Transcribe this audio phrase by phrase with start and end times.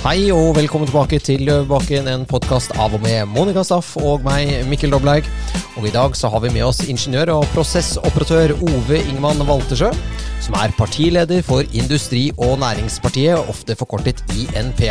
[0.00, 4.48] Hei og velkommen tilbake til Løvbakken, en podkast av og med Monica Staff og meg,
[4.64, 5.26] Mikkel Doblaug.
[5.76, 9.90] Og i dag så har vi med oss ingeniør og prosessoperatør Ove Ingman Waltersjø,
[10.40, 14.86] som er partileder for Industri- og Næringspartiet, ofte forkortet INP.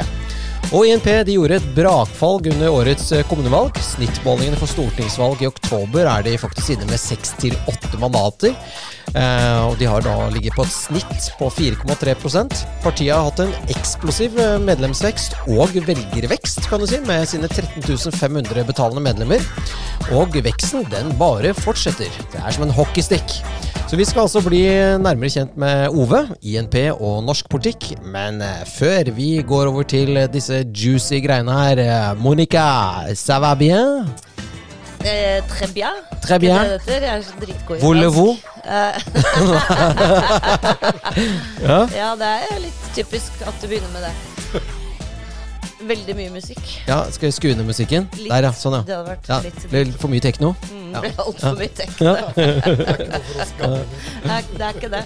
[0.69, 3.77] Og INP de gjorde et brakfall under årets kommunevalg.
[3.95, 8.53] Snittmålingene for stortingsvalg i oktober er de faktisk inne med seks til åtte mandater.
[9.17, 13.53] Eh, og de har da ligget på et snitt på 4,3% Partiet har hatt en
[13.73, 19.41] eksplosiv eh, medlemsvekst og velgervekst, kan du si, med sine 13 500 betalende medlemmer.
[20.13, 22.13] Og veksten, den bare fortsetter.
[22.33, 23.39] Det er som en hockeystick.
[23.89, 24.61] Så vi skal altså bli
[25.01, 27.95] nærmere kjent med Ove, INP og norsk politikk.
[28.05, 33.55] Men eh, før vi går over til disse juicy greiene her, eh, Monica, ça va
[33.55, 34.05] bien?
[35.03, 35.91] Eh, très bien.
[36.21, 36.59] Très bien.
[36.63, 38.37] Det, det er så dritgod Voulez-vous?
[41.63, 41.87] Ja.
[41.95, 44.13] ja, det er litt typisk at du begynner med det.
[45.79, 46.59] Veldig mye musikk.
[46.87, 48.09] ja, skal jeg skru ned musikken?
[48.17, 48.29] Litt.
[48.29, 48.51] Der, ja.
[48.51, 48.81] Sånn, ja.
[48.83, 49.39] Det hadde vært ja.
[49.45, 50.53] litt Ble for mye tekno?
[50.71, 51.01] mm, ja.
[51.23, 52.15] altfor mye tekno.
[53.39, 55.01] Det er, ikke det.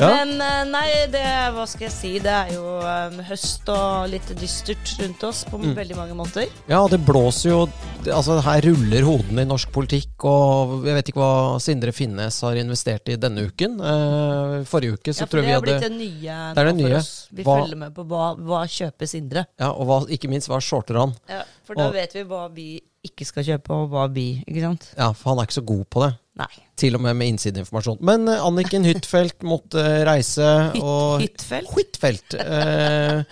[0.00, 1.22] Men eh, nei, det
[1.56, 2.10] hva skal jeg si?
[2.22, 5.72] Det er jo um, høst og litt dystert rundt oss på Mm.
[5.74, 6.50] veldig mange måter.
[6.68, 7.60] Ja, det blåser jo
[8.04, 12.40] det- Altså, her ruller hodene i norsk politikk, og jeg vet ikke hva Sindre Finnes
[12.44, 13.80] har investert i denne uken.
[13.80, 16.58] Uh, forrige uke så Ja, tror for hadde det vi har blitt det nye Det
[16.62, 16.88] er det nye.
[16.90, 17.28] for oss.
[17.32, 19.46] Vi Hva- følger med på hva, hva kjøper Sindre.
[19.58, 21.14] Ja, og hva, ikke minst hva shorter han.
[21.30, 22.68] Ja, for da Og- vet vi hva vi
[23.06, 24.88] ikke skal kjøpe, og hva vi Ikke sant?
[24.98, 26.12] Ja, for han er ikke så god på det.
[26.36, 26.48] Nei.
[26.76, 28.00] Til og med med innsideinformasjon.
[28.04, 31.70] Men uh, Anniken Huitfeldt måtte reise, Hytt, og Hyttfelt?
[31.72, 33.22] Huitfeldt uh,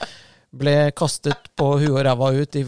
[0.55, 2.63] ble kastet på huet og ræva ut i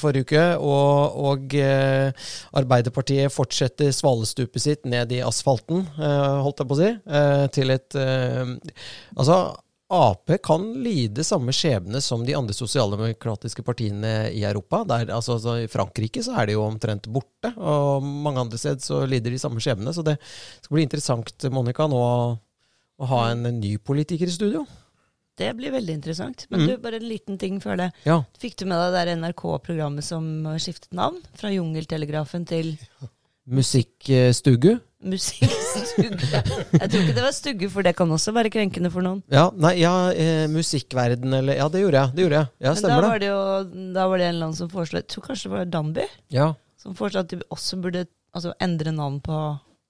[0.00, 0.44] forrige uke.
[0.56, 2.08] Og, og eh,
[2.56, 6.90] Arbeiderpartiet fortsetter svalestupet sitt ned i asfalten, eh, holdt jeg på å si.
[7.20, 8.54] Eh, til et eh,
[9.16, 9.36] Altså,
[9.88, 14.80] Ap kan lide samme skjebne som de andre sosialdemokratiske partiene i Europa.
[14.88, 18.82] Der, altså, altså, I Frankrike så er de jo omtrent borte, og mange andre steder
[18.82, 19.94] så lider de samme skjebne.
[19.94, 20.16] Så det
[20.58, 24.64] skal bli interessant, Monica, nå å, ha en ny politiker i studio.
[25.36, 26.46] Det blir veldig interessant.
[26.50, 26.66] Men Mm.
[26.66, 27.90] du, bare en liten ting før det.
[28.08, 28.22] Ja.
[28.40, 30.24] Fikk du med deg det NRK-programmet som
[30.56, 31.20] skiftet navn?
[31.36, 32.78] Fra Jungeltelegrafen til
[33.46, 34.72] Musikkstugu.
[35.06, 36.16] Musikkstugu.
[36.18, 39.20] Jeg tror ikke det var stugge, for det kan også være krenkende for noen.
[39.30, 42.14] Ja, nei, ja, eh, musikkverden eller Ja, det gjorde jeg.
[42.16, 42.48] Det gjorde jeg.
[42.58, 43.20] Ja, Men da stemmer var det.
[43.20, 45.64] det jo Da var det en eller annen som foreslo Jeg tror kanskje det var
[45.76, 46.48] Danby Ja,
[46.80, 49.38] som foreslo at de også burde altså, endre navn på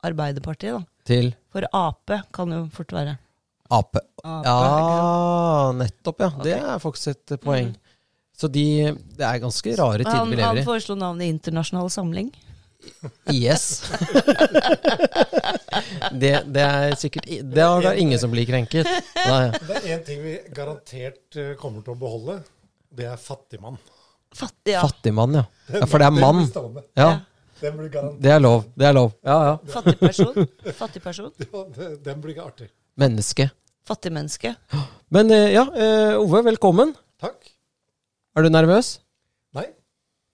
[0.04, 0.76] Arbeiderpartiet.
[0.76, 0.84] da.
[1.06, 3.16] til For Ap kan jo fort være.
[3.70, 4.00] Ape.
[4.22, 6.30] Ap, Ja, nettopp, ja.
[6.44, 7.72] Det er faktisk et poeng.
[8.36, 10.64] Så de Det er ganske rare tider Han, vi han lever i.
[10.66, 12.30] foreslo navnet Internasjonal Samling.
[13.32, 13.82] IS.
[16.12, 18.88] det, det er sikkert Det er det ingen som blir krenket.
[19.16, 19.42] Nei.
[19.56, 22.40] Det er én ting vi garantert eh, kommer til å beholde.
[22.96, 23.78] Det er fattigmann.
[24.36, 24.82] Fattig, ja.
[24.84, 25.44] Fattigmann, ja.
[25.72, 25.86] ja.
[25.88, 26.44] For det er mann.
[26.98, 27.10] Ja,
[27.60, 27.88] Den blir
[28.20, 28.66] det er lov.
[28.76, 29.14] Det er lov.
[29.24, 29.54] Ja, ja.
[29.72, 30.48] Fattig person.
[30.76, 31.32] Fattig person.
[31.40, 31.64] ja,
[32.04, 32.68] Den blir artig.
[33.00, 33.48] Menneske.
[33.86, 34.54] Fattig menneske.
[35.14, 36.92] Men eh, ja, eh, Ove, velkommen.
[37.22, 37.52] Takk.
[38.36, 38.98] Er du nervøs?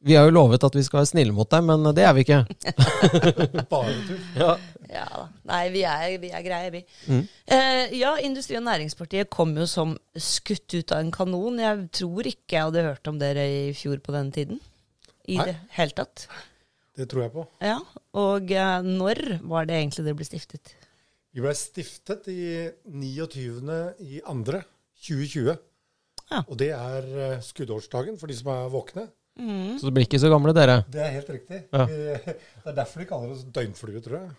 [0.03, 2.25] Vi har jo lovet at vi skal være snille mot deg, men det er vi
[2.25, 2.41] ikke.
[3.73, 4.23] bare tull.
[4.39, 4.55] Ja.
[4.93, 5.27] Ja da.
[5.49, 6.81] Nei, vi er, vi er greie, vi.
[7.09, 7.23] Mm.
[7.55, 11.61] Eh, ja, Industri- og Næringspartiet kom jo som skutt ut av en kanon.
[11.63, 14.61] Jeg tror ikke jeg hadde hørt om dere i fjor på denne tiden.
[15.31, 15.47] I Nei.
[15.49, 16.27] det hele tatt.
[16.99, 17.47] Det tror jeg på.
[17.65, 17.79] Ja,
[18.21, 20.75] Og eh, når var det egentlig det ble stiftet?
[21.33, 23.79] Vi ble stiftet i 29.
[24.05, 24.65] i andre
[25.07, 25.55] 2020.
[26.33, 26.43] Ja.
[26.43, 29.07] Og det er eh, skuddårsdagen for de som er våkne.
[29.41, 29.79] Mm.
[29.81, 30.83] Så det blir ikke så gamle, dere.
[30.93, 31.63] Det er helt riktig.
[31.73, 31.87] Ja.
[31.89, 31.95] Vi,
[32.63, 34.31] det er derfor de kaller oss døgnflue, tror jeg.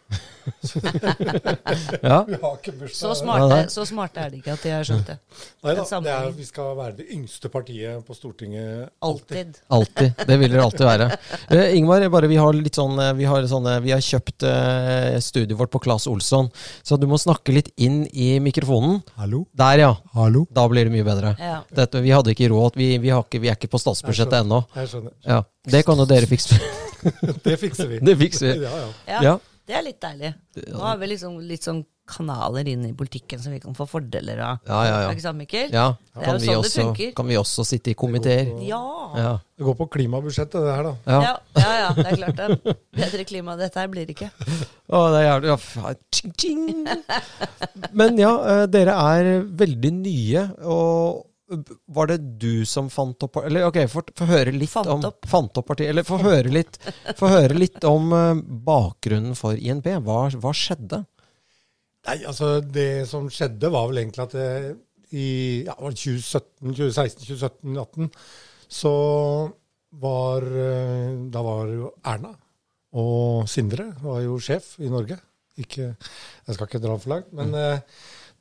[2.03, 2.17] Ja.
[2.27, 2.97] Vi har ikke bursdag.
[2.97, 5.15] Så, smarte, så smarte er de ikke at de har skjønt det.
[5.63, 9.59] Nei da, det er, vi skal være det yngste partiet på Stortinget Alltid.
[9.73, 10.19] Alltid.
[10.27, 11.07] Det vil dere alltid være.
[11.47, 15.15] Uh, Ingmar, bare vi har litt sånn eh, Vi har, sånne, vi har kjøpt uh,
[15.23, 16.51] studioet vårt på Claes Olsson,
[16.83, 18.99] så du må snakke litt inn i mikrofonen.
[19.19, 19.45] Hallo?
[19.57, 19.91] Der, ja.
[20.17, 20.45] Hallo?
[20.51, 21.33] Da blir det mye bedre.
[21.39, 21.61] Ja.
[21.71, 22.77] Dette, vi hadde ikke råd.
[22.79, 24.63] Vi, vi, har ikke, vi er ikke på statsbudsjettet ennå.
[24.83, 25.15] Jeg skjønner.
[25.27, 25.39] Ja.
[25.75, 26.59] Det kan jo dere fikse.
[27.47, 27.97] Det fikser vi.
[28.03, 28.61] Det fikser vi.
[28.63, 28.91] Ja, ja.
[29.09, 29.33] ja, Ja.
[29.67, 30.29] det er litt deilig.
[30.71, 34.39] Nå har vi liksom litt sånn kanaler inn i politikken som vi kan få fordeler
[34.43, 34.57] av.
[34.67, 35.11] Ja, ja, ja.
[35.15, 35.69] ikke sant, Mikkel?
[35.71, 35.85] ja.
[36.15, 37.11] Det er jo sånn sånn det funker.
[37.15, 38.49] kan vi også sitte i komiteer?
[38.67, 38.79] Ja.
[39.15, 39.31] Ja.
[39.55, 40.93] Det går på klimabudsjettet, det her, da.
[41.07, 41.21] Ja.
[41.23, 42.75] Ja, ja, ja, det er klart det.
[42.99, 44.31] Bedre klima enn dette her blir det ikke.
[44.35, 46.87] Å, det er jævlig ja, tjing, tjing.
[48.03, 49.31] Men ja, eh, dere er
[49.63, 51.23] veldig nye, og
[51.85, 55.27] var det du som fant opp Eller ok, få høre litt Fant om opp.
[55.29, 55.91] Fant opp partiet.
[55.93, 56.51] Eller få høre
[57.31, 59.89] høre litt om eh, bakgrunnen for INP.
[60.05, 61.03] Hva, hva skjedde?
[62.07, 64.47] Nei, altså Det som skjedde, var vel egentlig at det,
[65.13, 65.27] i
[65.67, 68.09] ja, 2017, 2016, 2017, 2018,
[68.73, 68.95] så
[70.03, 72.33] var eh, Da var jo Erna
[72.93, 75.17] og Sindre var jo sjef i Norge.
[75.57, 75.93] Ikke,
[76.45, 77.81] jeg skal ikke dra for langt, men mm.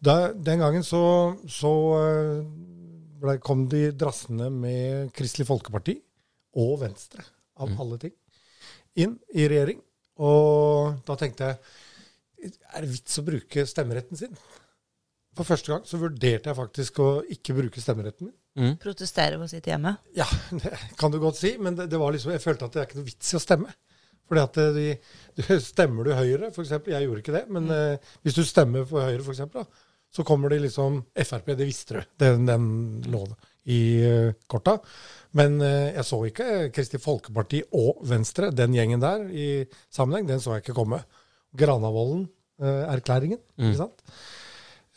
[0.04, 1.02] da, den gangen så,
[1.48, 2.42] så eh,
[3.22, 5.96] ble, kom de drassende med Kristelig Folkeparti
[6.62, 7.24] og Venstre,
[7.62, 8.14] av alle ting,
[9.00, 9.80] inn i regjering.
[10.22, 11.60] Og da tenkte jeg
[12.42, 14.34] er det vits å bruke stemmeretten sin?
[15.36, 18.74] For første gang så vurderte jeg faktisk å ikke bruke stemmeretten min.
[18.82, 19.94] Protestere på sitt hjemme.
[20.16, 20.26] Ja,
[20.62, 22.90] det kan du godt si, men det, det var liksom, jeg følte at det er
[22.90, 23.72] ikke noe vits i å stemme.
[24.28, 24.88] Fordi at de,
[25.38, 29.04] de, Stemmer du Høyre, f.eks., jeg gjorde ikke det, men eh, hvis du stemmer for
[29.04, 32.02] Høyre, for eksempel, da, så kommer det liksom Frp, det visste du.
[32.20, 32.66] Den, den
[33.08, 33.24] lå
[33.70, 34.76] i eh, korta.
[35.38, 40.28] Men eh, jeg så ikke Kristelig Folkeparti og Venstre, den gjengen der, i sammenheng.
[40.28, 41.00] Den så jeg ikke komme.
[41.58, 44.04] Granavolden-erklæringen, ikke sant?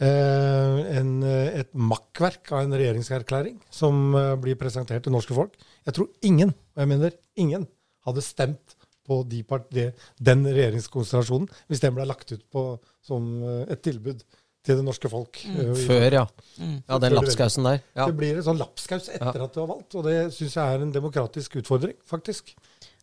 [0.03, 5.53] Eh, en, eh, et makkverk av en regjeringserklæring som eh, blir presentert til norske folk.
[5.87, 7.63] Jeg tror ingen, og jeg mener ingen,
[8.05, 8.75] hadde stemt
[9.05, 12.65] på de part, de, den regjeringskonstellasjonen hvis den ble lagt ut på,
[13.05, 14.25] som eh, et tilbud
[14.65, 15.41] til det norske folk.
[15.45, 15.73] Mm.
[15.85, 16.23] Før, ja.
[16.57, 16.77] Mm.
[16.87, 17.83] Ja, den lapskausen der.
[17.93, 18.07] Ja.
[18.07, 20.85] Det blir en sånn lapskaus etter at du har valgt, og det syns jeg er
[20.85, 22.55] en demokratisk utfordring, faktisk.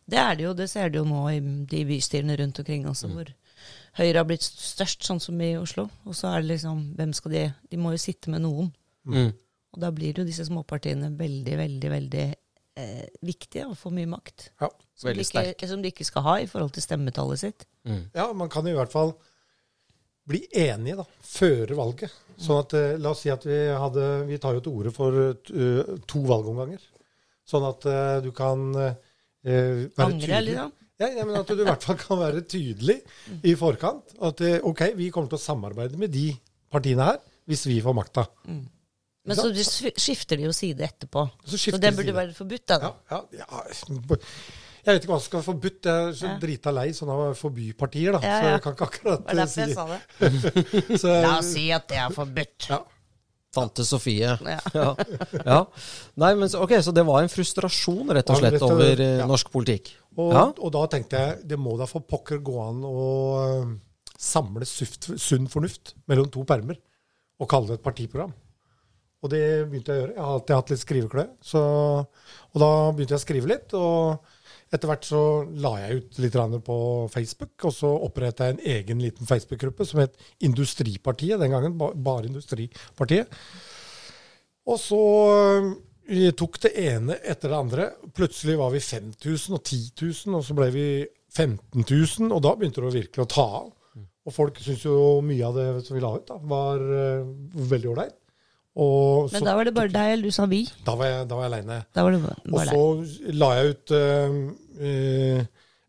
[0.03, 1.39] Det er det jo, det ser du jo nå i
[1.71, 3.31] de bystyrene rundt omkring også, hvor
[3.93, 5.85] Høyre har blitt størst, sånn som i Oslo.
[6.09, 8.71] Og så er det liksom, hvem skal de De må jo sitte med noen.
[9.05, 9.29] Mm.
[9.73, 12.25] Og da blir jo disse småpartiene veldig, veldig, veldig
[12.81, 14.47] eh, viktige og får mye makt.
[14.61, 14.69] Ja.
[14.97, 17.67] Som de, Veldig ikke, som de ikke skal ha i forhold til stemmetallet sitt.
[17.85, 18.03] Mm.
[18.15, 19.13] Ja, man kan i hvert fall
[20.29, 22.13] bli enige da, før valget.
[22.39, 25.17] Sånn at, eh, La oss si at vi hadde Vi tar jo til orde for
[25.29, 26.79] eh, to valgomganger.
[27.45, 30.53] Sånn at eh, du kan være Angre, tydelig.
[30.53, 30.71] liksom.
[31.03, 32.99] Ja, men At du i hvert fall kan være tydelig
[33.43, 34.13] i forkant.
[34.23, 36.29] At OK, vi kommer til å samarbeide med de
[36.71, 37.19] partiene her
[37.49, 38.23] hvis vi får makta.
[38.47, 39.49] Men så
[39.99, 41.25] skifter de jo side etterpå.
[41.43, 42.15] Så Så, det burde side.
[42.15, 42.79] være forbudt, da.
[43.11, 44.17] Ja, ja, ja.
[44.83, 45.85] Jeg vet ikke hva som skal være forbudt.
[45.87, 46.37] Jeg er så Ja.
[46.41, 48.19] drita lei sånne forbypartier, da.
[48.23, 49.99] Ja, Så jeg kan ikke akkurat Det si jeg sa det.
[51.03, 52.69] så, La oss si at det er forbudt.
[52.69, 52.81] ja.
[53.53, 54.25] Tante Sofie.
[54.41, 54.59] Ja.
[54.73, 54.95] Ja.
[55.45, 55.59] ja.
[56.17, 59.27] Nei, men ok, Så det var en frustrasjon rett og slett over eh, ja.
[59.29, 59.93] norsk politikk?
[60.17, 60.45] Og, Ja.
[60.57, 63.03] og da tenkte jeg det må da for pokker gå an å
[63.39, 63.75] øh,
[64.17, 66.77] samle suft, sunn fornuft mellom to permer
[67.39, 68.33] og kalle det et partiprogram.
[69.23, 70.13] Og det begynte jeg å gjøre.
[70.17, 71.29] Jeg har alltid hatt litt skrivekløe.
[71.41, 73.73] Så, og da begynte jeg å skrive litt.
[73.73, 74.19] Og
[74.73, 75.21] etter hvert så
[75.61, 76.77] la jeg ut litt på
[77.13, 81.39] Facebook, og så oppretta jeg en egen liten Facebook-gruppe som het Industripartiet.
[81.39, 83.29] Den gangen bare Industripartiet.
[84.65, 85.01] Og så
[86.09, 87.89] øh, tok det ene etter det andre.
[88.15, 90.87] Plutselig var vi 5000 og 10 000, og så ble vi
[91.33, 93.71] 15 000, og da begynte det virkelig å ta av.
[94.23, 97.31] Og folk syntes jo mye av det som vi la ut, da, var uh,
[97.73, 98.19] veldig ålreit.
[98.73, 100.63] Men da var det bare deg, eller du sa vi.
[100.85, 101.75] da var jeg, da var jeg aleine.
[102.49, 104.37] Og så la jeg ut øh,
[104.79, 105.43] øh,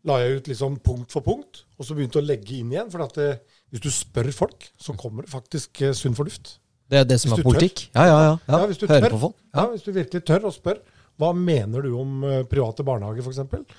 [0.05, 2.91] La jeg ut liksom punkt for punkt, og så begynte å legge inn igjen.
[2.93, 3.29] For at det,
[3.73, 6.59] hvis du spør folk, så kommer det faktisk øh, sunn fornuft.
[6.85, 7.87] Det er det som Hvis er politikk?
[7.95, 8.33] Ja, ja, ja.
[8.45, 8.59] ja.
[8.59, 9.09] Ja, hvis du tør.
[9.09, 9.39] på folk?
[9.49, 10.83] Ja, hvis du virkelig tør å spørre.
[11.15, 13.75] Hva mener du om eh, private barnehager, f.eks.?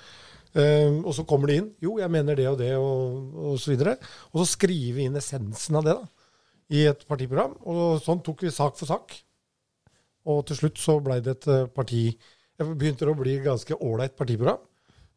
[0.57, 1.67] Uh, og så kommer de inn.
[1.83, 3.93] Jo, jeg mener det og det, og, og så videre.
[4.31, 6.07] Og så skrive inn essensen av det da,
[6.73, 7.53] i et partiprogram.
[7.69, 9.13] Og sånn tok vi sak for sak.
[10.27, 14.17] Og til slutt så blei det et eh, parti Jeg begynte å bli ganske ålreit
[14.17, 14.59] partiprogram.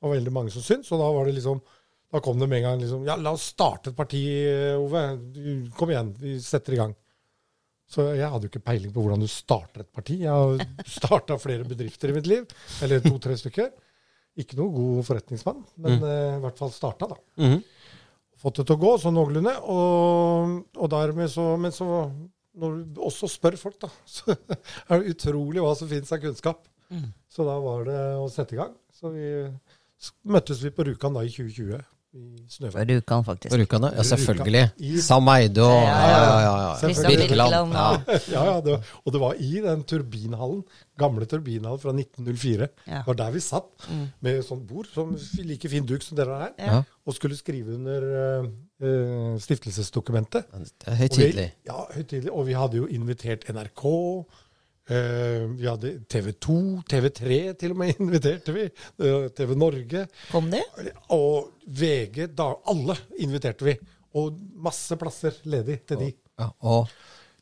[0.01, 0.91] Var veldig mange som syntes.
[0.95, 1.61] Og da var det liksom
[2.11, 4.23] Da kom det med en gang liksom Ja, la oss starte et parti,
[4.79, 5.03] Ove.
[5.35, 6.95] Du- Kom igjen, vi setter i gang.
[7.91, 10.21] Så jeg hadde jo ikke peiling på hvordan du starter et parti.
[10.23, 10.61] Jeg har
[10.99, 12.47] starta flere bedrifter i mitt liv.
[12.83, 13.71] Eller to-tre stykker.
[14.39, 17.17] Ikke noe god forretningsmann, men eh, i hvert fall starta, da.
[17.43, 17.63] Mhm.
[18.41, 19.53] Fått det til å gå sånn noenlunde.
[19.69, 21.89] Og, og dermed så Men så,
[22.57, 26.63] når du også spør folk, da, så er det utrolig hva som finnes av kunnskap.
[27.31, 28.73] Så da var det å sette i gang.
[28.97, 29.27] Så vi
[30.25, 31.81] møttes vi på Rjukan da i 2020.
[32.11, 32.89] I Snøhvit.
[32.91, 33.53] Rjukan, faktisk.
[33.53, 34.03] På Rjukan, ja.
[34.03, 34.63] Selvfølgelig.
[34.83, 36.55] I- Sam Eide og Ja, Ja, ja, ja, ja.
[36.65, 36.79] ja.
[36.81, 37.85] Christian Birkeland, Ja.
[38.35, 40.65] Ja, ja, det, var- og det var i den turbinhallen,
[40.99, 42.69] gamle turbinhallen fra 1904.
[42.89, 42.97] Ja.
[42.99, 43.87] Det var der vi satt
[44.27, 45.15] med sånn bord, som
[45.45, 46.83] like fin duk som dere har her, Ja.
[47.07, 48.03] og skulle skrive under
[48.83, 50.51] eh, stiftelsesdokumentet.
[50.51, 51.49] Det er høytidelig.
[51.67, 52.33] Ja, høytidelig.
[52.33, 53.87] Og vi hadde jo invitert NRK.
[54.91, 56.57] Eh, vi hadde TV 2,
[56.91, 58.67] TV3 til og med inviterte vi.
[59.07, 60.05] eh, TV Norge.
[60.33, 60.61] Kom de?
[61.17, 63.77] Og VG, da, alle inviterte vi.
[64.19, 66.11] Og masse plasser ledig til de.
[66.41, 66.91] Ja, og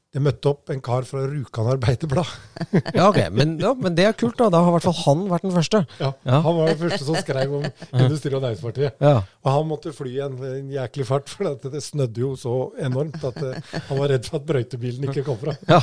[0.08, 2.28] Det møtte opp en kar fra Rjukan Arbeiderblad.
[2.96, 4.46] Ja, ok, men, ja, men det er kult, da.
[4.54, 5.82] Da har i hvert fall han vært den første.
[6.00, 6.38] Ja, Ja.
[6.46, 7.66] Han var den første som skrev om
[8.06, 8.96] Industri- og Næringspartiet.
[9.04, 9.18] Ja.
[9.44, 12.54] Og han måtte fly i en, en jæklig fart, for det, det snødde jo så
[12.88, 13.52] enormt at det,
[13.90, 15.54] han var redd for at brøytebilen ikke kom fra.
[15.68, 15.82] Ja.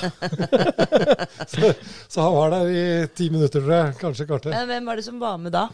[1.53, 1.71] så,
[2.09, 2.83] så han var der i
[3.15, 3.93] ti minutter, tror jeg.
[4.01, 4.57] Kanskje kvarter.
[4.57, 5.67] Men hvem var det som var med da?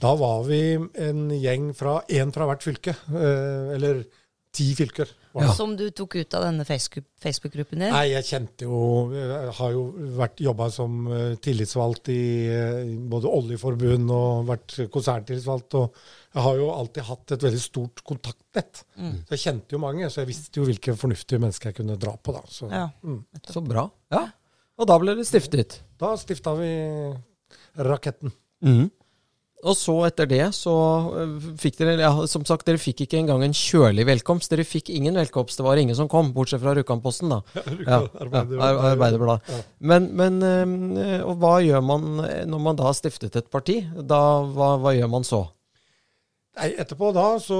[0.00, 2.94] Da var vi en gjeng fra én fra hvert fylke.
[3.12, 4.04] eh, eller
[4.52, 5.08] ti fylker.
[5.38, 5.52] Ja.
[5.54, 7.92] Som du tok ut av denne Facebook- Facebook-gruppen din?
[7.94, 9.82] Nei, jeg kjente jo Jeg har jo
[10.18, 12.16] vært jobba som eh, tillitsvalgt i
[12.50, 12.80] eh,
[13.12, 15.76] både oljeforbund og vært konserntillitsvalgt.
[15.78, 15.94] Og
[16.34, 18.82] jeg har jo alltid hatt et veldig stort kontaktnett.
[18.98, 22.16] Så jeg kjente jo mange, så jeg visste jo hvilke fornuftige mennesker jeg kunne dra
[22.18, 22.34] på.
[22.34, 22.42] da.
[22.50, 22.88] Så Ja.
[23.06, 23.20] mm.
[23.54, 23.86] Så bra.
[24.10, 24.26] Ja.
[24.80, 25.78] Og da ble det stiftet.
[25.98, 26.70] da stifta vi
[27.78, 28.32] Raketten.
[29.60, 30.72] Og så etter det så
[31.20, 34.48] øh, fikk dere ja, Som sagt, dere fikk ikke engang en kjølig velkomst.
[34.52, 35.60] Dere fikk ingen velkomst.
[35.60, 37.40] Det var ingen som kom, bortsett fra Rjukanposten, da.
[37.60, 39.44] Ja, ja, Ar- Arbeiderblad.
[39.52, 39.60] Ja.
[39.92, 40.40] Men, men
[41.26, 43.82] og hva gjør man øh, når man da har stiftet et parti?
[44.00, 45.44] Da, hva, hva gjør man så?
[46.58, 47.56] Nei, etterpå da så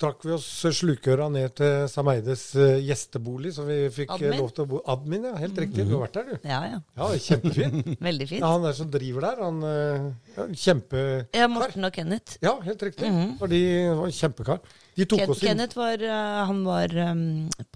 [0.00, 0.46] trakk vi oss
[0.78, 4.38] slukøra ned til Sameides eh, gjestebolig, så vi fikk eh, Admin?
[4.40, 5.34] lov til å bo Admin, ja.
[5.36, 5.84] Helt riktig.
[5.84, 6.48] Du har vært der, du.
[6.48, 6.78] Ja, ja.
[6.96, 7.90] Ja, Kjempefint.
[8.08, 8.40] Veldig fint.
[8.40, 10.06] Ja, han der som driver der, han eh,
[10.38, 11.26] ja, Kjempekar.
[11.36, 12.38] Ja, Morten og Kenneth.
[12.44, 13.10] Ja, helt riktig.
[13.42, 13.60] For de
[14.00, 14.62] var kjempekar.
[14.96, 15.50] De tok Ken oss inn.
[15.52, 16.06] Kenneth var,
[16.48, 17.20] han var um,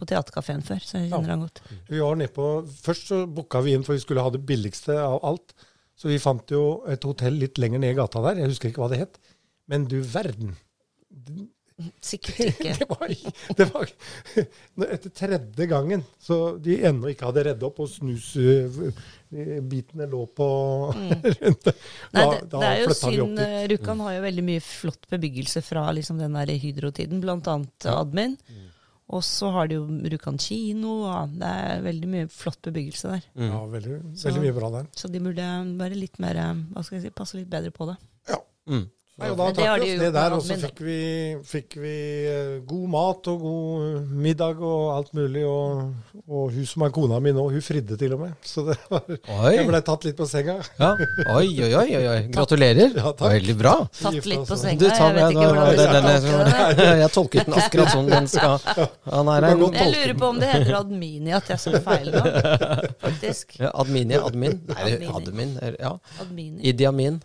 [0.01, 1.61] på Teaterkafeen før, så jeg kjenner han godt.
[1.93, 2.49] Vi var nede på,
[2.89, 5.53] først så booka vi inn, for vi skulle ha det billigste av alt.
[6.03, 8.41] Så vi fant jo et hotell litt lenger ned i gata der.
[8.43, 9.21] Jeg husker ikke hva det het.
[9.69, 10.57] Men du verden.
[12.05, 12.73] Sikkert ikke.
[12.79, 13.09] Det var,
[13.59, 13.87] det var
[14.95, 20.47] Etter tredje gangen, så de ennå ikke hadde redd opp, og snusbitene lå på
[21.41, 21.75] rundt det.
[21.75, 21.81] Mm.
[22.13, 23.39] Nei, Da, det, da det er jo flytta vi opp synd.
[23.41, 23.47] dit.
[23.49, 27.79] eh, Rjukan har jo veldig mye flott bebyggelse fra liksom den der hydrotiden, blant annet
[27.97, 28.35] Admin.
[28.53, 28.69] Mm.
[29.13, 33.23] Og så har de jo Rjukan kino, og det er veldig mye flott bebyggelse der.
[33.49, 34.87] Ja, veldig, Så- veldig mye bra der.
[34.97, 35.47] Så de burde
[35.83, 37.97] være litt mer, eh, hva skal jeg si, passe litt bedre på det.
[38.31, 38.39] Ja.
[38.71, 38.87] Mm.
[39.23, 40.97] Nei, og da Men det de oss ned der, og så fikk vi,
[41.47, 41.93] fikk vi
[42.27, 45.45] eh, god mat og god middag og alt mulig.
[45.47, 48.35] Og, og hun som er kona mi nå, hun fridde til og med.
[48.47, 49.53] Så det var, Oi.
[49.55, 50.59] jeg ble tatt litt på senga.
[50.81, 50.91] Ja.
[51.37, 52.19] Oi, oi, oi, oi.
[52.35, 52.93] Gratulerer.
[52.99, 53.29] Ja, takk.
[53.37, 53.75] Veldig bra.
[54.01, 54.79] Tatt litt på senga.
[54.83, 56.91] Du, ta jeg vet ikke hvordan du skal den- tolke det.
[57.03, 58.59] Jeg tolket den akkurat som den skal.
[58.83, 62.23] Ja, nei, godt- Jeg lurer på om det heter Admini, at jeg sa feil nå.
[63.03, 63.57] Faktisk.
[63.61, 64.59] ja, Admini, admin.
[64.69, 65.13] Nei, Admini.
[65.17, 65.53] admin.
[65.79, 65.95] Ja.
[66.23, 66.61] Admini.
[66.73, 67.21] Idi Amin.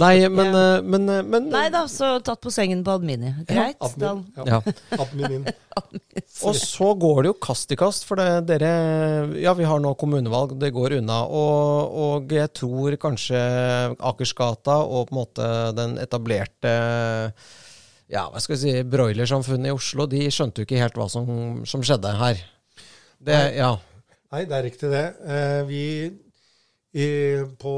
[0.00, 0.62] Nei, men, Ja.
[0.76, 3.32] eh, men, eh, men Nei da, så tatt på sengen på Admini.
[3.48, 3.76] Greit.
[4.00, 4.60] Ja,
[5.02, 5.82] Admin, ja.
[6.46, 8.72] Og så går det jo kast i kast, for det, dere
[9.40, 11.22] Ja, vi har nå kommunevalg, det går unna.
[11.28, 13.40] Og, og jeg tror kanskje
[13.98, 16.74] Akersgata og på en måte den etablerte
[18.12, 21.62] ja, hva skal jeg si, broilersamfunnet i Oslo, de skjønte jo ikke helt hva som,
[21.64, 22.42] som skjedde her.
[23.22, 23.54] Det, Nei.
[23.56, 23.70] ja.
[24.34, 25.04] Nei, det er riktig det.
[25.24, 25.84] Eh, vi
[26.92, 27.06] i,
[27.58, 27.72] på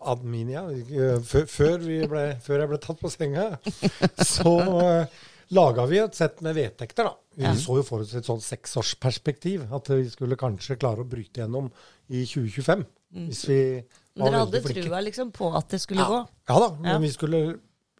[0.00, 3.48] Adminia, eh, før, ble, før jeg ble tatt på senga,
[4.22, 5.22] så uh,
[5.56, 7.08] laga vi et sett med vedtekter.
[7.10, 7.16] da.
[7.34, 7.54] Vi Ja.
[7.58, 11.70] så jo for oss et sånn seksårsperspektiv, at vi skulle kanskje klare å bryte gjennom
[12.12, 12.86] i 2025.
[13.12, 13.58] Hvis vi
[14.16, 14.86] var dere hadde veldig flinke.
[14.86, 16.22] trua liksom på at det skulle gå?
[16.48, 16.98] Ja da, men Ja.
[17.02, 17.42] vi skulle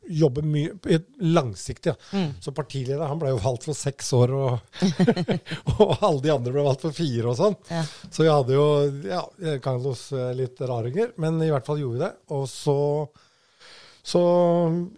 [0.08, 1.92] jobbe mye langsiktig.
[1.92, 2.18] Ja.
[2.18, 2.30] Mm.
[2.42, 4.78] Så partileder han ble jo valgt for seks år, og,
[5.76, 7.58] og alle de andre ble valgt for fire og sånn.
[7.70, 7.82] Ja.
[8.08, 8.66] Så vi hadde jo
[9.08, 9.22] ja,
[9.64, 12.12] Carlos eh, litt raringer, men i hvert fall gjorde vi det.
[12.36, 12.78] Og så,
[14.02, 14.22] så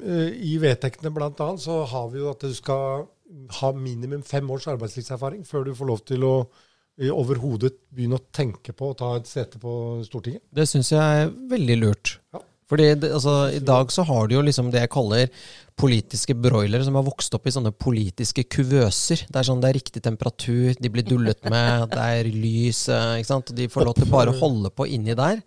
[0.04, 3.08] eh, i vedtektene annet så har vi jo at du skal
[3.60, 6.36] ha minimum fem års arbeidslivserfaring før du får lov til å
[7.10, 10.44] overhodet begynne å tenke på å ta et sete på Stortinget.
[10.54, 12.18] Det syns jeg er veldig lurt.
[12.34, 12.42] Ja.
[12.70, 16.86] Fordi det, altså, I dag så har du jo liksom det jeg kaller politiske broilere
[16.86, 19.26] som har vokst opp i sånne politiske kuvøser.
[19.28, 23.16] Det er sånn det er riktig temperatur, de blir dullet med, det er lys, eh,
[23.20, 23.54] ikke sant.
[23.56, 25.42] De får lov til bare å holde på inni der.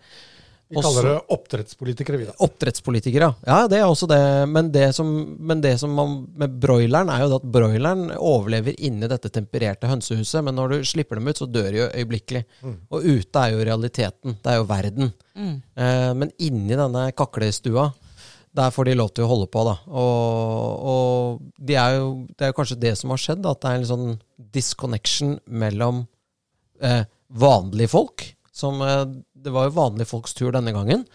[0.69, 2.33] Vi kaller det oppdrettspolitikere, vi da.
[2.43, 3.35] Oppdrettspolitikere, ja.
[3.47, 3.59] ja.
[3.71, 4.19] Det er også det.
[4.51, 9.07] Men det som, men det som man, med broileren, er jo at broileren overlever inni
[9.07, 10.43] dette tempererte hønsehuset.
[10.43, 12.43] Men når du slipper dem ut, så dør de jo øyeblikkelig.
[12.91, 14.35] Og ute er jo realiteten.
[14.43, 15.13] Det er jo verden.
[15.37, 15.55] Mm.
[15.55, 17.87] Eh, men inni denne kaklestua,
[18.57, 19.75] der får de lov til å holde på, da.
[19.87, 23.71] Og, og de er jo, det er jo kanskje det som har skjedd, at det
[23.71, 24.07] er en sånn
[24.55, 26.05] disconnection mellom
[26.81, 28.25] eh, vanlige folk,
[28.57, 29.03] som eh,
[29.47, 31.07] Det var jo vanlige folks tur denne gangen.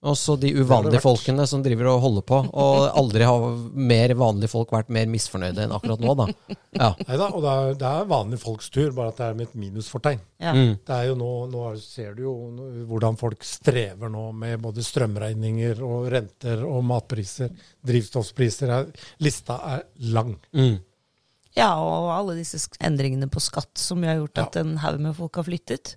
[0.00, 2.36] Og så de uvanlige folkene som driver og holder på.
[2.56, 3.42] Og aldri har
[3.76, 6.26] mer vanlige folk vært mer misfornøyde enn akkurat nå, da.
[6.72, 6.88] Ja.
[7.04, 9.58] Neida, og det er, det er vanlige folks tur, bare at det er med et
[9.60, 10.22] minusfortegn.
[10.40, 10.54] Ja.
[10.56, 10.72] Mm.
[10.88, 12.32] Det er jo nå, nå er- ser du jo
[12.88, 17.52] hvordan folk strever nå med både strømregninger og renter og matpriser,
[17.84, 18.72] drivstoffpriser.
[18.78, 18.88] Er,
[19.20, 19.84] lista er
[20.16, 20.32] lang.
[20.56, 20.78] Mm.
[21.58, 25.42] Ja, og alle disse endringene på skatt som har gjort at en haug med folk
[25.42, 25.96] har flyttet.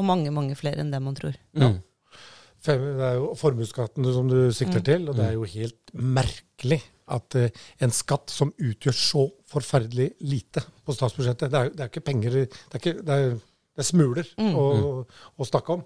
[0.00, 1.36] Og mange, mange flere enn det man tror.
[1.56, 1.78] Mm.
[2.60, 6.80] Fem- Det er jo formuesskatten som du sikter til, og det er jo helt merkelig
[7.10, 7.46] at uh,
[7.82, 12.04] en skatt som utgjør så forferdelig lite på statsbudsjettet Det er jo det er ikke
[12.06, 12.44] penger Det
[12.76, 14.66] er, ikke, det er, det er smuler å,
[15.40, 15.82] å snakke om.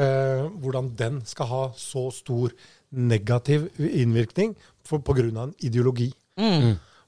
[0.00, 2.52] Uh, hvordan den skal ha så stor
[2.90, 4.54] negativ innvirkning
[4.86, 4.98] pga.
[4.98, 6.10] på grunn av en ideologi.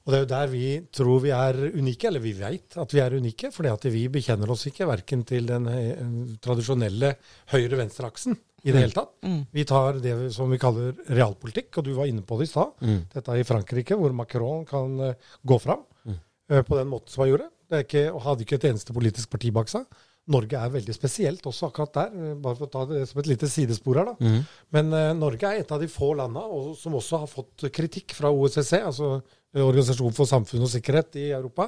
[0.03, 2.99] Og det er jo der vi tror vi er unike, eller vi veit at vi
[2.99, 6.01] er unike, fordi at vi bekjenner oss ikke verken til den eh,
[6.43, 7.13] tradisjonelle
[7.53, 9.13] høyre-venstre-aksen i det hele tatt.
[9.55, 12.75] Vi tar det som vi kaller realpolitikk, og du var inne på det i stad.
[13.15, 16.19] Dette er i Frankrike, hvor Macron kan eh, gå fram mm.
[16.67, 17.49] på den måten som han gjorde.
[17.71, 19.87] Det er ikke, og hadde ikke et eneste politisk parti bak seg.
[20.31, 23.27] Norge er veldig spesielt også akkurat der, eh, bare for å ta det som et
[23.27, 24.11] lite sidespor her.
[24.13, 24.31] da.
[24.75, 28.15] Men uh, Norge er et av de få landa og, som også har fått kritikk
[28.15, 31.67] fra OSSE, altså eh, Organisasjonen for samfunn og sikkerhet i Europa,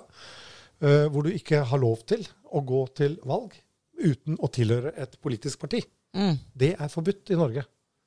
[0.85, 2.23] uh, hvor du ikke har lov til
[2.55, 3.57] å gå til valg
[3.99, 5.83] uten å tilhøre et politisk parti.
[6.15, 6.39] Mm.
[6.55, 7.65] Det er forbudt i Norge.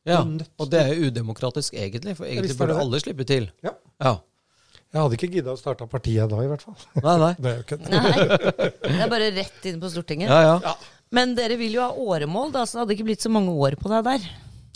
[0.09, 3.51] Ja, og det er jo udemokratisk egentlig, for egentlig burde alle slippe til.
[3.67, 3.75] Ja.
[4.01, 4.15] Ja.
[4.89, 6.79] Jeg hadde ikke gidda å starte partiet da, i hvert fall.
[7.05, 7.33] Nei, nei.
[7.43, 8.13] Det er jo ikke Nei,
[8.89, 10.33] det er bare rett inn på Stortinget.
[10.33, 10.55] Ja, ja.
[10.65, 10.75] Ja.
[11.15, 13.77] Men dere vil jo ha åremål, da, så det hadde ikke blitt så mange år
[13.81, 14.27] på deg der.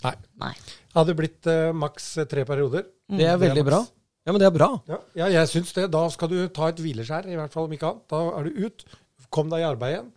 [0.03, 0.15] Nei.
[0.41, 0.53] Nei.
[0.93, 2.85] Det hadde blitt uh, maks eh, tre perioder.
[3.09, 3.81] Det er veldig bra.
[4.23, 4.69] Ja, men det er bra.
[4.89, 5.87] Ja, ja jeg syns det.
[5.93, 8.05] Da skal du ta et hvileskjær, i hvert fall om ikke annet.
[8.13, 8.85] Da er du ut.
[9.33, 10.11] Kom deg i arbeid igjen.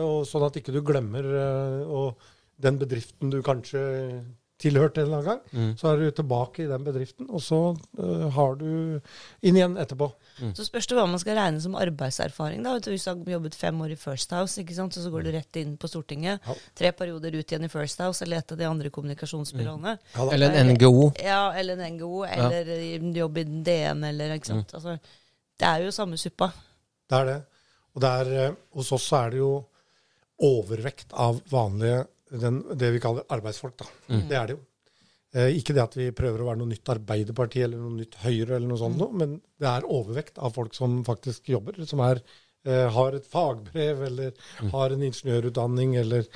[0.00, 2.30] Og sånn at ikke du glemmer uh, og
[2.62, 3.82] den bedriften du kanskje
[4.62, 5.76] tilhørte en eller annen gang.
[5.78, 7.60] Så er du tilbake i den bedriften, og så
[7.98, 8.68] uh, har du
[9.42, 10.08] inn igjen etterpå.
[10.56, 12.62] Så spørs det hva man skal regne som arbeidserfaring.
[12.64, 12.74] da.
[12.76, 14.94] Vet du, Hvis du har jobbet fem år i First House, ikke sant?
[14.94, 16.42] så, så går du rett inn på Stortinget.
[16.46, 16.56] Ja.
[16.78, 19.96] Tre perioder ut igjen i First House, eller et av de andre kommunikasjonsbyråene.
[20.16, 20.28] Ja.
[20.32, 21.10] Eller en NGO.
[21.22, 24.74] Ja, eller en NGO, eller en jobb i DN, eller ikke sant.
[24.78, 24.98] Altså,
[25.60, 26.52] det er jo samme suppa.
[27.10, 27.40] Det er det.
[27.92, 29.52] Og det er, eh, hos oss så er det jo
[30.42, 32.06] overvekt av vanlige
[32.40, 33.76] den, det vi kaller arbeidsfolk.
[33.82, 33.86] da.
[34.28, 34.60] Det er det jo.
[35.34, 38.56] Eh, ikke det at vi prøver å være noe nytt Arbeiderparti eller noe nytt Høyre,
[38.56, 42.20] eller noe sånt, noe, men det er overvekt av folk som faktisk jobber, som er,
[42.66, 44.32] eh, har et fagbrev eller
[44.70, 45.96] har en ingeniørutdanning.
[45.96, 46.26] eller...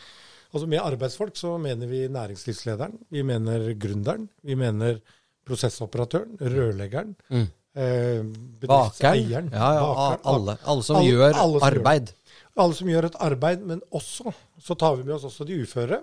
[0.54, 5.00] Altså Med arbeidsfolk så mener vi næringslivslederen, vi mener gründeren, vi mener
[5.46, 7.48] prosessoperatøren, rørleggeren, Mm.
[7.76, 8.22] eh,
[8.66, 9.50] Bakeren.
[9.52, 12.12] Ja, ja, bakeren, alle, alle som Alle- gjør alle som gjør arbeid.
[12.56, 14.32] alle som gjør et arbeid, men også
[14.66, 16.00] så tar vi med oss også de uføre.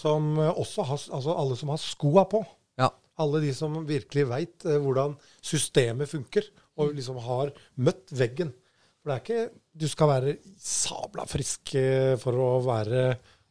[0.00, 2.40] Som eh, også har, altså alle som har skoa på.
[2.80, 2.88] Ja.
[3.20, 6.46] Alle de som virkelig veit hvordan systemet funker,
[6.80, 8.54] og liksom har møtt veggen.
[9.00, 13.02] For det er ikke Du skal være sabla frisk eh, for å være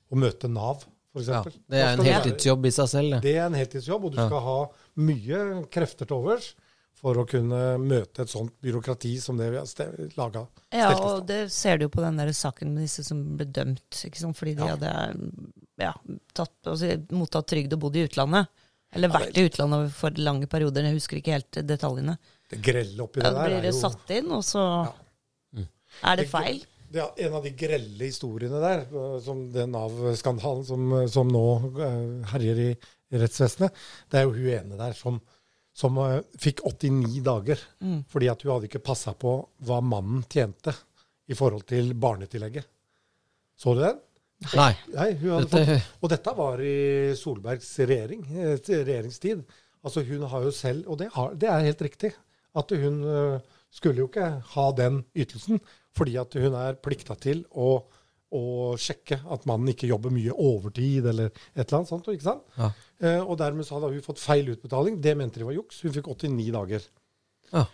[0.10, 0.82] å møte Nav,
[1.14, 1.30] f.eks.
[1.30, 1.42] ja.
[1.70, 3.22] Det er en heltidsjobb i seg selv, det.
[3.26, 4.26] Det er en heltidsjobb, og du Ja.
[4.30, 4.58] skal ha
[5.06, 5.40] mye
[5.74, 6.52] krefter til overs
[7.00, 10.46] for å kunne møte et sånt byråkrati som det vi har laga.
[10.76, 14.02] Ja, og det ser du jo på den der saken med disse som ble dømt,
[14.36, 14.76] fordi de Ja.
[14.76, 14.94] hadde
[15.80, 15.94] ja,
[16.36, 18.50] tatt, altså, mottatt trygd og bodd i utlandet.
[18.92, 22.18] Eller vært i utlandet for lange perioder, jeg husker ikke helt detaljene.
[22.50, 24.64] Det grelle oppi det der blir er det jo satt inn, og så
[26.04, 26.64] er det feil.
[26.90, 31.44] Det er en av de grelle historiene der, øh, som den Nav-skandalen som, som nå
[31.70, 32.70] øh, herjer i,
[33.14, 33.78] i rettsvesenet.
[34.10, 35.20] Det er jo hun ene der som,
[35.80, 37.62] som øh, fikk 89 dager
[38.12, 39.38] fordi at hun hadde ikke passa på
[39.68, 40.74] hva mannen tjente
[41.30, 42.66] i forhold til barnetillegget.
[43.60, 44.00] Så du den?
[44.56, 44.72] Nei.
[44.96, 46.76] Nei, hun hadde Dette- fått, og dette var i
[47.20, 49.42] Solbergs regjering, eh, regjeringstid.
[49.84, 52.12] Altså hun har jo selv, og det, har, det er helt riktig,
[52.60, 53.40] at hun øh,
[53.72, 55.60] skulle jo ikke ha den ytelsen,
[55.96, 57.82] fordi at hun er plikta til å,
[58.36, 62.10] å sjekke at mannen ikke jobber mye overtid eller et eller annet sånt.
[62.14, 62.46] ikke sant?
[62.60, 62.70] Ja.
[63.02, 65.00] Eh, og dermed så hadde hun fått feil utbetaling.
[65.02, 65.82] Det mente de var juks.
[65.86, 66.86] Hun fikk 89 dager.
[67.54, 67.66] Ja.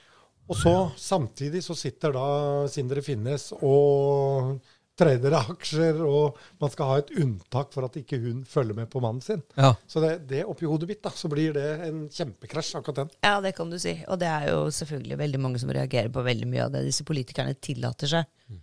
[0.45, 2.25] Og så samtidig så sitter da
[2.69, 4.59] Sindre Finnes og
[4.95, 9.01] trader aksjer, og man skal ha et unntak for at ikke hun følger med på
[9.03, 9.41] mannen sin.
[9.57, 9.73] Ja.
[9.91, 13.11] Så det, det oppi hodet mitt, da, så blir det en kjempekrasj, akkurat den.
[13.25, 13.97] Ja, det kan du si.
[14.07, 17.03] Og det er jo selvfølgelig veldig mange som reagerer på veldig mye av det disse
[17.07, 18.61] politikerne tillater seg.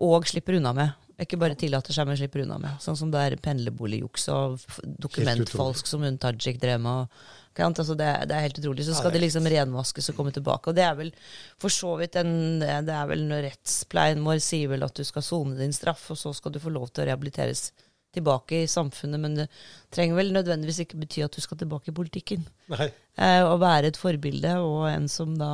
[0.00, 1.06] Og slipper unna med.
[1.20, 2.78] Ikke bare tillater seg, men slipper unna med.
[2.80, 4.62] Sånn som det er pendlerboligjuks og
[5.04, 7.20] dokumentfalsk som hun Tajik drev med.
[7.60, 8.86] Altså det, det er helt utrolig.
[8.86, 10.70] Så Ja, skal det det liksom renvaskes og komme tilbake.
[10.70, 11.12] Og det er vel
[11.60, 15.26] for så vidt en Det er vel når rettspleien vår sier vel at du skal
[15.26, 17.70] sone din straff, og så skal du få lov til å rehabiliteres
[18.14, 19.46] tilbake i samfunnet, men det
[19.94, 22.46] trenger vel nødvendigvis ikke bety at du skal tilbake i politikken.
[22.72, 22.88] Nei.
[23.20, 25.52] Eh, å være et forbilde, og en som da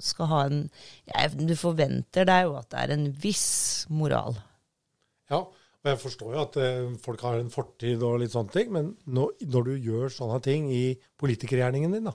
[0.00, 0.62] skal ha en
[1.10, 4.38] ja, Du forventer deg jo at det er en viss moral.
[5.28, 5.42] Ja,
[5.78, 8.92] og jeg forstår jo at eh, folk har en fortid og litt sånne ting, men
[9.06, 10.84] når, når du gjør sånne ting i
[11.20, 12.14] politikergjerningen din, da,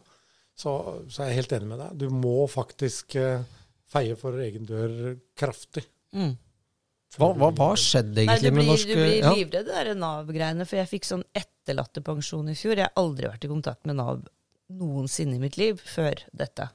[0.54, 0.74] så,
[1.08, 2.02] så er jeg helt enig med deg.
[2.04, 3.46] Du må faktisk eh,
[3.94, 5.86] feie for egen dør kraftig.
[6.14, 6.36] Mm.
[7.14, 8.74] Hva, hva, hva skjedde Nei, du egentlig med norske...
[8.74, 9.34] norsk du blir ja.
[9.38, 12.80] livredd det de Nav-greiene, for jeg fikk sånn etterlattepensjon i fjor.
[12.80, 14.24] Jeg har aldri vært i kontakt med Nav
[14.74, 16.72] noensinne i mitt liv før dette.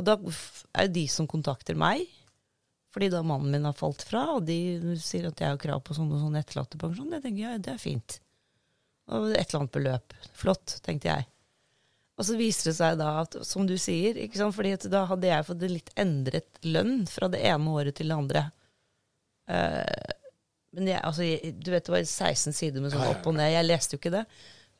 [0.00, 2.02] Og da er det de som kontakter meg,
[2.90, 4.58] fordi da mannen min har falt fra, og de
[4.98, 7.12] sier at jeg har krav på sånn og sånn etterlattepensjon.
[7.14, 8.16] Jeg tenker ja, det er fint.
[9.10, 10.16] Og et eller annet beløp.
[10.38, 11.28] Flott, tenkte jeg.
[12.20, 14.54] Og så viser det seg da at, som du sier, ikke sant?
[14.56, 18.10] fordi at da hadde jeg fått en litt endret lønn fra det ene året til
[18.12, 18.42] det andre.
[19.48, 20.16] Uh,
[20.76, 23.54] men jeg, altså, jeg, du vet det var 16 sider med sånn opp og ned.
[23.54, 24.24] Jeg leste jo ikke det.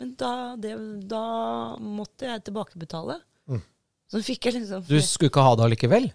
[0.01, 0.75] Men da, det,
[1.11, 1.25] da
[1.81, 3.19] måtte jeg tilbakebetale.
[3.51, 3.65] Mm.
[4.13, 6.11] Så fikk jeg liksom Du skulle ikke ha det allikevel?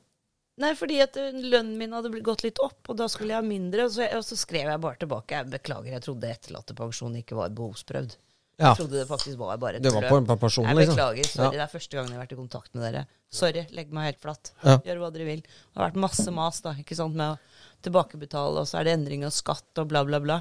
[0.58, 3.46] Nei, fordi at eh, lønnen min hadde gått litt opp, og da skulle jeg ha
[3.46, 3.90] mindre.
[3.90, 5.36] Og så, og så skrev jeg bare tilbake.
[5.42, 8.16] Jeg beklager, jeg trodde etterlattepensjon ikke var behovsprøvd.
[8.56, 8.70] Ja.
[8.72, 10.96] Jeg trodde det faktisk var bare et Det var på personen, Jeg liksom?
[10.96, 11.26] beklager.
[11.28, 11.52] Sorry, Ja.
[11.52, 13.02] det er første gangen jeg har vært i kontakt med dere.
[13.36, 14.52] Sorry, legg meg helt flatt.
[14.64, 14.78] Ja.
[14.80, 15.42] Gjør hva dere vil.
[15.42, 17.40] Det har vært masse mas da, ikke sant, med å
[17.84, 20.38] tilbakebetale, og så er det endring av skatt og bla, bla, bla.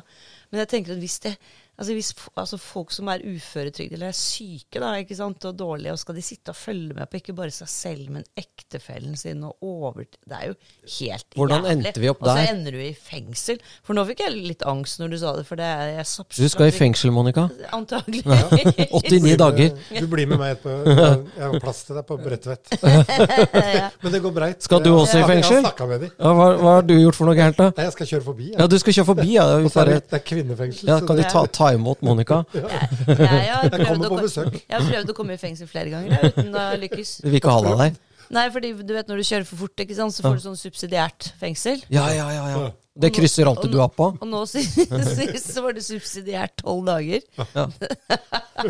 [0.52, 1.34] Men jeg tenker at hvis det
[1.74, 5.94] Altså hvis altså folk som er uføretrygd eller er syke da, ikke sant, og dårlige,
[5.94, 9.42] og skal de sitte og følge med på ikke bare seg selv, men ektefellen sin
[9.46, 10.04] og over...
[10.04, 10.54] Det er jo
[11.00, 11.72] helt Hvordan jævlig.
[11.88, 12.30] endte vi opp der?
[12.30, 13.58] Og så ender du i fengsel.
[13.86, 16.48] For nå fikk jeg litt angst når du sa det, for det er jeg Du
[16.52, 17.48] skal i fengsel, Monica.
[17.74, 18.22] Antagelig.
[18.24, 19.74] 89 dager.
[19.98, 20.94] Du blir med meg etterpå.
[20.94, 22.74] Jeg har plass til deg på Bredtvet.
[23.80, 23.90] ja.
[24.04, 24.62] Men det går breit.
[24.64, 25.60] Skal du også i fengsel?
[25.64, 26.14] Jeg har med dem.
[26.14, 27.70] Ja, hva, hva har du gjort for noe gærent, da?
[27.74, 28.48] Nei, jeg skal kjøre forbi.
[28.52, 28.70] Ja, Jeg.
[28.70, 29.46] du skal kjøre forbi, ja.
[29.54, 30.88] Er det, er kvinnefengsel.
[30.90, 32.42] ja så kan de ta, ta, ta imot Monica?
[32.54, 34.58] Jeg, kommer å på besøk.
[34.62, 37.16] Jeg har prøvd å komme i fengsel flere ganger jeg, uten å lykkes.
[37.24, 38.00] Du vil ikke ha deg der?
[38.34, 40.56] Nei, fordi du vet når du kjører for fort, ikke sant, så får du sånn
[40.58, 41.82] subsidiært fengsel.
[41.92, 42.46] Ja, ja, ja.
[42.54, 42.62] ja.
[42.94, 44.06] Det krysser alltid du av på.
[44.14, 44.78] Og nå sist
[45.18, 47.24] sist så var det subsidiært tolv dager.
[47.56, 47.66] Ja.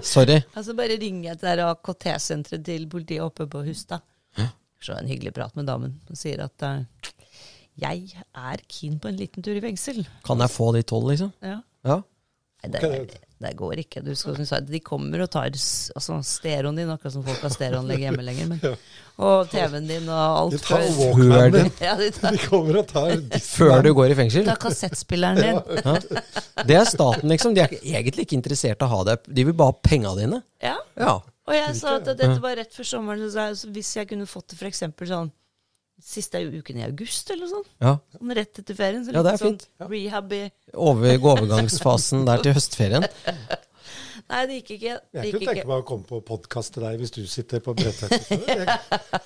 [0.00, 0.40] Sorry.
[0.56, 4.02] Altså bare ringer jeg til AKT-senteret til politiet oppe på Hustad.
[4.84, 5.94] Så en hyggelig prat med damen.
[6.10, 7.12] Hun sier at uh,
[7.80, 10.02] jeg er keen på en liten tur i fengsel.
[10.26, 11.30] Kan jeg få de tolv, liksom?
[11.44, 11.62] Ja.
[11.88, 12.02] Ja.
[12.72, 14.00] Det, det går ikke.
[14.04, 14.36] Du skal,
[14.68, 18.48] de kommer og tar altså, stereoen din, akkurat som folk har stereoanlegg hjemme lenger.
[18.52, 18.78] Men,
[19.26, 20.56] og TV-en din og alt.
[20.56, 21.62] De tar walkmanen det.
[21.66, 21.76] din.
[21.88, 23.14] Ja, de tar, De kommer og tar.
[23.58, 24.48] Før du går i fengsel?
[24.48, 25.62] Ta kassettspilleren din.
[26.64, 27.56] Det er staten, liksom.
[27.56, 29.30] De er egentlig ikke interessert i å ha deg.
[29.30, 30.42] De vil bare ha penga dine.
[30.64, 30.78] Ja.
[31.00, 31.18] Ja.
[31.44, 34.62] Og jeg sa at dette var rett før sommeren, så hvis jeg kunne fått det
[34.62, 34.86] f.eks.
[35.10, 35.32] sånn
[36.02, 37.66] siste uken i august, eller sånn.
[37.80, 37.96] ja.
[38.16, 39.04] Sånn rett etter ferien.
[39.06, 39.68] Så Ja, det er fint.
[39.78, 40.42] Sånn rehab i
[40.74, 43.06] Over, overgangsfasen der til høstferien.
[44.24, 44.92] Nei, det gikk ikke.
[45.12, 47.60] Det Jeg gikk kunne tenke meg å komme på podkast til deg hvis du sitter
[47.60, 48.14] på Bredtvet.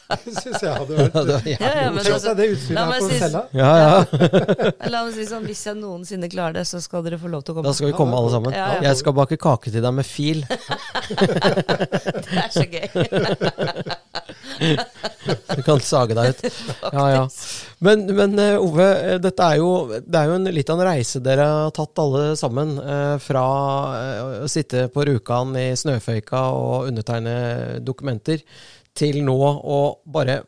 [0.09, 2.89] Det syns jeg hadde vært Ja, det Ja, ja, men altså, det la utstyret her
[2.91, 3.43] meg på si- cella.
[3.55, 3.99] Ja, ja.
[4.91, 7.55] La meg si sånn, hvis jeg noensinne klarer det, så skal dere få lov til
[7.55, 7.69] å komme.
[7.71, 8.57] Da skal vi komme alle sammen.
[8.59, 8.83] Ja, ja.
[8.89, 10.43] Jeg skal bake kake til deg med fil.
[11.09, 12.89] Det er så gøy.
[14.59, 16.43] Du kan sage deg ut.
[16.93, 17.23] Ja, ja.
[17.85, 20.89] Men, men eh, Ove, eh, dette er jo, det er jo en, litt av en
[20.89, 22.77] reise dere har tatt alle sammen.
[22.83, 23.45] eh, Fra
[24.43, 27.37] å sitte på Rjukan i snøføyka og undertegne
[27.87, 28.43] dokumenter,
[28.99, 30.41] til nå å bare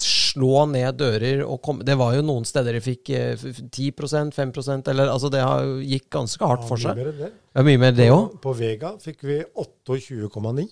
[0.00, 4.32] slå ned dører og komme Det var jo noen steder dere fikk eh, f- 10
[4.36, 4.52] 5
[4.92, 7.30] eller altså Det har gikk ganske hardt for Ja, seg.
[7.56, 8.34] er mye mer det òg.
[8.36, 10.66] På, på Vega fikk vi 28,9.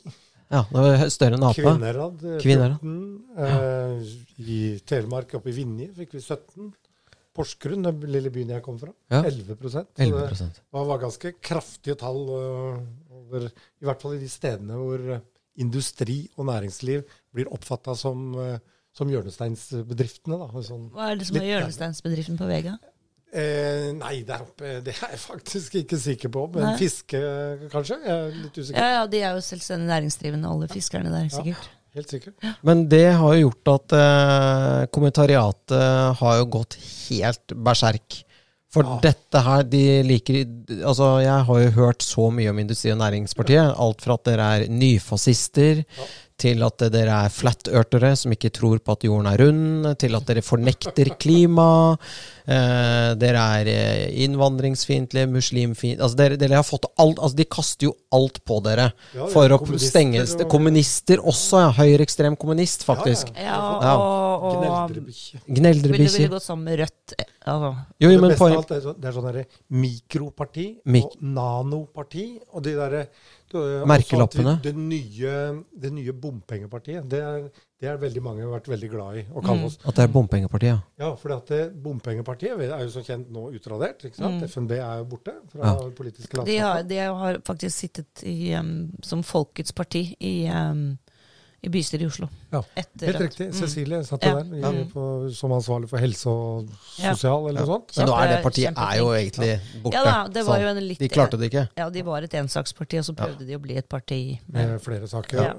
[0.53, 1.57] Ja, det var større enn apa.
[1.57, 2.81] Kvinnherad eh, Kvinnherad.
[2.81, 3.05] 14.
[3.45, 6.73] Eh, I Telemark, oppe i Vinje, fikk vi 17.
[7.35, 9.25] Porsgrunn, den lille byen jeg kom fra, Ja.
[9.27, 12.77] 11 Så 11 det var, var ganske kraftige tall uh,
[13.11, 15.25] over I hvert fall i de stedene hvor eh,
[15.59, 17.03] industri og næringsliv
[17.35, 18.59] blir oppfatta som, uh,
[18.95, 20.39] som hjørnesteinsbedriftene.
[20.39, 20.63] Da.
[20.63, 22.77] Sånn, Hva er det som er hjørnesteinsbedriften på Vega?
[23.35, 26.47] Eh, nei, der oppe Det er jeg faktisk ikke sikker på.
[26.55, 26.75] Men Nei.
[26.81, 27.21] fiske,
[27.73, 27.99] kanskje?
[28.05, 28.81] Jeg er litt usikker.
[28.81, 31.67] Ja, ja, de er jo selvstendig næringsdrivende, alle fiskerne der, sikkert.
[31.69, 31.81] Ja.
[31.95, 32.35] Helt sikkert.
[32.67, 36.75] Men det har jo gjort at eh, kommentariatet har jo gått
[37.09, 38.23] helt berserk.
[38.75, 38.97] For Ja.
[39.05, 40.41] dette her, de liker
[40.83, 43.77] Altså, jeg har jo hørt så mye om Industri- og Næringspartiet.
[43.79, 46.07] Alt fra at dere er nyfascister, Ja.
[46.41, 50.27] Til at dere er flat-ørtere som ikke tror på at jorden er rund, til at
[50.27, 51.69] dere fornekter klima.
[52.45, 57.87] Eh, dere er eh, innvandringsfiendtlige, muslimfiendtlige Altså, dere, dere har fått alt Altså, de kaster
[57.87, 61.71] jo alt på dere Ja, for å stenge og- Kommunister også, ja.
[61.79, 63.33] Høyreekstrem kommunist, faktisk.
[63.35, 63.95] Ja, Ja, Ja.
[63.97, 65.41] og, og Gneldrebikkje.
[65.49, 67.15] ville ville gått sammen med Rødt.
[67.19, 67.71] eh, Altså.
[68.01, 71.05] Jo, jo, det men beste av alt er, sånn- det er sånn derre mikroparti Mik-
[71.05, 72.41] og nanoparti.
[72.55, 73.07] Og de derre
[73.87, 74.57] Merkelappene.
[74.63, 75.37] Det nye,
[75.85, 77.07] det nye bompengepartiet.
[77.11, 77.47] Det er,
[77.81, 79.89] det er veldig mange vært veldig glad i å kalle Mm.
[79.89, 81.11] At det er bompengepartiet, ja.
[81.21, 84.05] For at det, bompengepartiet er jo som kjent nå utradert.
[84.05, 84.43] ikke sant?
[84.43, 84.49] Mm.
[84.49, 85.91] FNB er jo borte fra Ja.
[85.97, 90.99] politiske De har, de har faktisk sittet i, um, som Folkets parti i, um,
[91.65, 92.27] I bystyret i Oslo.
[92.53, 93.47] Ja, Etter Helt riktig.
[93.49, 93.55] Mm.
[93.57, 94.43] Cecilie satt jo Ja.
[94.43, 97.15] der i, på, som ansvarlig for helse og Ja.
[97.15, 97.97] sosial, eller noe sånt.
[97.97, 99.95] Men nå er det partiet er jo egentlig borte.
[99.97, 101.65] Ja da, det var jo en litt de klarte det ikke.
[101.81, 104.39] Ja, de var et ensaksparti, og så prøvde de å bli et parti.
[104.49, 105.43] med flere saker.
[105.43, 105.55] Ja.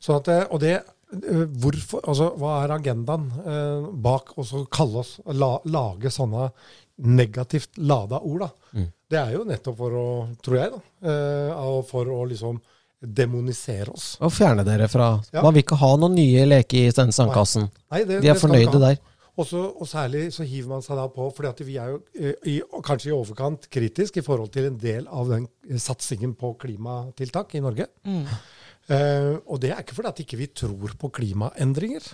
[0.00, 0.72] Sånn at, og det,
[1.12, 6.50] eh, hvorfor, altså, hva er agendaen eh, bak å kalle oss, la, lage sånne
[6.98, 8.40] negativt lada ord?
[8.46, 8.50] da?
[8.78, 8.92] Mm.
[9.10, 10.06] Det er jo nettopp for å,
[10.42, 12.60] tror jeg, da, eh, for å liksom
[13.02, 14.16] demonisere oss.
[14.22, 15.42] Og fjerne dere fra Ja.
[15.42, 17.68] Man vil ikke ha noen nye leker i den sandkassen.
[17.90, 19.00] Nei, det, De er ikke fornøyde der.
[19.32, 22.34] Og, så, og særlig så hiver man seg da på, fordi vi er jo eh,
[22.52, 26.52] i, kanskje i overkant kritisk i forhold til en del av den eh, satsingen på
[26.60, 27.88] klimatiltak i Norge.
[28.04, 28.26] Mm.
[28.92, 32.10] Eh, og det er ikke fordi at ikke vi tror på klimaendringer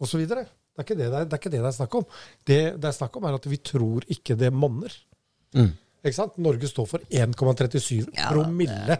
[0.00, 0.24] osv.
[0.24, 2.08] Det, er ikke det, det, er, det er ikke det det er snakk om.
[2.48, 4.96] Det det er snakk om, er at vi tror ikke det monner.
[5.52, 5.74] Mm.
[6.02, 6.38] Ikke sant?
[6.42, 8.96] Norge står for 1,37 Ja, promille.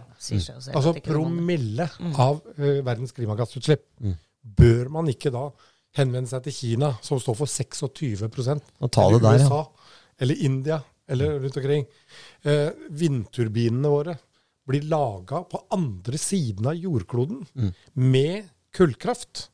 [0.72, 1.88] Altså promille promille
[2.22, 3.84] av uh, verdens klimagassutslipp.
[4.42, 5.48] Bør man ikke da
[5.98, 9.46] henvende seg til Kina, som står for 26 Og ta det eller der, ja.
[9.46, 9.62] USA,
[10.22, 10.78] eller India,
[11.10, 11.88] eller rundt omkring.
[12.46, 12.70] Uh,
[13.02, 14.16] vindturbinene våre
[14.70, 17.72] blir laga på andre siden av jordkloden Mm.
[17.94, 19.48] med kullkraft.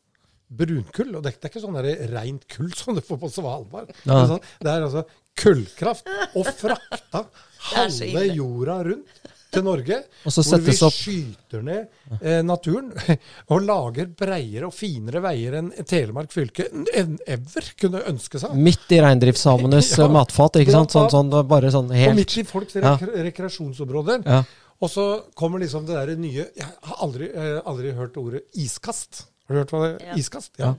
[0.49, 1.15] Brunkull.
[1.17, 1.81] Og det, det er ikke sånn
[2.13, 3.91] rent kull som du får på Svalbard.
[4.05, 4.23] Ja.
[4.31, 5.03] sånn, det er altså
[5.43, 6.09] kullkraft.
[6.39, 7.25] Og frakta
[7.73, 9.97] halve jorda rundt til Norge.
[10.29, 12.91] Og så hvor vi opp skyter ned eh, naturen
[13.55, 18.53] og lager breiere og finere veier enn Telemark fylke enn ever kunne ønske seg.
[18.61, 20.11] Midt i reindriftssamenes Ja.
[20.13, 20.93] matfat, ikke sant?
[20.93, 22.97] Sånn, sånn, bare sånn Og midt i folks Ja.
[23.01, 24.25] rekreasjonsområder.
[24.29, 24.43] ja.
[24.79, 29.25] Og så kommer liksom det der nye Jeg har aldri, eh, aldri hørt ordet iskast.
[29.49, 30.07] Har du hørt hva det er?
[30.13, 30.19] Ja.
[30.21, 30.53] Iskast?
[30.61, 30.75] Ja.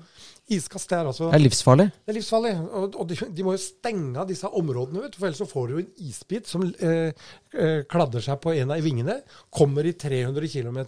[0.55, 1.85] Iskast det er altså Det er livsfarlig.
[1.93, 2.53] Det er livsfarlig.
[2.79, 5.67] Og, og de, de må jo stenge av disse områdene, vet for ellers så får
[5.69, 9.19] du en isbit som eh, eh, kladder seg på en av vingene,
[9.53, 10.79] kommer i 300 km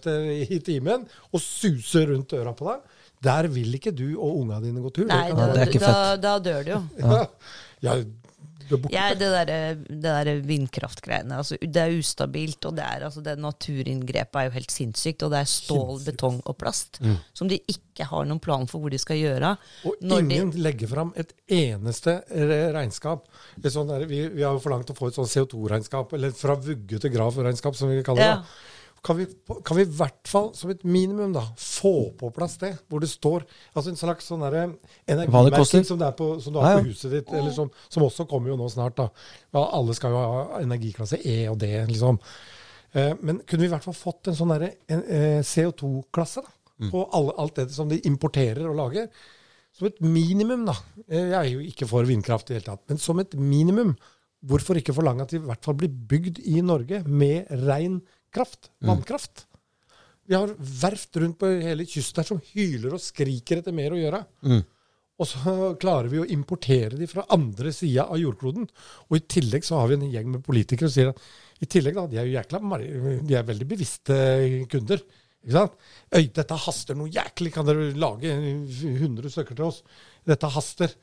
[0.48, 2.98] i timen og suser rundt døra på deg.
[3.22, 5.06] Der vil ikke du og unga dine gå tur.
[5.06, 6.80] Nei, Det da, ikke da, da dør du jo.
[7.02, 7.22] ja.
[7.86, 7.96] ja,
[8.72, 8.94] du er borte.
[8.96, 11.36] Jeg, det der, det der vindkraftgreiene.
[11.42, 15.22] Altså, det er ustabilt, og det er altså, det naturinngrepet er jo helt sinnssykt.
[15.26, 16.10] Og det er stål, Sinnssykt.
[16.12, 17.16] betong og plast Mm.
[17.34, 19.56] som de ikke har noen plan for hvor de skal gjøre.
[19.84, 22.22] Og Når de- legger fram et eneste
[22.72, 23.26] regnskap.
[23.62, 26.98] Sånn der, vi, vi har jo forlangt å få et sånn CO2-regnskap, eller fra vugge
[27.00, 28.28] til grav-regnskap, som vi kaller det.
[28.28, 28.42] Ja.
[29.02, 29.24] Kan vi,
[29.66, 32.70] kan vi i hvert fall, som et minimum, da, få på plass det?
[32.86, 33.42] Hvor det står
[33.74, 37.50] altså en slags sånn energimerking som, er på, som du har på huset ditt, eller
[37.56, 38.94] som, som også kommer jo nå snart.
[39.00, 39.08] da.
[39.56, 42.20] Ja, alle skal jo ha energiklasse E og D, liksom.
[42.92, 46.54] Eh, men kunne vi i hvert fall fått en sånn eh, CO2-klasse da,
[46.92, 49.10] på alle, alt det som de importerer og lager?
[49.72, 50.78] Som et minimum, da.
[51.08, 53.96] Eh, Jeg er jo ikke for vindkraft i det hele tatt, men som et minimum.
[54.46, 58.00] Hvorfor ikke forlange at de i hvert fall blir bygd i Norge med rein
[58.34, 58.70] kraft?
[58.82, 59.46] Vannkraft.
[60.28, 63.98] Vi har verft rundt på hele kysten her som hyler og skriker etter mer å
[64.00, 64.22] gjøre.
[64.46, 64.62] Mm.
[65.22, 68.66] Og så klarer vi å importere de fra andre sida av jordkloden.
[69.10, 71.94] Og i tillegg så har vi en gjeng med politikere som sier at i tillegg
[71.94, 72.58] da, de er jo jækla
[73.22, 74.16] de er veldig bevisste
[74.72, 75.02] kunder.
[75.42, 75.76] Ikke sant?
[76.14, 77.52] Øy, dette haster noe jæklig.
[77.54, 79.82] Kan dere lage 100 stykker til oss?
[80.26, 80.94] Dette haster.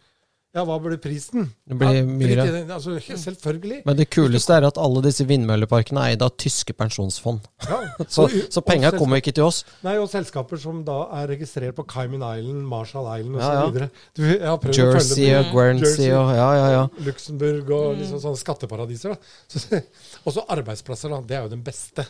[0.49, 1.43] Ja, hva blir prisen?
[1.69, 2.61] Det blir ja, mye, ja.
[2.73, 3.83] Altså, selvfølgelig.
[3.85, 7.43] Men det kuleste er at alle disse vindmølleparkene er eid av tyske pensjonsfond.
[7.67, 7.77] Ja.
[8.09, 9.59] Så, Og- så penga kommer ikke til oss.
[9.85, 13.67] Nei, og selskaper som da er registrert på Cayman Island, Marshall Island Ja, ja.
[13.69, 14.31] osv.
[14.47, 15.51] Har prøvd å Jersey og.
[15.53, 16.81] Guernsey og Ja, ja, ja.
[17.05, 19.13] Luxembourg og liksom sånne skatteparadiser.
[19.13, 19.19] da.
[19.53, 19.83] Så-
[20.25, 21.21] Og så arbeidsplasser, da.
[21.29, 22.07] Det er jo den beste.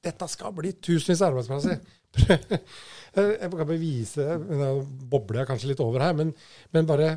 [0.00, 1.82] Dette skal bli tusenvis av arbeidsplasser.
[3.18, 4.70] Jeg kan bevise vise Nå
[5.10, 6.32] bobler jeg kanskje litt over her, men,
[6.74, 7.10] men bare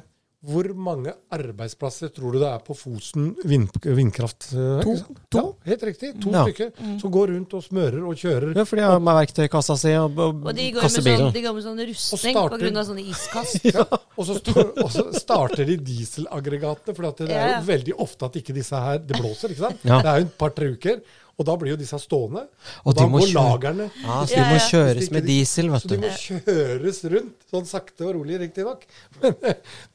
[0.44, 4.50] hvor mange arbeidsplasser tror du det er på Fosen vind, vindkraft?
[4.52, 4.96] To.
[5.34, 6.10] Ja, helt riktig.
[6.20, 6.42] To Ja.
[6.44, 8.52] stykker som går rundt og smører og kjører.
[8.58, 11.24] ja for de har med verktøykassa si og, og, Og de går, kassebilen.
[11.30, 12.44] sånn, de går med sånn rustning pga.
[12.52, 13.64] på grunn av sånne iskast.
[13.74, 18.26] Ja, og, så står, og så starter de dieselaggregatene, for det er jo veldig ofte
[18.28, 19.80] at ikke disse her Det blåser, ikke sant?
[19.88, 20.02] Ja.
[20.04, 21.00] Det er jo et par-tre uker,
[21.44, 22.46] og da blir jo disse stående.
[22.86, 25.88] Og Og, da går kjøre- lagerne Ja, så de må kjøres med diesel, vet du.
[25.90, 28.88] Så de må kjøres rundt, sånn sakte og rolig, riktignok.
[29.22, 29.34] Men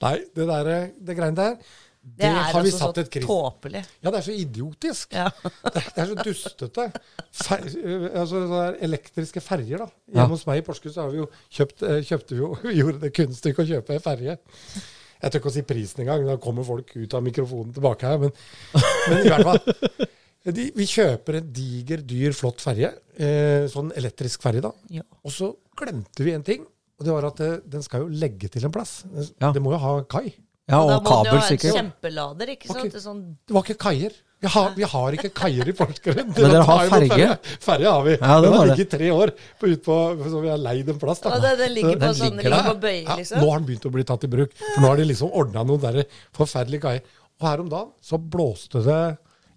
[0.04, 0.72] nei, det der,
[1.08, 1.60] det greiene der,
[2.08, 3.80] det, Det er har vi altså satt så et kryss tåpelig.
[4.00, 5.12] Ja, det er så idiotisk.
[5.18, 5.26] Ja.
[5.74, 6.84] Det, det er så dustete.
[7.42, 8.42] Fer, øh, altså,
[8.86, 9.88] elektriske ferjer, da.
[10.16, 10.24] Ja.
[10.30, 11.26] Hos meg i Porsgrunn så har vi jo
[11.58, 14.38] kjøpt, eh, kjøpte vi jo, vi gjorde det kunststykket å kjøpe ei ferje.
[15.18, 18.20] Jeg tør ikke å si prisen engang, da kommer folk ut av mikrofonen tilbake her.
[18.22, 18.32] Men,
[19.10, 20.08] men i hvert fall.
[20.46, 22.92] De, vi kjøper en diger, dyr, flott ferje.
[23.18, 24.70] Eh, sånn elektrisk ferje, da.
[25.00, 25.04] Ja.
[25.26, 26.62] Og så glemte vi en ting.
[26.98, 29.00] Og det var at det, den skal jo legge til en plass.
[29.38, 29.52] Ja.
[29.54, 30.30] Det må jo ha kai.
[30.68, 32.90] Ja, og, og da må du jo ha en kjempelader, ikke sant?
[32.92, 34.16] Det Sånn, Det var ikke kaier.
[34.38, 36.28] Vi har, vi har ikke kaier i Porsgrunn.
[36.34, 37.28] Men dere har ferge?
[37.64, 38.12] Ferge har vi.
[38.20, 38.74] Ja, det den har det.
[38.74, 39.96] ligget i tre år på, ut på,
[40.28, 41.22] så vi har leid en plass.
[41.24, 41.32] da.
[41.34, 43.40] Ja, det, det ligger på Den sånn, ligger det på bøye, Ja, liksom.
[43.42, 44.52] nå har den begynt å bli tatt i bruk.
[44.60, 45.98] For nå har de liksom ordna noen der
[46.38, 47.16] forferdelige kaier.
[47.38, 49.00] Og her om dagen så blåste det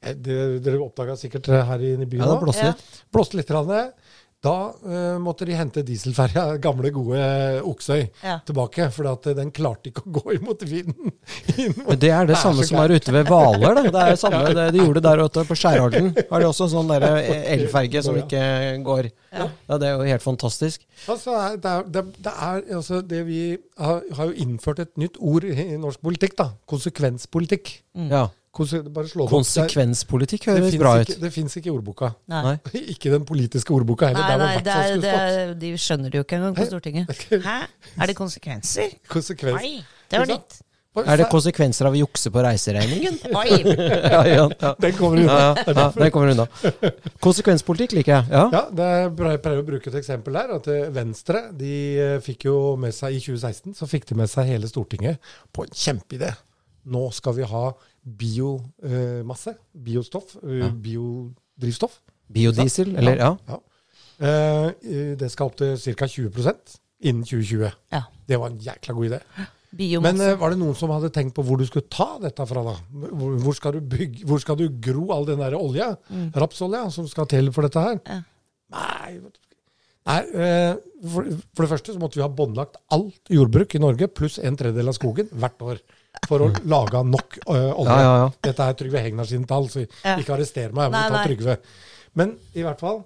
[0.03, 2.45] eh, det- Dere oppdaga sikkert her inne i byen Ja, det nå.
[2.45, 2.73] blåste Ja.
[2.73, 3.03] litt.
[3.13, 3.93] Blåste litt.
[4.41, 8.39] Da uh, måtte de hente dieselferja, gamle, gode Oksøy, Ja.
[8.43, 8.87] tilbake.
[8.91, 11.11] For eh, den klarte ikke å gå imot vinden.
[11.85, 13.75] Men det er det samme så som er ute ved Hvaler.
[13.75, 13.83] da.
[13.83, 16.09] Det er det samme det de gjorde der ute på Skjærholden.
[16.31, 16.89] Har de også en sånn
[17.53, 18.41] elferge som ikke
[18.83, 19.11] går.
[19.29, 20.87] Ja, Det er jo helt fantastisk.
[21.05, 23.43] Altså, det, er, det, er- det er altså det vi
[23.77, 26.49] har, har jo innført et nytt ord i norsk politikk, da.
[26.65, 27.75] Konsekvenspolitikk.
[28.09, 28.25] Ja.
[28.51, 29.25] Konse, bare slå.
[29.31, 31.21] Konsekvenspolitikk høres bra ikke, ut.
[31.23, 32.09] det fins ikke i ordboka.
[32.31, 32.57] Nei.
[32.93, 34.27] Ikke den politiske ordboka heller.
[34.27, 37.23] Nei, nei, det er, det er, de skjønner det jo ikke engang på Stortinget.
[37.47, 37.61] Hæ?
[37.95, 38.91] Er det konsekvenser?
[39.07, 39.55] Konsekvens.
[39.61, 39.79] Nei,
[40.11, 40.59] det var nytt.
[40.99, 43.21] Er det konsekvenser av å jukse på reiseregningen?
[43.39, 43.61] Oi!
[43.63, 44.71] ja, ja, ja.
[44.83, 45.37] Den kommer unna.
[45.37, 46.47] Ja, ja, ja, den kommer unna.
[47.23, 48.27] Konsekvenspolitikk liker jeg.
[48.33, 48.41] Ja.
[48.51, 50.51] Ja, det er, jeg pleier å bruke et eksempel der.
[50.57, 54.31] at eh, Venstre de eh, fikk jo med seg i 2016 så fikk de med
[54.31, 56.33] seg hele Stortinget på en kjempeidé.
[56.91, 57.65] Nå skal vi ha
[58.03, 59.55] biomasse.
[59.71, 60.37] biostoff.
[60.43, 60.69] ja.
[60.69, 62.01] Biodrivstoff.
[62.31, 63.31] Biodiesel, eller ja.
[63.47, 63.59] Ja.
[64.21, 66.07] Eh, det skal opp til ca.
[66.07, 67.71] 20% innen 2020.
[67.91, 68.05] Ja.
[68.27, 69.19] Det var en jækla god idé.
[69.71, 70.17] Men Biomasse.
[70.17, 72.73] Men var det noen som hadde tenkt på hvor du skulle ta dette fra, da?
[72.91, 75.93] Hvor, skal, du bygge, hvor skal du gro all den der olja,
[76.35, 78.01] rapsolja, som skal til for dette her?
[78.03, 78.19] Ja.
[78.71, 79.21] Nei,
[80.07, 80.75] Nei eh,
[81.13, 84.57] for, for det første så måtte vi ha båndlagt alt jordbruk i Norge, pluss en
[84.59, 85.81] tredjedel av skogen, hvert år.
[86.27, 87.95] For å lage nok eh, olje.
[87.95, 88.27] Ja, ja, ja.
[88.47, 90.87] Dette er Trygve Hegnar sine tall, så ikke arrester meg.
[90.87, 91.23] Jeg må Nei, ta.
[91.25, 91.57] Trygve.
[92.19, 93.01] Men i hvert fall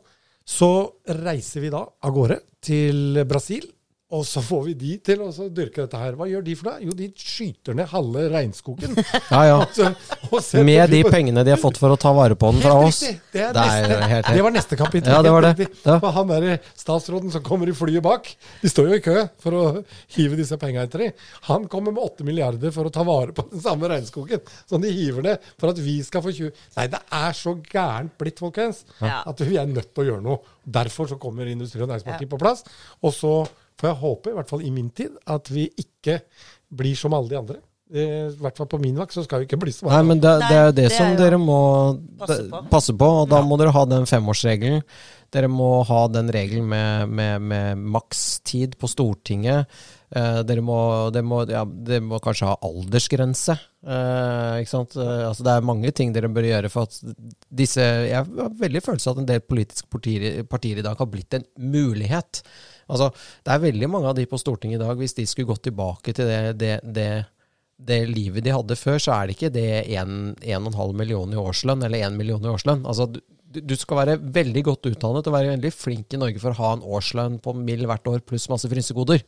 [0.45, 0.69] så
[1.10, 3.65] reiser vi da av gårde til Brasil.
[4.13, 6.13] Og så får vi de til å dyrke dette her.
[6.13, 6.84] Hva gjør de for noe?
[6.86, 8.91] Jo, de skyter ned halve regnskogen.
[9.34, 9.56] ja, ja.
[9.74, 9.89] Så-
[10.30, 13.00] og Med de pengene de har fått for å ta vare på den fra oss.
[13.02, 15.10] Det, er Det neste, helt- det var neste kapittel.
[15.15, 15.68] Ja, det var det.
[15.86, 15.98] Ja.
[16.20, 16.46] Han der
[16.78, 18.30] statsråden som kommer i flyet bak,
[18.62, 19.65] de står jo i kø for å
[20.15, 21.18] hive disse penga etter dem.
[21.50, 24.94] Han kommer med 8 milliarder for å ta vare på den samme regnskogen som de
[24.94, 28.84] hiver ned for at vi skal få 20 Nei, det er så gærent blitt, folkens,
[29.02, 29.24] Ja.
[29.26, 30.41] at vi er nødt til å gjøre noe.
[30.65, 32.34] Derfor så kommer Industri- og Næringspartiet Ja.
[32.38, 32.63] på plass.
[33.02, 33.36] Og så
[33.82, 36.20] får jeg håper, i hvert fall i min tid, at vi ikke
[36.76, 37.58] blir som alle de andre.
[37.94, 40.08] Eh, I hvert fall på min vakt så skal vi ikke bli som alle Nei,
[40.10, 41.60] men det, det er jo det, det som dere må
[42.18, 42.62] Passe på.
[42.72, 44.82] passe på, og da må dere ha den femårsregelen.
[45.36, 49.70] Dere må ha den regelen med, med, med makstid på Stortinget.
[50.16, 50.78] Eh, dere, må,
[51.14, 53.54] dere, må, ja, dere må kanskje ha aldersgrense.
[53.86, 54.96] Eh, ikke sant?
[54.98, 57.18] Eh, altså det er mange ting dere bør gjøre for at
[57.54, 61.12] disse Jeg har veldig følelse av at en del politiske partier, partier i dag har
[61.12, 62.42] blitt en mulighet.
[62.89, 63.12] Altså,
[63.45, 66.13] det er veldig mange av de på Stortinget i dag, hvis de skulle gått tilbake
[66.13, 67.10] til det, det, det
[67.76, 72.06] det livet de hadde før, så er det ikke det 1,5 million i årslønn, eller
[72.08, 72.86] 1 million i årslønn.
[72.88, 76.56] Altså, du, du skal være veldig godt utdannet og være veldig flink i Norge for
[76.56, 79.24] å ha en årslønn på mill hvert år, pluss masse frynsegoder.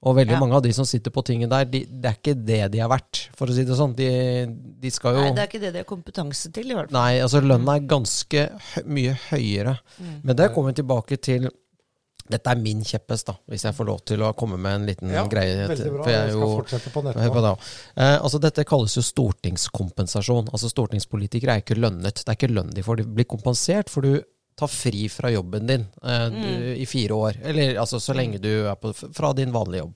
[0.00, 0.38] Og veldig Ja.
[0.40, 2.88] mange av de som sitter på tinget der, de, det er ikke det de er
[2.88, 3.92] verdt, for å si det sånn.
[3.98, 4.06] De,
[4.80, 6.96] de skal jo Nei, det er ikke det de har kompetanse til, i hvert fall.
[6.96, 9.74] Nei, altså lønna er ganske hø mye høyere.
[9.98, 10.14] Mm.
[10.22, 11.50] Men det kommer vi tilbake til
[12.30, 15.10] Dette er min kjepphest, da, hvis jeg får lov til å komme med en liten
[15.12, 15.66] Ja, greie.
[15.68, 16.02] veldig bra.
[16.04, 17.54] for jeg Jeg skal jo- fortsette på Hør på det.
[17.96, 20.50] Eh, altså Dette kalles jo stortingskompensasjon.
[20.52, 22.22] Altså Stortingspolitikere er ikke lønnet.
[22.24, 22.96] Det er ikke lønn de får.
[23.02, 24.22] De blir kompensert for du
[24.56, 27.36] tar fri fra jobben din eh, du, i fire år.
[27.42, 29.94] Eller altså så lenge du er på, fra din vanlige jobb.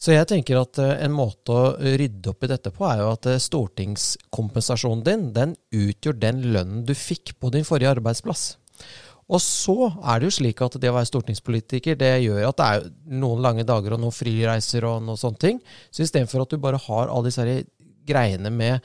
[0.00, 3.10] Så jeg tenker at eh, en måte å rydde opp i dette på, er jo
[3.12, 8.54] at eh, stortingskompensasjonen din, den utgjør den lønnen du fikk på din forrige arbeidsplass.
[9.30, 12.68] Og så er det jo slik at det å være stortingspolitiker, det gjør at det
[12.70, 12.88] er
[13.22, 15.60] noen lange dager og noen frireiser og noen sånne ting.
[15.94, 17.46] Så istedenfor at du bare har alle disse
[18.10, 18.80] greiene med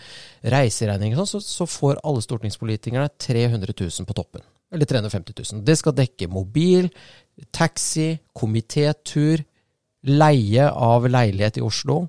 [0.54, 4.46] reiseregninger, og sånn, så, får alle stortingspolitikerne 300 000 på toppen.
[4.74, 5.64] Eller 350 000.
[5.66, 6.92] Det skal dekke mobil,
[7.56, 9.42] taxi, komitétur,
[10.06, 12.04] leie av leilighet i Oslo,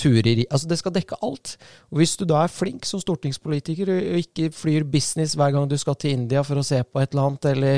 [0.00, 1.54] turer i Altså, det skal dekke alt.
[1.90, 5.76] Og hvis du da er flink som stortingspolitiker og ikke flyr business hver gang du
[5.80, 7.76] skal til India for å se på et eller annet, eller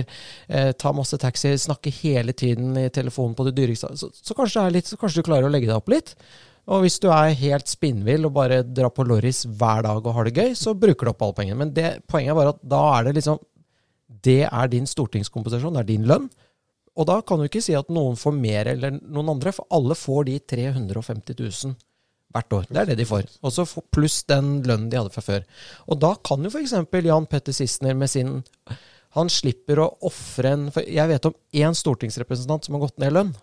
[0.48, 4.66] eh, ta masse taxi, snakke hele tiden i telefonen på det dyreste, så, så, kanskje
[4.68, 6.14] det litt, så kanskje du klarer å legge deg opp litt.
[6.70, 10.28] Og hvis du er helt spinnvill og bare drar på Lorris hver dag og har
[10.28, 11.58] det gøy, så bruker du opp alle pengene.
[11.64, 13.40] Men det, poenget er bare at da er det liksom
[14.22, 16.28] Det er din stortingskompensasjon, det er din lønn.
[16.92, 19.96] Og da kan du ikke si at noen får mer eller noen andre, for alle
[19.96, 21.74] får de 350 000
[22.32, 22.66] hvert år.
[22.70, 23.28] Det er det de får.
[23.44, 25.44] Også pluss den lønnen de hadde fra før.
[25.88, 26.74] Og da kan jo f.eks.
[27.04, 28.42] Jan Petter Sissener med sin
[29.12, 33.12] Han slipper å ofre en For jeg vet om én stortingsrepresentant som har gått ned
[33.12, 33.34] i lønn.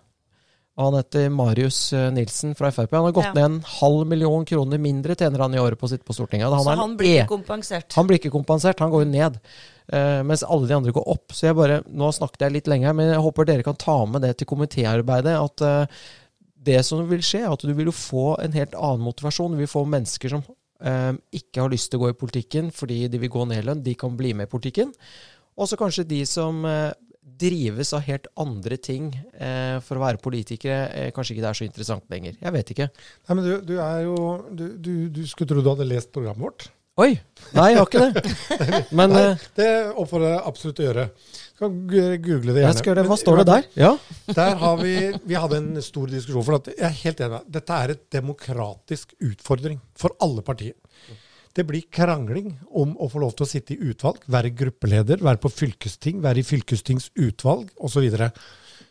[0.80, 2.94] Han heter Marius eh, Nilsen fra Frp.
[2.96, 3.32] Han har gått Ja.
[3.36, 6.48] ned en halv million kroner mindre tjener han i året på å sitte på Stortinget.
[6.48, 7.24] Han Så han blir blir E.
[7.24, 7.92] ikke kompensert.
[7.98, 9.36] Han blir ikke kompensert, han går jo ned.
[9.92, 11.34] Uh, mens alle de andre går opp.
[11.34, 13.96] Så jeg bare, Nå snakket jeg litt lenge her, men jeg håper dere kan ta
[14.06, 15.34] med det til komitéarbeidet.
[15.34, 16.00] At eh,
[16.60, 19.54] det som vil skje, er at du vil få en helt annen motivasjon.
[19.54, 23.06] Du vil få mennesker som um, ikke har lyst til å gå i politikken fordi
[23.10, 23.84] de vil gå ned i lønn.
[23.84, 24.92] De kan bli med i politikken.
[25.56, 26.92] Og så kanskje de som uh,
[27.40, 29.08] drives av helt andre ting
[29.40, 32.36] uh, for å være politikere, uh, kanskje ikke det er så interessant lenger.
[32.40, 32.90] Jeg vet ikke.
[33.24, 34.18] Nei, men du, du er jo
[34.50, 36.68] du, du, du skulle tro du hadde lest programmet vårt.
[37.00, 37.14] Oi!
[37.56, 38.30] Nei, jeg har ikke det.
[38.98, 41.04] Men Nei, det oppfordrer jeg absolutt å gjøre.
[41.60, 42.78] Kan google det jeg gjerne.
[42.80, 43.08] skal gjøre det.
[43.10, 43.66] Hva står det der?
[43.76, 43.90] Ja.
[44.38, 44.92] Der har vi,
[45.28, 46.44] vi hadde en stor diskusjon.
[46.46, 47.30] for at Jeg er helt enig.
[47.30, 47.50] med deg.
[47.58, 50.72] Dette er et demokratisk utfordring for alle partier.
[51.52, 55.40] Det blir krangling om å få lov til å sitte i utvalg, være gruppeleder, være
[55.42, 58.06] på fylkesting, være i fylkestingsutvalg osv.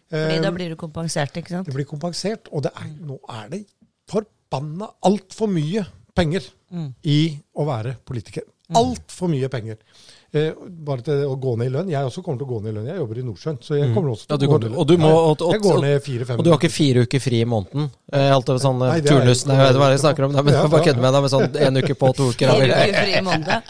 [0.09, 1.70] Fordi da blir du kompensert, ikke sant?
[1.70, 2.49] Det blir kompensert.
[2.51, 3.63] Og det er, nå er det
[4.11, 6.91] forbanna altfor mye penger Mm.
[7.03, 8.43] i å være politiker.
[8.78, 9.78] Altfor mye penger.
[10.32, 10.51] Eh,
[10.86, 11.88] bare til å gå ned i lønn.
[11.89, 12.86] Jeg også kommer til å gå ned i lønn.
[12.91, 14.77] Jeg jobber i Nordsjøen, så jeg kommer også til Ja, å gå ned i lønn.
[14.80, 16.38] og du må- og- og- jeg går ned fire-fem.
[16.38, 17.89] Og du har ikke fire uker fri i måneden?
[18.13, 20.32] Eh, alt over sånn turnus Nei, jeg vet hva jeg snakker om.
[20.34, 22.55] Nei, men Ja, bare kødder med deg med sånn en uke på, to uker av.
[22.59, 23.63] Fire uke uker fri i måneden.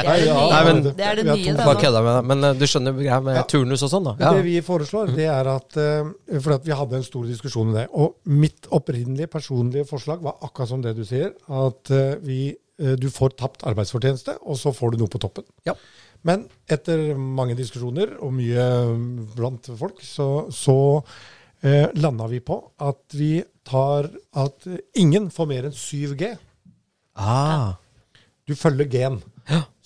[0.00, 1.64] Det er det nye, Nei, men- det, er det nye da.
[1.66, 2.24] Bare kødder med deg.
[2.24, 3.42] Men eh, du skjønner greia med Ja.
[3.42, 4.16] turnus og sånn, da?
[4.18, 4.32] Ja.
[4.32, 7.74] Det vi foreslår, det er at eh, For at vi hadde en stor diskusjon om
[7.74, 7.88] det.
[7.92, 11.32] Og mitt opprinnelige personlige forslag var akkurat som det du sier.
[11.50, 15.44] At eh, vi, du får tapt arbeidsfortjeneste, og så får du noe på toppen.
[15.68, 15.74] Ja.
[16.26, 20.76] Men etter mange diskusjoner og mye mm, blant folk, så, så
[21.64, 24.10] eh, landa vi på at vi tar
[24.40, 24.68] at
[25.00, 26.34] ingen får mer enn 7G.
[27.20, 27.78] Ah.
[28.48, 29.20] Du følger G-en.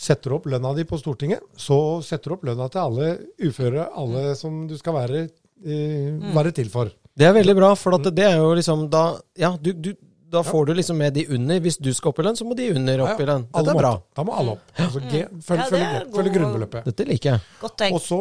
[0.05, 3.11] Setter opp lønna di på Stortinget, så setter du opp lønna til alle
[3.47, 5.22] uføre, alle som du skal være,
[5.64, 6.90] eh, være til for.
[7.14, 9.05] Det er veldig bra, for at det er jo liksom da
[9.38, 9.92] Ja, du, du,
[10.35, 11.61] da får du liksom med de under.
[11.64, 13.47] Hvis du skal opp i lønn, så må de under opp i lønn.
[13.49, 13.93] det Dette er bra.
[14.18, 14.74] Da må alle opp.
[14.85, 16.89] Altså G, følg, Ja, følg, følg grunnbeløpet.
[16.91, 17.45] Dette liker jeg.
[17.62, 17.97] Godt tenkt.
[17.99, 18.20] Og så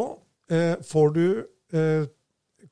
[0.54, 1.26] eh, får du
[1.74, 2.10] eh,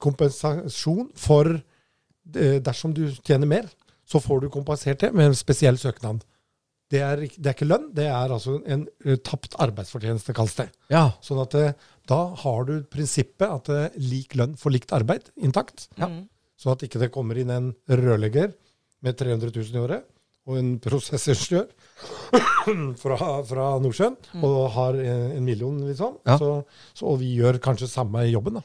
[0.02, 3.70] kompensasjon for eh, Dersom du tjener mer,
[4.08, 6.22] så får du kompensert det med en spesiell søknad.
[6.92, 10.66] Det er, det er ikke lønn, det er altså en uh, tapt arbeidsfortjeneste, kalles det.
[10.92, 11.06] Ja.
[11.24, 11.72] Sånn at eh,
[12.10, 15.86] da har du prinsippet at eh, lik lønn for likt arbeid intakt.
[15.96, 16.26] Mm.
[16.60, 18.52] Sånn at ikke det kommer inn en rørlegger
[19.02, 20.08] med 300 000 i året
[20.50, 21.68] og en prosessingeniør
[23.02, 26.16] fra, fra Nordsjøen og har en, en million, liksom.
[26.26, 26.38] Ja.
[26.40, 26.50] Så,
[26.90, 28.64] så, og vi gjør kanskje samme jobben, da.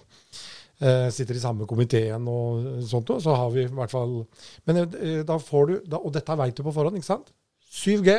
[0.78, 4.12] Eh, sitter i samme komiteen og sånt, og så har vi i hvert fall
[4.70, 7.32] Men eh, da får du da, Og dette veit du på forhånd, ikke sant?
[7.74, 8.14] 7G,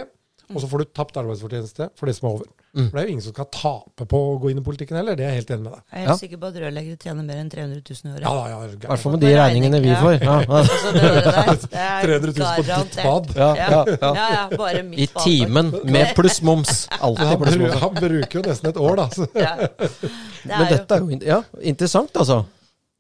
[0.51, 2.58] og så får du tapt arbeidsfortjeneste for det som er over.
[2.77, 2.91] Mm.
[2.91, 5.17] For det er jo ingen som skal tape på å gå inn i politikken heller,
[5.17, 5.81] det er jeg helt enig med deg.
[5.89, 6.17] Jeg er helt Ja.
[6.21, 8.27] sikker på at rørleggere tjener mer enn 300 000 i året.
[8.29, 10.19] Ja, ja, I hvert fall med de regningene vi får.
[10.23, 10.35] Ja.
[10.43, 10.61] Ja.
[10.69, 13.31] Altså, det der, det er 300 000 på ditt bad.
[13.39, 14.13] Ja, ja, ja.
[14.21, 15.25] ja, ja, bare mitt I badekar.
[15.25, 16.89] timen, med pluss moms.
[17.01, 17.81] Alltid pluss moms.
[17.81, 19.09] han bruker jo nesten et år, da.
[19.35, 19.57] Ja.
[19.57, 19.89] Det
[20.45, 22.45] Men er jo, dette er jo ja, interessant, altså.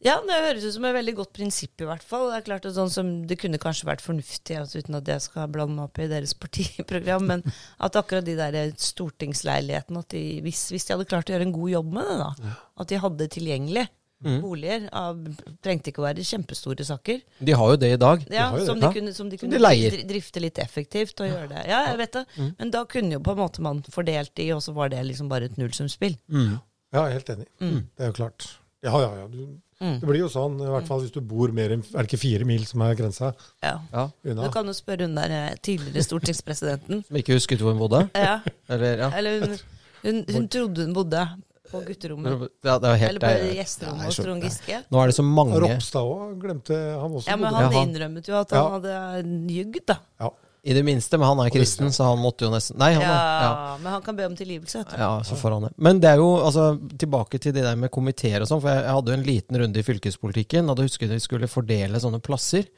[0.04, 2.28] Ja, det høres ut som et veldig godt prinsipp, i hvert fall.
[2.30, 5.24] Det er klart at sånn som Det kunne kanskje vært fornuftig, altså, uten at jeg
[5.24, 7.42] skal blande meg opp i deres partiprogram, men
[7.80, 11.54] at akkurat de der stortingsleilighetene at de, hvis, hvis de hadde klart å gjøre en
[11.56, 12.52] god jobb med det, da,
[12.84, 13.88] at de hadde tilgjengelig
[14.18, 14.40] Mm.
[14.42, 15.14] boliger av,
[15.62, 17.20] Trengte ikke å være kjempestore saker.
[17.38, 18.24] De har jo det i dag.
[18.34, 18.88] Ja, har jo som det.
[18.88, 19.94] de, kunne, som de Som kunne de leier.
[20.10, 21.60] drifte litt effektivt og gjøre det.
[21.70, 22.24] Ja, jeg vet det.
[22.58, 25.28] Men da kunne jo på en måte man fordelt de, og så var det liksom
[25.30, 26.16] bare et nullsumspill.
[26.34, 26.56] Mm.
[26.98, 27.46] Ja, helt enig.
[27.60, 28.48] Det er jo klart.
[28.84, 29.26] Ja, ja, ja.
[29.28, 30.00] Du, Mm.
[30.00, 32.18] det blir jo sånn, i hvert fall hvis du bor mer enn Er det ikke
[32.18, 33.28] fire mil som er grensa
[33.62, 33.76] Ja.
[33.92, 34.08] Ja.
[34.26, 34.42] unna?
[34.42, 37.04] Du kan jo spørre hun der eh, tidligere stortingspresidenten.
[37.06, 38.10] Som ikke husket hvor hun bodde?
[38.18, 39.10] Ja, Eller, ja.
[39.14, 39.54] eller hun,
[40.02, 41.22] hun, hun trodde hun bodde
[41.70, 42.48] på gutterommet.
[42.64, 44.82] ja det var helt Eller på er- gjesterommet hos Trond Giske.
[44.90, 47.28] Nå er det så mange Ropstad òg glemte han også.
[47.28, 48.68] Ja, men han innrømmet jo at han Ja.
[48.80, 49.98] hadde ljugd, da.
[50.20, 50.30] ja.
[50.68, 53.12] I det minste, men han er kristen, så han måtte jo nesten Nei, han Ja,
[53.12, 53.76] er ja.
[53.80, 54.82] Men han kan be om tilgivelse.
[55.00, 55.70] Ja, så får han det.
[55.80, 58.84] Men det er jo, altså, tilbake til det der med komiteer og sånn, for jeg,
[58.84, 62.02] jeg hadde jo en liten runde i fylkespolitikken, og da husker jeg vi skulle fordele
[62.02, 62.68] sånne plasser.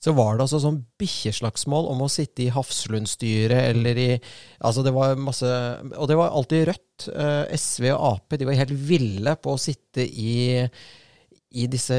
[0.00, 4.94] Så var det altså sånn bikkjeslagsmål om å sitte i Hafslund-styret eller i Altså, det
[4.96, 5.50] var masse
[5.90, 9.60] Og det var alltid Rødt, eh, SV og Ap, de var helt ville på å
[9.60, 10.64] sitte i
[11.50, 11.96] i disse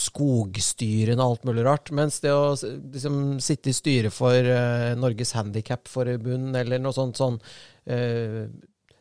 [0.00, 1.92] skogstyrene og alt mulig rart.
[1.94, 7.38] Mens det å liksom, sitte i styret for uh, Norges Handikapforbund eller noe sånt sånn
[7.38, 8.48] uh,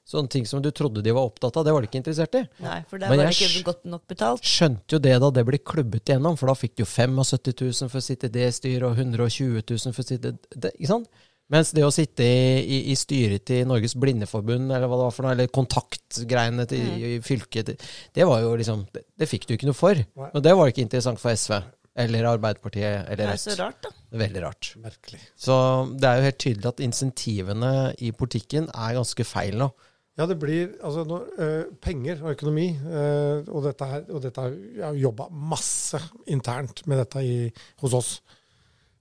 [0.08, 2.42] Sånne ting som du trodde de var opptatt av, det var de ikke interessert i.
[2.64, 4.46] Nei, for det Men var det ikke godt nok betalt.
[4.48, 7.18] Skjønte jo det da det ble klubbet igjennom, for da fikk du jo 75
[7.60, 10.94] 000 for å sitte i det styret, og 120 000 for å sitte det, Ikke
[10.94, 11.12] sant?
[11.54, 15.16] Mens det å sitte i, i, i styret til Norges Blindeforbund, eller hva det var
[15.16, 17.72] for noe, eller kontaktgreiene til i fylket,
[18.16, 19.96] det, var jo liksom det, det fikk du ikke noe for.
[19.96, 20.32] Nei.
[20.34, 21.56] Og det var ikke interessant for SV.
[21.98, 23.90] Eller Arbeiderpartiet, Det er så rart, da.
[24.22, 24.74] Veldig rart.
[24.78, 25.18] Merkelig.
[25.40, 25.56] Så
[25.98, 27.72] det er jo helt tydelig at insentivene
[28.06, 29.72] i politikken er ganske feil nå.
[30.18, 34.46] Ja, det blir altså når, eh, penger og økonomi, eh, og dette her, og dette
[34.76, 37.38] jeg har jobba masse internt med dette i,
[37.82, 38.12] hos oss.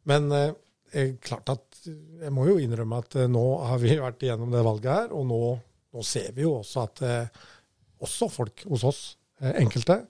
[0.09, 0.45] Men det
[0.95, 4.65] er klart at jeg må jo innrømme at eh, nå har vi vært igjennom det
[4.67, 5.41] valget her, og nå,
[5.97, 7.45] nå ser vi jo også at eh,
[8.07, 9.01] også folk hos oss,
[9.41, 10.03] eh, enkelte,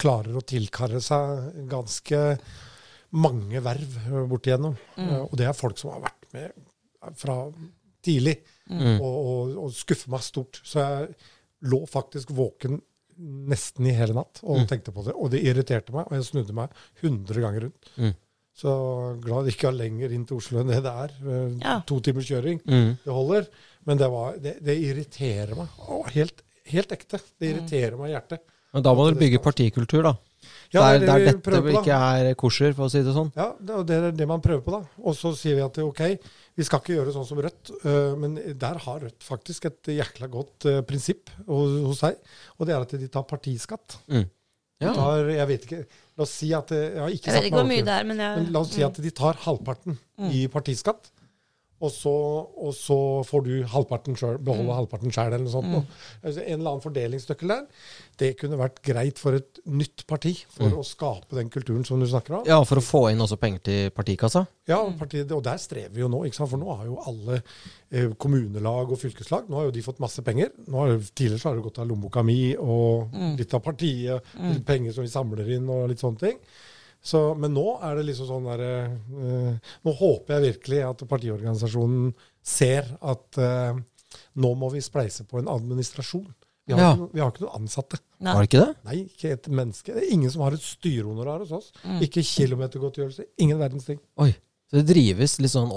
[0.00, 2.20] klarer å tilkarre seg ganske
[3.14, 3.98] mange verv
[4.30, 4.74] bort igjennom.
[4.98, 5.10] Mm.
[5.28, 7.38] og det er folk som har vært med fra
[8.04, 8.94] tidlig Mm.
[9.04, 10.56] og, og, og skuffer meg stort.
[10.64, 11.10] Så jeg
[11.68, 12.78] lå faktisk våken
[13.52, 14.66] nesten i hele natt og Mm.
[14.70, 15.12] tenkte på det.
[15.20, 16.72] Og det irriterte meg, og jeg snudde meg
[17.02, 17.90] 100 ganger rundt.
[18.54, 18.60] Mm.
[18.62, 21.14] Så glad det ikke er lenger inn til Oslo enn det det er.
[21.26, 21.80] Eh, Ja.
[21.86, 22.60] To timers kjøring.
[22.64, 22.96] Mm.
[23.04, 23.48] Det holder.
[23.84, 25.68] Men det, var, det, det irriterer meg.
[25.88, 27.18] Å, helt, helt ekte.
[27.38, 28.40] Det irriterer meg i hjertet.
[28.72, 30.14] Men da må du bygge partikultur, da.
[30.74, 33.00] Ja, der, det er det vi dette prøver på, ikke er kosher, for å si
[33.06, 33.30] det sånn.
[33.36, 34.80] Ja, det er det er man prøver på, da.
[35.04, 36.02] Og så sier vi at ok,
[36.58, 40.28] vi skal ikke gjøre sånn som Rødt, øh, men der har Rødt faktisk et jækla
[40.32, 42.18] godt øh, prinsipp hos seg,
[42.58, 43.98] og det er at de tar partiskatt.
[44.10, 44.26] Mm.
[44.80, 44.92] De Ja.
[44.92, 45.84] tar, jeg vet ikke,
[46.18, 47.94] la oss si at Jeg har ikke Jeg vet ikke hvor meg mye ordentlig- det
[47.94, 49.98] er, men jeg men la oss si at de tar halvparten
[50.30, 51.10] i partiskatt,
[51.82, 52.12] og så,
[52.64, 52.96] og så
[53.26, 55.70] får du halvparten selv, beholde halvparten sjøl, eller noe sånt.
[55.72, 56.02] Mm.
[56.22, 57.64] Altså, en eller annen fordelingsnøkkel der.
[58.20, 62.06] Det kunne vært greit for et nytt parti, for å skape den kulturen som du
[62.08, 62.44] snakker om.
[62.48, 64.44] Ja, for å få inn også penger til partikassa.
[64.70, 66.22] Ja, partiet, og der strever vi jo nå.
[66.34, 70.22] For nå har jo alle eh, kommunelag og fylkeslag nå har jo de fått masse
[70.24, 70.54] penger.
[70.72, 75.04] Har, tidligere har det gått av lommeboka mi og litt av partiet, litt penger som
[75.04, 76.40] vi samler inn og litt sånne ting.
[77.04, 82.14] Så, men nå er det liksom sånn derre eh, Nå håper jeg virkelig at partiorganisasjonen
[82.40, 83.76] ser at eh,
[84.40, 86.24] nå må vi spleise på en administrasjon.
[86.64, 86.92] Vi har, Ja.
[86.96, 87.98] ikke, vi har ikke noen ansatte.
[88.24, 88.32] Nei.
[88.32, 88.76] Var det ikke det?
[88.88, 89.92] Nei, ikke et menneske.
[89.92, 91.72] Det er ingen som har et styrehonorar hos oss.
[92.00, 93.26] Ikke kilometergodtgjørelse.
[93.44, 94.00] Ingen verdens ting.
[94.24, 94.30] Oi.
[94.70, 95.68] Så det drives litt sånn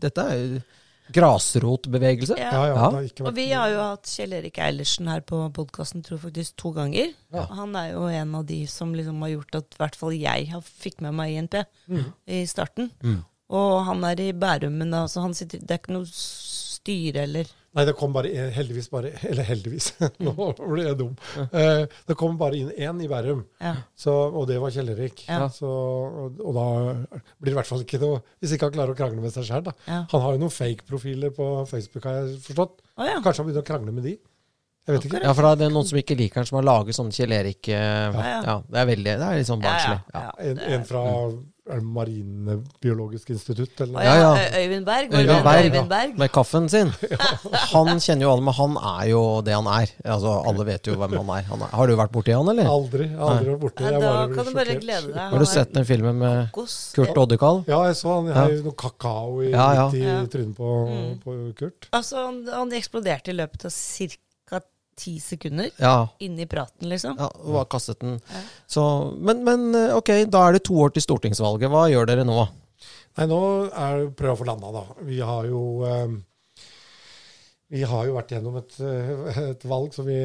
[0.00, 0.62] Dette er jo
[1.12, 2.36] grasrotbevegelse.
[2.40, 2.50] Ja.
[2.54, 6.56] Ja, ja, Og vi har jo hatt Kjell Erik Eilertsen her på podkasten tror faktisk
[6.60, 7.12] to ganger.
[7.34, 7.44] Ja.
[7.58, 10.48] Han er jo en av de som liksom har gjort at i hvert fall jeg
[10.54, 11.60] har fikk med meg INP
[12.26, 12.90] i starten.
[13.04, 13.20] Mm.
[13.54, 17.52] Og han er i Bærum, men altså han sitter, det er ikke noe styre eller
[17.74, 19.88] Nei, det kom bare en- heldigvis bare Eller heldigvis,
[20.24, 21.14] nå ble jeg dum.
[21.50, 23.72] Eh, det kom bare inn én i Bærum, ja.
[23.98, 25.24] så, og det var Kjell Erik.
[25.26, 25.48] Ja.
[25.50, 26.66] Så, og, og da
[27.40, 29.48] blir det i hvert fall ikke noe Hvis ikke han klarer å krangle med seg
[29.48, 29.74] sjøl, da.
[29.88, 30.04] Ja.
[30.12, 32.78] Han har jo noen fake-profiler på Facebook, har jeg forstått.
[32.94, 33.18] Oh, ja.
[33.24, 34.14] Kanskje han begynner å krangle med de?
[34.84, 35.20] Jeg vet ikke.
[35.24, 37.32] Ja, for da er det noen som ikke liker han, som har laget sånne Kjell
[37.32, 38.34] Erik eh, Ja.
[38.44, 39.98] ja, Det er veldig Det er litt sånn barnslig.
[40.12, 40.24] Ja, ja, Ja.
[40.28, 40.50] ja.
[40.50, 41.04] En, en fra
[41.64, 43.94] er det Marinebiologisk institutt, eller?
[43.94, 44.02] noe?
[44.04, 44.60] Ja, ja.
[44.60, 45.06] Øyvind Berg.
[45.14, 45.44] Øyvind?
[45.46, 46.10] Berg, Øyvind Berg.
[46.18, 46.90] Med kaffen sin.
[47.72, 49.92] Han kjenner jo alle, men han er jo det han er.
[50.04, 51.46] Altså, Alle vet jo hvem han er.
[51.48, 51.72] Han er.
[51.72, 52.68] Har du vært borti han, eller?
[52.68, 53.06] Aldri.
[53.16, 54.84] Aldri vært borti Ja, da bare blir kan du bare sjokkert.
[54.84, 55.22] glede deg.
[55.32, 56.76] Har du sett den filmen med Kokos.
[56.98, 57.62] Kurt Oddekal?
[57.70, 58.28] Ja, jeg så han.
[58.28, 59.88] Jeg har jo noe kakao i, Ja, ja.
[59.88, 61.18] i trynet på, Mm.
[61.24, 61.88] på Kurt.
[61.96, 64.12] Altså, han, han eksploderte i løpet av ca.
[64.96, 65.70] ti sekunder.
[65.80, 66.08] Ja.
[66.24, 67.16] Inni praten, liksom.
[67.18, 68.18] ja og bare kastet den.
[68.30, 68.42] Ja.
[68.70, 68.84] Så,
[69.18, 71.70] men, men eh, ok, da er det to år til stortingsvalget.
[71.72, 72.38] Hva gjør dere nå?
[73.14, 73.40] Nei, nå
[73.70, 74.84] er det prøve å få landa, da.
[75.06, 76.14] Vi har jo eh,
[77.74, 80.18] Vi har jo vært gjennom et, eh, et valg som vi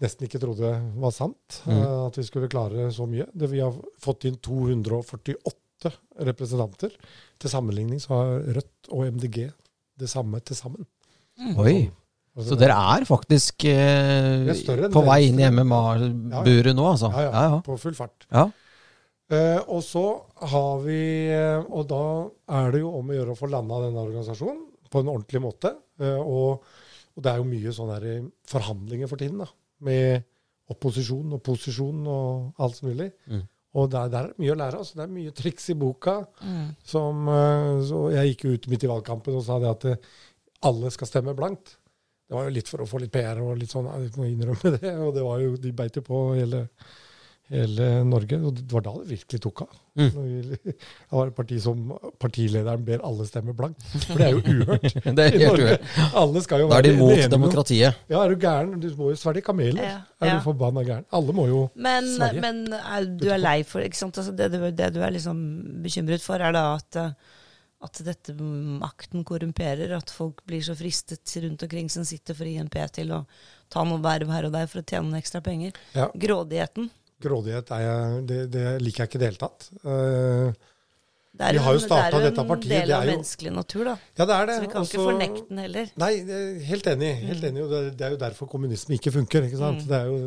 [0.00, 0.70] nesten ikke trodde
[1.02, 1.60] var sant.
[1.66, 1.74] Mm.
[1.78, 3.26] eh, At vi skulle klare så mye.
[3.34, 5.92] Det, vi har fått inn 248
[6.28, 6.94] representanter.
[7.40, 9.46] Til sammenligning så har Rødt og MDG
[10.00, 10.86] det samme til sammen.
[11.40, 11.99] Oi, Altså,
[12.38, 15.48] så dere er faktisk eh, er på vei inn i.
[15.50, 17.10] MMA-buret nå, altså?
[17.12, 17.60] ja, ja, Ja, ja.
[17.66, 18.26] På full fart.
[18.30, 18.48] ja.
[19.30, 20.02] Eh, og så
[20.50, 22.02] har vi eh, Og da
[22.50, 25.70] er det jo om å gjøre å få landa denne organisasjonen på en ordentlig måte.
[26.02, 26.64] Eh, og,
[27.14, 28.14] og det er jo mye sånne
[28.50, 29.46] forhandlinger for tiden, da.
[29.86, 30.24] Med
[30.70, 33.06] opposisjon og posisjon og alt som mulig.
[33.30, 33.44] Mm.
[33.78, 34.80] Og der, der er det mye å lære.
[34.82, 36.16] altså Det er mye triks i boka.
[36.42, 36.64] Mm.
[36.94, 40.10] Som, eh, så jeg gikk jo ut midt i valgkampen og sa det at
[40.66, 41.76] alle skal stemme blankt.
[42.30, 44.70] Det var jo litt for å få litt PR og litt sånn, jeg må innrømme
[44.78, 44.90] det.
[45.04, 46.60] Og det var jo, de beit jo på hele,
[47.50, 48.38] hele Norge.
[48.46, 49.72] Og det var da det virkelig tok av.
[49.98, 50.10] Mm.
[50.70, 51.80] Det var et parti som
[52.22, 53.82] partilederen ber alle stemme blankt.
[54.06, 54.86] For det er jo uhørt.
[55.18, 55.88] Det er helt uhørt.
[56.22, 57.98] Alle skal jo Da er de være om- demokratiet.
[58.14, 58.76] Ja, er du gæren?
[58.80, 59.82] Du må jo svelge kameler.
[59.82, 60.38] Ja, Er ja.
[60.38, 61.04] du forbanna gæren?
[61.18, 62.06] Alle må jo Men,
[62.38, 64.22] men er, du er lei for ikke sant?
[64.22, 65.42] Altså, det, du, det du er liksom
[65.82, 67.10] bekymret for, er da at, eh,
[67.80, 69.92] at dette makten korrumperer.
[69.96, 73.24] At folk blir så fristet rundt omkring som sitter for INP til å
[73.72, 75.76] ta noen verv her og der for å tjene noen ekstra penger.
[75.96, 76.10] Ja.
[76.14, 76.90] Grådigheten.
[77.20, 79.66] Grådighet er jeg, det, det liker jeg ikke i det hele tatt.
[79.84, 80.69] Eh,
[81.30, 83.84] Det er Vi jo har jo det er jo en del av jo- menneskelig natur,
[83.86, 83.92] da.
[84.18, 84.54] Ja, det er det.
[84.56, 85.86] Så vi kan ikke Også- fornekte den heller.
[85.96, 86.10] Nei,
[86.66, 87.10] helt enig.
[87.28, 87.62] Helt enig.
[87.62, 89.46] Og det, er- jo derfor kommunisme ikke funker.
[89.46, 89.86] ikke sant?
[89.88, 90.18] Det er jo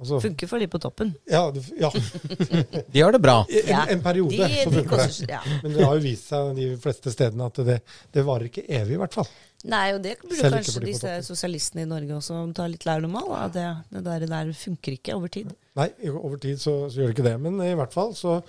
[0.00, 1.14] altså, Funker for de på toppen.
[1.30, 1.90] ja, det- ja,
[2.92, 3.44] De gjør det bra.
[3.48, 5.28] en, en periode de, så de koster, det.
[5.36, 5.40] ja.
[5.62, 7.80] Men det har jo vist seg de fleste stedene at det,
[8.12, 9.28] det varer ikke evig, i hvert fall.
[9.64, 13.14] Nei, og det burde Selv kanskje de disse sosialistene i Norge også ta litt lærdom
[13.16, 13.52] av.
[13.52, 15.52] Det, det der, der funker ikke over tid.
[15.76, 17.36] Nei, over tid så, så gjør det ikke det.
[17.40, 18.42] Men i hvert fall så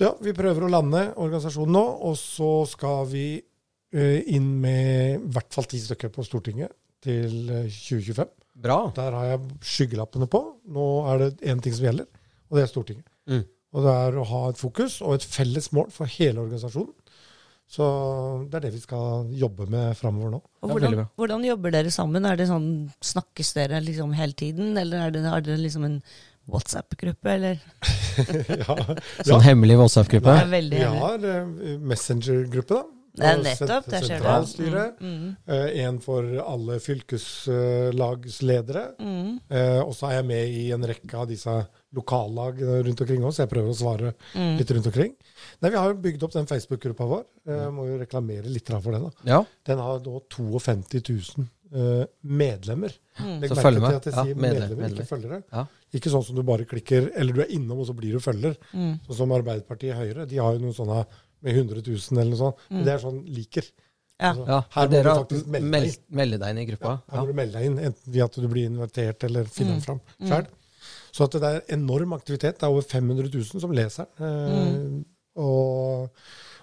[0.00, 5.32] Ja, vi prøver å lande organisasjonen nå, og så skal vi eh, inn med i
[5.34, 6.72] hvert fall ti stykker på Stortinget
[7.04, 8.32] til eh, 2025.
[8.62, 8.78] Bra.
[8.96, 10.42] Der har jeg skyggelappene på.
[10.72, 12.08] Nå er det én ting som gjelder,
[12.48, 13.06] og det er Stortinget.
[13.28, 13.44] Mm.
[13.72, 16.92] Og det er å ha et fokus og et felles mål for hele organisasjonen.
[17.72, 17.84] Så
[18.52, 20.40] det er det vi skal jobbe med framover nå.
[20.60, 22.26] Og hvordan, hvordan jobber dere sammen?
[22.28, 22.66] Er det sånn,
[23.00, 25.96] Snakkes dere liksom hele tiden, eller er det, har dere liksom en
[26.50, 27.60] WhatsApp-gruppe, eller?
[28.62, 28.76] ja.
[29.28, 30.34] Sånn hemmelig WhatsApp-gruppe.
[30.50, 31.46] Det Vi har eh,
[31.78, 32.84] Messenger-gruppe, da.
[33.12, 34.10] Det er nettopp, der ser du.
[34.14, 34.96] Sentralstyret.
[35.04, 38.84] Mm, mm, Eh, en for alle fylkeslagsledere.
[38.98, 43.22] mm, Eh, og så er jeg med i en rekke av disse lokallag rundt omkring
[43.22, 44.56] òg, så jeg prøver å svare mm.
[44.58, 45.12] litt rundt omkring.
[45.60, 47.24] Nei, Vi har jo bygd opp den Facebook-gruppa vår.
[47.46, 49.02] Eh, må jo reklamere litt for den.
[49.02, 49.10] da.
[49.24, 52.92] Ja, Den har nå 52 000 eh, medlemmer.
[53.18, 53.40] Mm.
[53.42, 54.98] Legg Så merke til at jeg Ja, sier medlem- medlemmer, medlem.
[54.98, 55.42] ikke følgere.
[55.52, 55.66] Ja.
[55.92, 58.56] Ikke sånn som du bare klikker, eller du er innom og så blir du følger.
[58.72, 59.00] mm.
[59.06, 60.26] Sånn som Arbeiderpartiet Høyre.
[60.28, 61.06] De har jo noen sånne
[61.42, 62.56] med 100 000 eller noe sånt.
[62.70, 63.64] Men det er sånn liker.
[64.20, 64.30] Ja.
[64.32, 64.60] Altså, ja.
[64.70, 66.16] her må Dere du faktisk melde meld, deg.
[66.20, 66.90] melde deg inn i gruppa.
[67.10, 67.20] Her Ja.
[67.22, 69.82] må du melde deg inn, enten ved at du blir invitert eller finner mm.
[69.82, 70.46] fram sjøl.
[71.12, 72.58] Så at det er enorm aktivitet.
[72.58, 75.04] Det er over 500 000 som leser den.
[75.04, 76.10] Eh, og,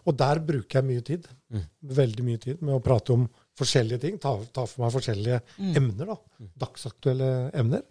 [0.06, 1.28] og der bruker jeg mye tid.
[1.54, 1.64] Mm.
[2.00, 3.28] Veldig mye tid med å prate om
[3.60, 4.18] forskjellige ting.
[4.22, 5.40] Ta, ta for meg forskjellige
[5.78, 6.14] emner.
[6.14, 7.30] da, Dagsaktuelle
[7.60, 7.84] emner.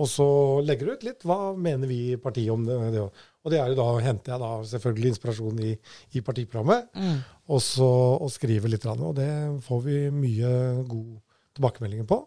[0.00, 0.26] Og så
[0.64, 2.78] legger du ut litt hva mener vi i partiet om det.
[2.96, 3.04] det.
[3.44, 5.74] Og det er jo da henter jeg da selvfølgelig inspirasjon i,
[6.16, 6.88] i partiprogrammet.
[6.96, 7.18] Mm.
[7.52, 8.88] Og så og skriver litt.
[8.90, 9.30] Og det
[9.66, 10.54] får vi mye
[10.88, 11.20] gode
[11.56, 12.22] tilbakemeldinger på.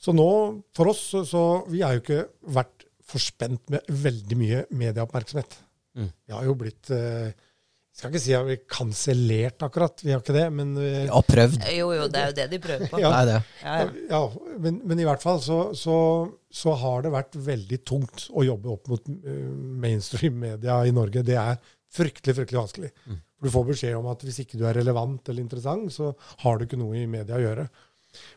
[0.00, 0.30] Så nå,
[0.76, 2.24] for oss, så, Vi har jo ikke
[2.56, 5.58] vært for spent med veldig mye medieoppmerksomhet.
[5.98, 6.10] Mm.
[6.26, 7.34] Vi har jo blitt eh,
[7.96, 10.02] skal ikke si at vi er kansellert, akkurat.
[10.04, 10.46] Vi har ikke det.
[10.56, 11.58] Men, vi Ja, prøvd.
[11.76, 13.00] Jo, jo, det er jo det de prøver på.
[13.02, 13.10] Ja.
[13.18, 13.40] Det det.
[13.64, 13.88] Ja, ja.
[14.12, 15.96] ja, men, men i hvert fall så, så,
[16.48, 19.42] så har det vært veldig tungt å jobbe opp mot eh,
[19.84, 21.24] mainstream media i Norge.
[21.26, 21.60] Det er
[21.90, 22.90] fryktelig, fryktelig vanskelig.
[23.04, 26.12] For Du får beskjed om at hvis ikke du er relevant eller interessant, så
[26.44, 27.68] har du ikke noe i media å gjøre.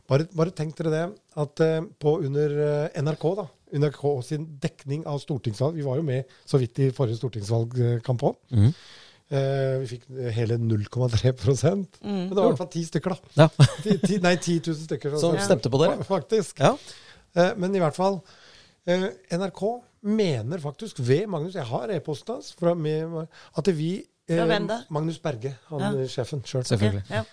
[0.10, 1.06] Bare, bare tenk dere det,
[1.42, 6.04] at eh, på under eh, NRK, da, NRK sin dekning av stortingsvalg Vi var jo
[6.06, 8.38] med så vidt i forrige stortingsvalgkamp òg.
[8.54, 8.76] Mhm.
[9.34, 10.04] Eh, vi fikk
[10.36, 11.32] hele 0,3
[12.04, 13.32] Men det var i hvert fall ti stykker, da.
[13.44, 13.48] Ja.
[13.84, 15.16] Ti, ti, nei, 10 000 stykker.
[15.22, 16.04] Som stemte på dere.
[16.06, 16.60] Faktisk.
[16.62, 16.76] Ja.
[17.34, 18.20] Eh, Men i hvert fall
[18.86, 19.64] eh, NRK
[20.04, 23.14] mener faktisk ved Magnus Jeg har e-posten hans fra med,
[23.58, 23.94] at vi
[24.30, 24.82] eh, hvem da?
[24.94, 25.92] Magnus Berge, han Ja.
[26.04, 26.66] eh, sjefen sjøl.
[26.68, 27.06] Selvfølgelig.
[27.10, 27.24] Ja.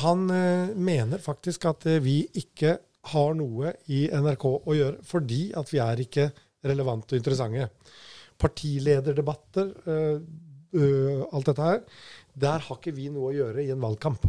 [0.00, 2.78] han eh, mener faktisk at eh, vi ikke
[3.12, 6.30] har noe i NRK å gjøre fordi at vi er ikke
[6.64, 7.68] relevante og interessante.
[8.38, 9.70] Partilederdebatter,
[10.74, 11.80] eh, eh, alt dette her,
[12.38, 14.24] der har ikke vi noe å gjøre i en valgkamp.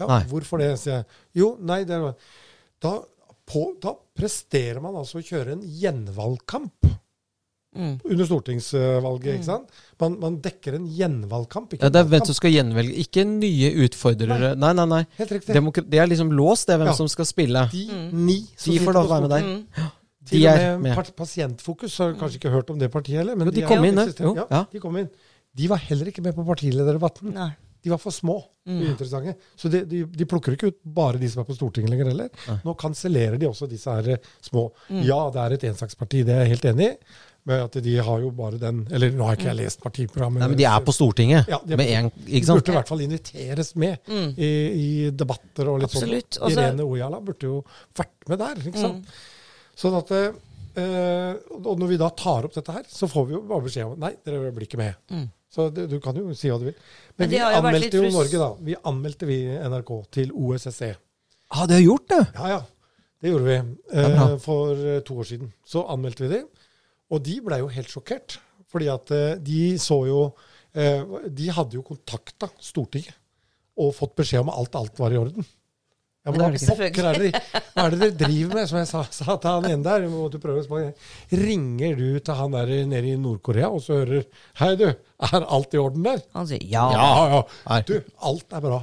[0.00, 0.22] Ja, Nei.
[0.30, 1.06] Hvorfor det, sier jeg.
[1.34, 2.14] Jo, nei, det er,
[2.80, 2.94] da,
[3.50, 6.96] på, da presterer man altså å kjøre en gjenvalgkamp
[7.70, 8.00] Mm.
[8.02, 9.34] under stortingsvalget.
[9.36, 9.68] ikke sant?
[10.00, 13.70] Man, man dekker en gjenvalgkamp, ikke Ja, det er hvem som skal gjenvelge, ikke nye
[13.84, 14.56] utfordrere.
[14.58, 15.06] Nei, nei, nei.
[15.20, 15.54] Helt riktig.
[15.54, 16.96] Demokra det er liksom låst, det er hvem Ja.
[16.98, 17.62] som skal spille.
[17.70, 18.12] De Mm.
[18.26, 19.42] ni som De får lov å være med der.
[19.46, 19.90] Mm.
[20.32, 21.14] De er med med.
[21.14, 23.36] Pasientfokus har kanskje ikke hørt om det partiet heller.
[23.36, 24.64] Men Jo, de de, kom inn, Jo, Ja, ja.
[24.72, 25.10] de kom inn.
[25.60, 27.34] De var heller ikke med på partilederdebatten.
[27.36, 27.50] Nei.
[27.80, 28.38] De var for små
[28.70, 28.82] Mm.
[28.84, 29.32] uinteressante.
[29.56, 32.28] Så de, de, de plukker ikke ut bare de som er på Stortinget lenger heller.
[32.46, 32.58] Nei.
[32.66, 34.66] Nå kansellerer de også disse her eh, små.
[34.92, 35.00] Mm.
[35.08, 37.14] Ja, det er et ensaksparti, det er jeg helt enig i.
[37.48, 40.42] Men at de har jo bare den Eller nå har ikke jeg lest partiprogrammet.
[40.44, 42.60] Nei, men de er på Stortinget Ja, de er en, De ikke sant?
[42.60, 44.28] burde i hvert fall inviteres med Mm.
[44.36, 44.50] i,
[44.84, 46.36] i debatter og litt Absolutt.
[46.36, 46.52] sånn.
[46.52, 47.62] Irene Ojala burde jo
[47.96, 48.60] vært med der.
[48.60, 49.08] ikke sant?
[49.08, 49.74] Mm.
[49.80, 51.34] Sånn at eh,
[51.64, 53.98] Og når vi da tar opp dette her, så får vi jo bare beskjed om
[54.04, 54.94] nei, dere blir ikke med.
[55.50, 56.76] Så det, du kan jo si hva du vil.
[57.16, 58.50] Men, Men vi jo anmeldte jo Norge, da.
[58.68, 60.92] Vi anmeldte vi NRK til OSSE.
[61.50, 62.20] Ah, det har gjort det!
[62.36, 62.60] Ja, ja.
[63.20, 63.56] Det gjorde vi
[64.00, 65.50] eh, for eh, to år siden.
[65.66, 66.44] Så anmeldte vi de,
[67.10, 68.38] og de ble jo helt sjokkert.
[68.70, 70.20] Fordi at eh, de så jo
[70.78, 73.16] eh, De hadde jo kontakta Stortinget
[73.80, 75.46] og fått beskjed om at alt, alt var i orden.
[76.20, 77.28] Ja, men hva er det pokker er det,
[77.72, 78.66] hva er det dere driver med?
[78.68, 80.02] Som jeg sa, sa til han ene der.
[80.12, 80.80] Måtte prøve å.
[81.32, 84.26] Ringer du til han der nede i Nord-Korea og så hører
[84.60, 86.20] Hei, du, er alt i orden der?
[86.36, 86.84] Han sier ja.
[86.92, 87.80] Ja, ja.
[87.88, 87.94] Du,
[88.28, 88.82] alt er bra.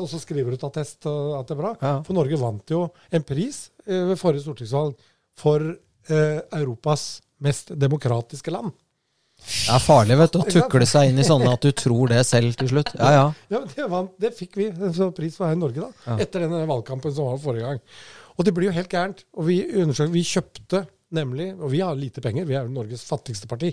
[0.00, 1.74] Og så skriver du til attest at det er bra.
[1.82, 1.94] Ja.
[2.08, 4.96] For Norge vant jo en pris eh, ved forrige stortingsvalg
[5.38, 7.08] for eh, Europas
[7.44, 8.72] mest demokratiske land.
[9.38, 12.20] Det er farlig vet du, å tukle seg inn i sånne at du tror det
[12.26, 12.92] selv til slutt.
[12.98, 13.26] Ja, ja.
[13.54, 16.06] Ja, det, var, det fikk vi en sånn pris for her i Norge, da.
[16.08, 16.18] Ja.
[16.26, 17.82] Etter denne valgkampen som var forrige gang.
[18.38, 19.24] Og det blir jo helt gærent.
[19.38, 20.82] Og vi undersøkte, vi kjøpte
[21.16, 23.70] nemlig, og vi har lite penger, vi er jo Norges fattigste parti,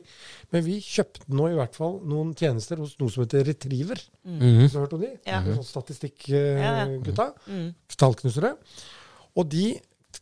[0.55, 3.99] men vi kjøpte nå i hvert fall noen tjenester hos noe som heter Retriever.
[4.23, 4.45] Mm.
[4.45, 5.09] Har du hørt om de?
[5.27, 5.41] Ja.
[5.49, 7.27] Sånn Statistikkgutta.
[7.49, 7.67] Mm.
[7.99, 8.53] Tallknusere.
[9.35, 9.65] Og de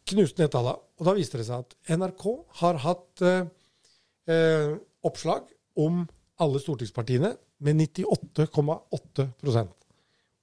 [0.09, 0.81] knuste ned tallene.
[0.99, 2.25] Og da viste det seg at NRK
[2.61, 3.45] har hatt eh,
[4.31, 4.73] eh,
[5.05, 5.47] oppslag
[5.79, 6.03] om
[6.41, 7.33] alle stortingspartiene
[7.63, 9.71] med 98,8%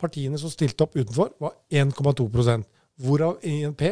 [0.00, 2.64] Partiene som stilte opp utenfor, var 1,2%
[3.04, 3.82] hvorav INP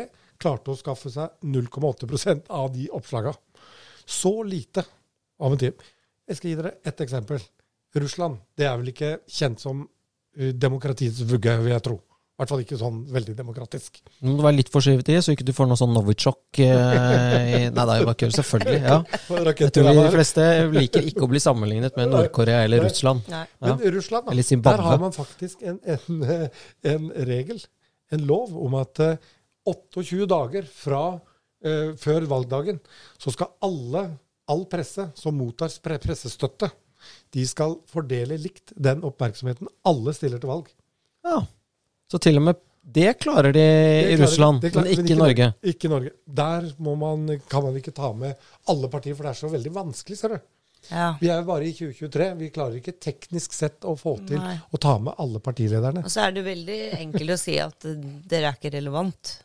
[0.41, 3.37] klarte å skaffe seg 0,8% av de oppslagene.
[4.09, 4.85] Så lite
[5.39, 5.77] av en tid.
[6.29, 7.43] Jeg skal gi dere ett eksempel.
[7.99, 9.83] Russland det er vel ikke kjent som
[10.37, 11.99] eh, demokratiets vugge, vil jeg tro.
[12.39, 13.97] I hvert fall ikke sånn veldig demokratisk.
[14.23, 17.65] Nå må du være litt forsiktig, så ikke du får noe sånn Novichok eh, i-
[17.67, 18.37] Nei, det er jo bare kødd.
[18.37, 18.77] Selvfølgelig.
[18.85, 18.99] ja.
[19.65, 20.45] Jeg tror de fleste
[20.77, 23.27] liker ikke å bli sammenlignet med Nord-Korea eller Russland.
[23.33, 23.43] Nei.
[23.59, 23.75] Ja.
[23.75, 26.23] Men Russland, da, der har man faktisk en, en,
[26.95, 27.59] en regel,
[28.15, 29.19] en lov, om at eh,
[29.67, 31.03] 28 dager fra
[31.67, 32.79] eh, før valgdagen,
[33.19, 34.07] så skal alle,
[34.47, 36.71] all presse som mottar pressestøtte,
[37.35, 40.71] de skal fordele likt den oppmerksomheten alle stiller til valg.
[41.27, 41.43] Ja.
[42.11, 42.57] Så til og med
[42.89, 45.49] det klarer de Det i klarer- Russland, klarer- men ikke i Norge.
[45.63, 46.11] Ikke i Norge.
[46.27, 48.35] Der må man, kan man ikke ta med
[48.67, 50.39] alle partier, for det er så veldig vanskelig, ser du.
[50.89, 51.11] Ja.
[51.21, 52.29] Vi er bare i 2023.
[52.39, 54.55] Vi klarer ikke teknisk sett å få til Nei.
[54.73, 56.05] å ta med alle partilederne.
[56.07, 59.43] Og så er det veldig enkelt å si at dere er ikke relevant.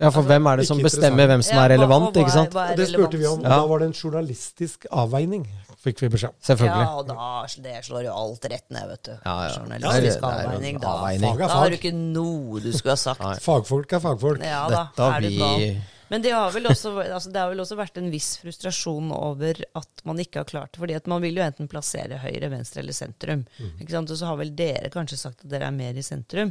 [0.00, 2.30] Ja, for hvem er det som bestemmer hvem som Ja, er relevant, og hva ikke
[2.32, 2.50] er- sant?
[2.54, 3.48] hva er Og det spurte vi om, Ja.
[3.48, 5.46] da var det en journalistisk avveining,
[5.84, 6.34] fikk vi beskjed om.
[6.42, 6.86] Selvfølgelig.
[6.86, 9.10] Ja, og da, det slår jo alt rett ned, vet du.
[9.12, 9.48] Ja, ja.
[9.58, 10.88] Journalistisk Det er- det er avveining, da.
[10.88, 11.20] avveining.
[11.36, 11.48] Fag er fag.
[11.48, 13.20] Da har du ikke noe du skulle ha sagt.
[13.42, 14.42] Fagfolk er fagfolk.
[14.42, 15.82] Ja da, Dette har er vi.
[16.10, 20.02] Men det har, også, altså det har vel også vært en viss frustrasjon over at
[20.08, 20.80] man ikke har klart det.
[20.82, 23.44] fordi at man vil jo enten plassere høyre, venstre eller sentrum.
[23.78, 24.10] Ikke sant?
[24.10, 26.50] Og så har vel dere kanskje sagt at dere er mer i sentrum.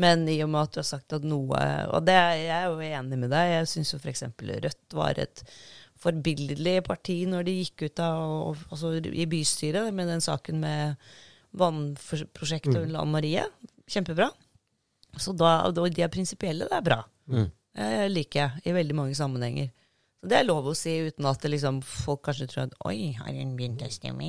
[0.00, 1.58] Men i og med at du har sagt at noe
[1.92, 3.50] Og det er jeg er jo enig med deg.
[3.52, 4.24] Jeg syns jo f.eks.
[4.40, 5.44] Rødt var et
[6.04, 10.96] forbilledlig parti når de gikk ut av, altså i bystyret med den saken med
[11.60, 13.44] vannprosjektet og Lan Marie.
[13.84, 14.30] Kjempebra.
[15.20, 16.98] Så da, og de er prinsipielle, det er bra.
[17.30, 17.52] Mm.
[17.74, 19.70] Det liker jeg i veldig mange sammenhenger.
[20.22, 23.12] Så Det er lov å si uten at det liksom, folk kanskje tror at Oi,
[23.18, 24.24] har hun begynt å stemme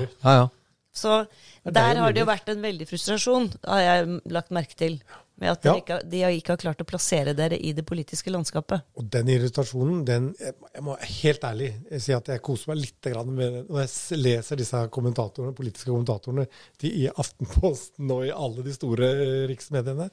[0.00, 0.16] rødt?
[0.24, 0.48] Ja, ja.
[0.96, 4.98] Så er der har det jo vært en veldig frustrasjon, har jeg lagt merke til.
[5.36, 8.86] Med at dere ikke, de ikke har klart å plassere dere i det politiske landskapet.
[8.96, 13.52] Og den irritasjonen, den Jeg må- helt ærlig si at jeg koser meg litt med
[13.52, 13.66] den.
[13.68, 16.46] Når jeg leser disse kommentatorene, politiske kommentatorene
[16.80, 20.10] de i Aftenposten og i alle de store eh, riksmediene,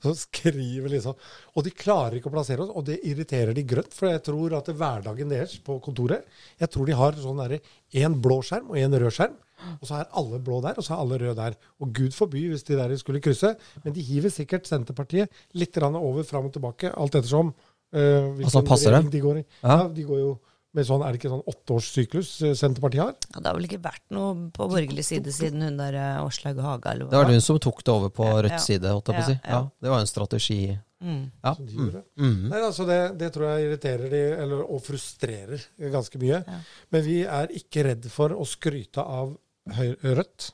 [0.00, 1.16] så skriver liksom
[1.56, 3.92] Og de klarer ikke å plassere oss, og det irriterer de grønt.
[3.92, 6.24] For jeg tror at hverdagen deres på kontoret
[6.60, 7.60] Jeg tror de har sånn derre
[7.92, 9.34] én blå skjerm og én rød skjerm.
[9.78, 11.56] Og så er alle blå der, og så er alle røde der.
[11.80, 13.54] Og gud forby hvis de der skulle krysse.
[13.84, 18.96] Men de hiver sikkert Senterpartiet litt over fram og tilbake, alt ettersom uh, Altså, passer
[18.96, 19.10] det?
[19.12, 19.44] de går i.
[19.62, 19.76] Ja.
[19.82, 19.88] Ja.
[19.88, 20.38] de går jo
[20.76, 23.16] med sånn, Er det ikke sånn åtteårssyklus eh, Senterpartiet har?
[23.34, 26.60] Ja, det har vel ikke vært noe på borgerlig side siden hun der eh, Åslaug
[26.62, 27.14] Haga, eller hva?
[27.14, 28.62] Det var hun som tok det over på Ja, rødt ja.
[28.62, 29.36] side, holdt jeg på å si.
[29.50, 30.60] Ja, det var en strategi.
[31.00, 31.20] Mm.
[31.42, 31.54] Ja.
[31.58, 32.02] de gjorde?
[32.20, 32.40] Mm.
[32.52, 36.42] Nei, altså det, det tror jeg irriterer de, eller, og frustrerer ganske mye.
[36.44, 36.58] Ja.
[36.94, 39.34] Men vi er ikke redd for å skryte av
[39.68, 40.50] Rødt,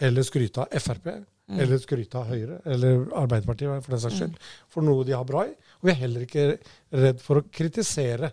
[0.00, 1.06] eller skryte av Frp,
[1.50, 1.58] Mm.
[1.60, 4.36] eller skryte av Høyre, eller Arbeiderpartiet for den saks skyld,
[4.70, 5.50] for noe de har bra i.
[5.80, 6.44] Og vi er heller ikke
[6.92, 8.30] redd for å kritisere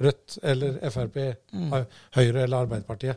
[0.00, 1.16] Rødt eller Frp,
[1.54, 1.72] Mm.
[2.14, 3.16] Høyre eller Arbeiderpartiet.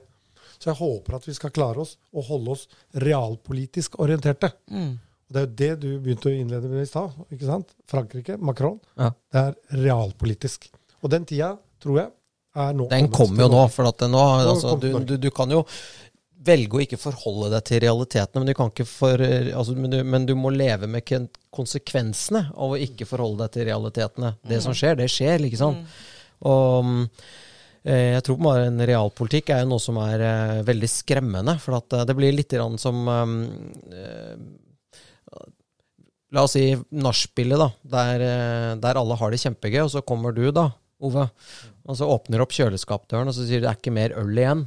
[0.57, 4.51] Så jeg håper at vi skal klare oss å holde oss realpolitisk orienterte.
[4.71, 4.93] Mm.
[4.95, 7.11] Og Det er jo det du begynte å innlede med i stad.
[7.31, 7.69] ikke sant?
[7.87, 8.79] Frankrike, Macron.
[8.97, 9.11] Ja.
[9.31, 10.69] Det er realpolitisk.
[11.03, 12.11] Og den tida, tror jeg,
[12.55, 15.65] er nå Den kommer jo nå, for at nå, altså, du, du, du kan jo
[16.45, 19.99] velge å ikke forholde deg til realitetene, men du, kan ikke for, altså, men du,
[20.07, 21.05] men du må leve med
[21.53, 24.33] konsekvensene av å ikke forholde deg til realitetene.
[24.49, 26.01] Det som skjer, det skjer, ikke sant?
[26.49, 27.03] Og mm,
[27.85, 31.97] eh, jeg tror bare en realpolitikk er noe som er eh, veldig skremmende, for at
[31.99, 33.37] eh, det blir litt som eh,
[34.01, 34.35] eh,
[36.31, 40.31] La oss si nachspielet, da, der, eh, der alle har det kjempegøy, og så kommer
[40.31, 40.69] du, da,
[41.01, 41.25] Ove,
[41.89, 44.37] og så åpner du opp kjøleskapdøren, og så sier du det er ikke mer øl
[44.37, 44.61] igjen.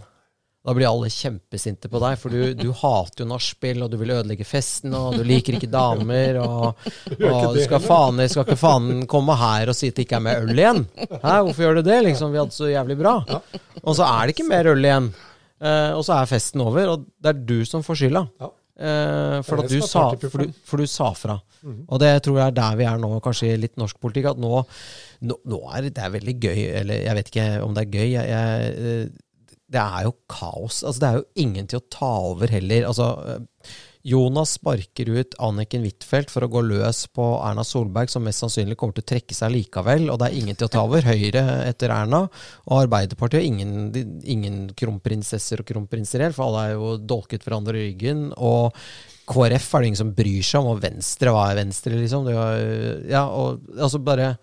[0.65, 4.15] Da blir alle kjempesinte på deg, for du, du hater jo nachspiel, og du vil
[4.15, 6.87] ødelegge festen, og du liker ikke damer, og,
[7.35, 10.25] og du skal faen, skal ikke faen komme her og si at det ikke er
[10.25, 10.83] mer øl igjen.
[10.97, 12.01] Hæ, hvorfor gjør du det?
[12.09, 13.19] Liksom, vi hadde så jævlig bra.
[13.85, 15.13] Og så er det ikke mer øl igjen.
[15.65, 18.25] Eh, og så er festen over, og det er du som får skylda.
[18.75, 21.37] Eh, for, at du sa, for, du, for du sa fra.
[21.63, 21.85] Mhm.
[21.87, 24.33] Og det tror jeg er der vi er nå, kanskje i litt norsk politikk.
[24.33, 24.65] At nå,
[25.29, 27.93] nå, nå er det, det er veldig gøy, eller jeg vet ikke om det er
[27.95, 28.09] gøy.
[28.17, 29.21] Jeg, jeg, eh,
[29.75, 30.83] det er jo kaos.
[30.85, 32.87] Altså, det er jo ingen til å ta over heller.
[32.91, 38.27] Altså, eh, Jonas sparker ut Anniken Huitfeldt for å gå løs på Erna Solberg, som
[38.27, 40.11] mest sannsynlig kommer til å trekke seg likevel.
[40.13, 41.07] Og det er ingen til å ta over.
[41.09, 42.27] Høyre etter Erna.
[42.69, 47.89] Og Arbeiderpartiet ingen, ingen kronprinsesser og kronprinser igjen, for alle er jo dolket hverandre i
[47.89, 48.27] ryggen.
[48.37, 48.77] Og
[49.25, 52.29] KrF er det ingen som bryr seg om, og Venstre, hva er Venstre, liksom?
[52.29, 52.35] Det
[53.09, 54.35] ja, og altså bare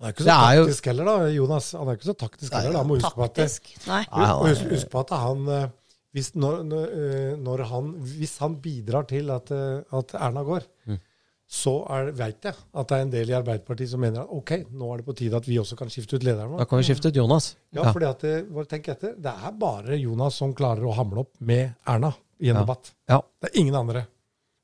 [0.00, 1.72] Han er ikke så Det er jo- taktisk heller, da, Jonas.
[1.72, 2.72] Han er ikke så taktisk heller.
[2.72, 2.78] da.
[2.78, 3.86] Han Må huske på at det, Taktisk.
[3.86, 4.04] Nei.
[4.16, 5.68] Nei, Og husk, husk på at han eh,
[6.14, 10.98] hvis, når, når, eh, han, hvis han bidrar til at, eh, at Erna går, Mm.
[11.48, 11.72] så
[12.16, 14.96] veit jeg at det er en del i Arbeiderpartiet som mener at ok, nå er
[14.98, 17.14] det på tide at vi også kan skifte ut lederen Da kan vi skifte ut
[17.14, 17.54] Jonas.
[17.72, 21.18] Ja, fordi at det, bare tenk etter, det er bare Jonas som klarer å hamle
[21.20, 22.62] opp med Erna i en Ja.
[22.64, 22.92] debatt.
[23.08, 23.20] Ja.
[23.42, 24.06] Det er ingen andre.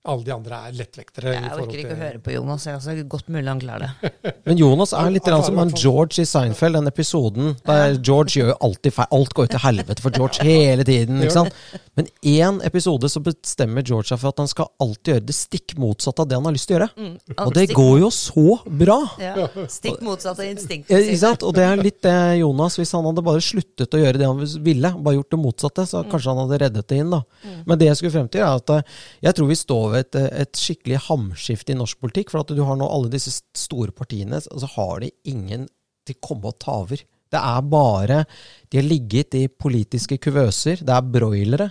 [0.09, 1.33] Alle de andre er lettvektere.
[1.35, 2.63] Jeg orker ikke til- å høre på Jonas.
[2.65, 4.13] Jeg, altså, godt mulig han klarer det.
[4.49, 8.95] Men Jonas er litt som han George i Seinfeld, den episoden der George gjør alltid
[8.97, 9.11] feil.
[9.13, 11.21] Alt går jo til helvete for George hele tiden.
[11.21, 11.53] ikke sant?
[12.01, 15.77] Men én episode så bestemmer George seg for at han skal alltid gjøre det stikk
[15.77, 16.91] motsatte av det han har lyst til å gjøre.
[16.97, 17.13] Mm.
[17.45, 18.47] Og det går jo så
[18.81, 18.99] bra!
[19.21, 19.37] Ja,
[19.69, 21.45] Stikk motsatt av Ja, instinktet Ikke sant?
[21.45, 24.41] Og det er litt det Jonas Hvis han hadde bare sluttet å gjøre det han
[24.65, 27.13] ville, bare gjort det motsatte, så kanskje han hadde reddet det inn.
[27.13, 27.21] da.
[27.69, 28.99] Men det jeg skulle frem til, er at eh,
[29.29, 32.33] jeg tror vi står ved et, et skikkelig hamskifte i norsk politikk.
[32.33, 35.69] For at du har nå alle disse store partiene, og så har de ingen
[36.07, 37.03] til å komme og ta over.
[37.31, 38.25] Det er bare
[38.71, 40.83] De har ligget i politiske kuvøser.
[40.83, 41.71] Det er broilere.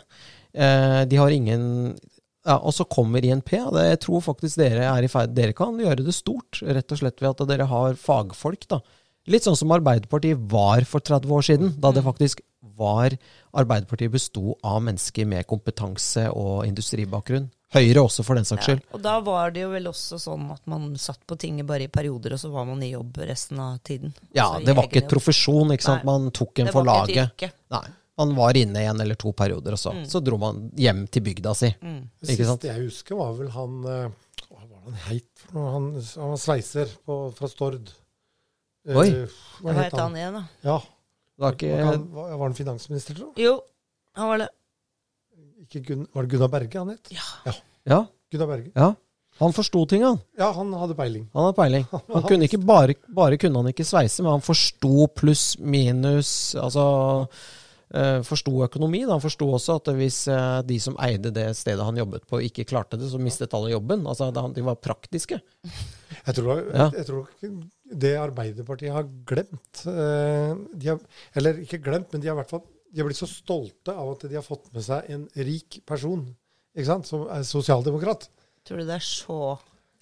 [0.54, 1.98] Eh, de har ingen
[2.46, 3.52] ja, Og så kommer INP.
[3.52, 7.02] det, Jeg tror faktisk dere er i ferd Dere kan gjøre det stort, rett og
[7.02, 8.68] slett ved at dere har fagfolk.
[8.68, 8.80] da.
[9.28, 12.42] Litt sånn som Arbeiderpartiet var for 30 år siden, da det faktisk
[12.80, 13.14] var
[13.54, 17.50] Arbeiderpartiet besto av mennesker med kompetanse og industribakgrunn.
[17.70, 18.80] Høyre også, for den saks Ja, skyld.
[18.98, 21.88] og da var det jo vel også sånn at man satt på tinget bare i
[21.94, 24.14] perioder, og så var man i jobb resten av tiden.
[24.34, 26.04] Ja, Altså det var ikke et profesjon, ikke sant.
[26.04, 27.44] Nei, Man tok en for laget.
[27.70, 27.84] Nei.
[28.18, 31.54] Man var inne en eller to perioder, og så, så dro man hjem til bygda
[31.56, 31.70] si.
[31.80, 32.02] Mm.
[32.20, 32.60] Det Ikke sant?
[32.66, 34.10] siste jeg husker, var vel han eh,
[34.50, 35.46] Hva var det han heit?
[35.54, 37.94] Han, han var sveiser på, fra Stord.
[38.90, 39.10] Eh, Oi.
[39.62, 40.02] Hva het han?
[40.10, 40.44] han igjen, da?
[40.68, 40.80] Ja,
[41.38, 43.42] Det var ikke var, han, var var han finansminister, tror du?
[43.46, 43.54] Jo,
[44.18, 44.50] han var det.
[45.70, 47.12] Ikke Gunn, var det Gunnar Berge han het?
[47.14, 47.54] Ja.
[47.86, 48.02] Ja,
[48.34, 48.72] Gunnar Berge.
[48.76, 48.96] ja.
[49.40, 50.18] Han forsto ting, han.
[50.36, 51.30] Ja, han hadde peiling.
[51.32, 51.86] Han hadde peiling.
[52.14, 56.84] Han kunne ikke bare, bare kunne han ikke sveise, men han forsto pluss, minus Altså
[57.96, 59.06] eh, forsto økonomi.
[59.06, 59.14] Da.
[59.16, 62.66] Han forsto også at hvis eh, de som eide det stedet han jobbet på, ikke
[62.68, 64.04] klarte det, så mistet alle jobben.
[64.12, 65.40] Altså, da- De var praktiske.
[66.26, 67.30] Jeg tror, jeg, jeg tror
[68.04, 70.52] det Arbeiderpartiet har glemt eh,
[70.84, 71.00] de har,
[71.40, 74.14] Eller ikke glemt, men de har i hvert fall de har blitt så stolte av
[74.16, 76.24] at de har fått med seg en rik person
[76.76, 78.28] ikke sant, som er sosialdemokrat.
[78.68, 79.58] Tror du det er så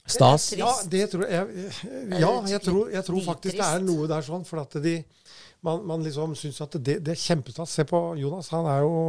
[0.07, 0.53] Stas.
[0.55, 1.47] Ja, det tror jeg,
[1.91, 4.45] jeg Ja, jeg tror, jeg tror faktisk det er noe der sånn.
[4.47, 5.01] For at de
[5.65, 7.71] man, man liksom syns at det, det er kjempestas.
[7.73, 8.49] Se på Jonas.
[8.53, 8.99] Han er, jo,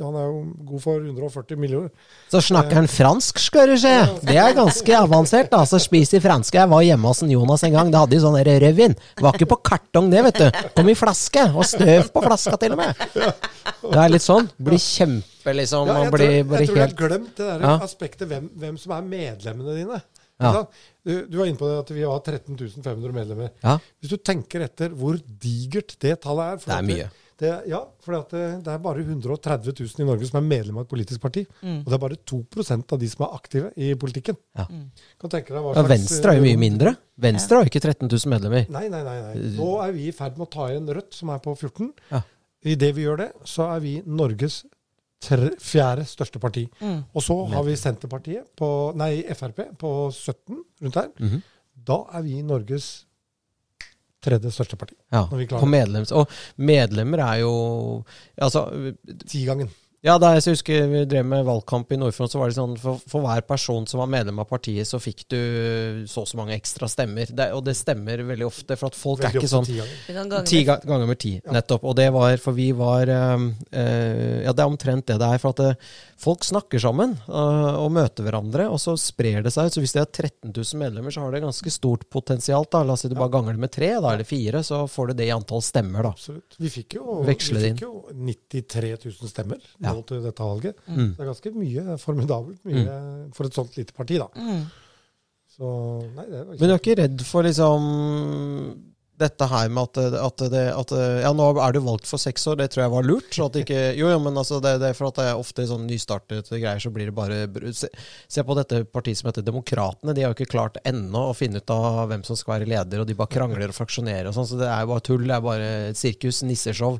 [0.00, 0.38] han er jo
[0.70, 1.90] god for 140 millioner.
[2.32, 3.92] Så snakker han fransk, skal du se.
[4.26, 5.50] Det er ganske avansert.
[5.52, 5.62] da.
[5.68, 6.58] Så spiser franske.
[6.58, 7.92] Jeg var hjemme hos en Jonas en gang.
[7.92, 8.96] Det hadde jo sånn rødvin.
[9.20, 10.62] Var ikke på kartong, det, vet du.
[10.78, 11.46] Kom i flaske.
[11.54, 13.04] Og støv på flaska, til og med.
[13.84, 14.48] Det er litt sånn.
[14.60, 15.88] Blir kjempe, liksom.
[15.90, 17.76] Ja, jeg, tror, blir jeg bare tror jeg har helt glemt det der Ja.
[17.84, 20.00] aspektet hvem, hvem som er medlemmene dine.
[20.40, 20.64] Ja.
[21.04, 23.50] Du, du var inne på det at vi har 13 500 medlemmer.
[23.64, 23.78] Ja.
[24.00, 27.10] Hvis du tenker etter hvor digert det tallet er for Det er mye.
[27.40, 30.84] Det, ja, for det, det er bare 130 000 i Norge som er medlem av
[30.84, 31.46] et politisk parti.
[31.64, 34.36] Og det er bare 2% av de som er aktive i politikken.
[34.58, 34.66] Ja.
[34.68, 36.92] Kan tenke deg hva Ja, slags, Venstre er jo eh, mye mindre.
[37.20, 38.68] Venstre har jo ikke 13 000 medlemmer.
[38.76, 39.16] Nei, nei, nei.
[39.24, 39.54] nei.
[39.56, 41.88] Nå er vi i ferd med å ta igjen Rødt, som er på 14.
[42.12, 42.20] Ja.
[42.74, 44.60] Idet vi gjør det, så er vi Norges
[45.20, 46.64] tre, fjerde største parti.
[46.80, 47.02] Mm.
[47.14, 51.12] Og så har vi Senterpartiet, på, nei, Frp, på 17, rundt her.
[51.20, 51.42] Mhm.
[51.90, 52.90] Da er vi Norges
[54.20, 54.96] tredje største parti.
[55.12, 56.12] Ja, Når vi på medlems...
[56.12, 56.28] Og
[56.60, 57.52] medlemmer er jo
[58.36, 58.66] Altså,
[59.26, 59.70] Tigangen.
[60.02, 62.96] Ja, da jeg husker vi drev med valgkamp i Nord-Front, så var det sånn for,
[63.10, 65.40] for hver person som var medlem av partiet, så fikk du
[66.08, 67.28] så og så mange ekstra stemmer.
[67.36, 69.68] Det, og det stemmer veldig ofte, for at folk Veldig er ikke sånn
[70.48, 71.84] Ti med- ga- ganger med ti, nettopp.
[71.84, 73.44] Og det var For vi var eh,
[73.76, 75.38] eh, Ja, det er omtrent det det er.
[75.42, 75.76] For at det,
[76.20, 79.76] folk snakker sammen eh, og møter hverandre, og så sprer det seg ut.
[79.76, 82.64] Så hvis de har 13 000 medlemmer, så har det ganske stort potensial.
[82.72, 84.86] da La oss si du bare ganger det med tre, da er det fire, så
[84.88, 86.14] får du det i antall stemmer, da.
[86.16, 86.56] Absolutt.
[86.60, 87.36] Vi fikk jo, vi
[87.76, 89.89] fikk jo 93 000 stemmer Ja.
[89.96, 90.84] Nå til dette valget.
[90.86, 91.08] Mm.
[91.16, 91.98] Det er ganske mye.
[92.04, 93.00] Formidabelt mye
[93.36, 94.30] for et sånt lite parti, da.
[94.36, 94.62] Mm.
[95.60, 95.72] Så
[96.14, 96.60] nei, det ikke...
[96.60, 97.90] Men du er ikke redd for liksom
[99.20, 102.56] Dette her med at, at, det, at Ja, nå er du valgt for seks år,
[102.56, 103.28] det tror jeg var lurt.
[103.36, 105.42] Så at det ikke, jo, jo, men altså, det, det er for at det er
[105.42, 107.42] ofte sånn nystartede greier, så blir det bare
[107.76, 107.90] se,
[108.32, 110.14] se på dette partiet som heter Demokratene.
[110.16, 113.04] De har jo ikke klart ennå å finne ut av hvem som skal være leder,
[113.04, 114.48] og de bare krangler og fraksjonerer og sånn.
[114.54, 115.28] Så det er jo bare tull.
[115.28, 116.96] Det er bare et sirkus, nisseshow.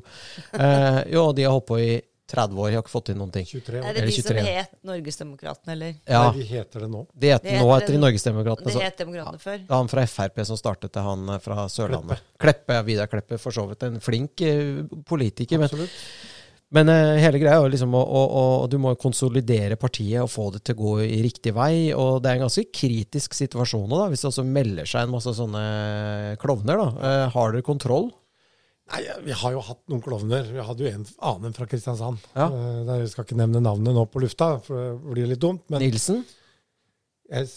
[0.53, 1.91] Eh, jo, de har holdt på i
[2.31, 3.45] 30 år, jeg har ikke fått inn noen ting.
[3.45, 3.83] 23 år.
[3.83, 4.55] Er det Eller de som 23.
[4.57, 5.93] het Norgesdemokratene, eller?
[6.07, 7.05] Ja, Nei, de heter det nå.
[7.13, 8.65] de heter, Det nå heter heter de Norgesdemokratene.
[8.71, 9.59] Det så- het Demokratene før.
[9.67, 12.19] Er han fra Frp som startet det, han eh, fra Sørlandet.
[12.39, 12.73] Kleppe.
[12.79, 13.83] ja, Vidar Kleppe, for så vidt.
[13.83, 15.57] En flink uh, politiker.
[15.59, 15.89] Men, Absolutt.
[16.71, 20.29] men eh, hele greia er jo liksom å, å, å Du må konsolidere partiet og
[20.31, 21.91] få det til å gå i riktig vei.
[21.93, 25.11] Og det er en ganske kritisk situasjon nå, da, hvis det også melder seg en
[25.17, 25.65] masse sånne
[26.41, 26.77] klovner.
[26.79, 27.27] da.
[27.33, 28.11] Har dere kontroll?
[28.91, 30.45] Nei, Vi har jo hatt noen klovner.
[30.51, 32.21] Vi hadde jo en annen fra Kristiansand.
[32.35, 32.47] Ja.
[32.49, 35.63] Eh, der Jeg skal ikke nevne navnet nå på lufta, for det blir litt dumt.
[35.71, 36.23] Men Nilsen?
[37.31, 37.47] jeg,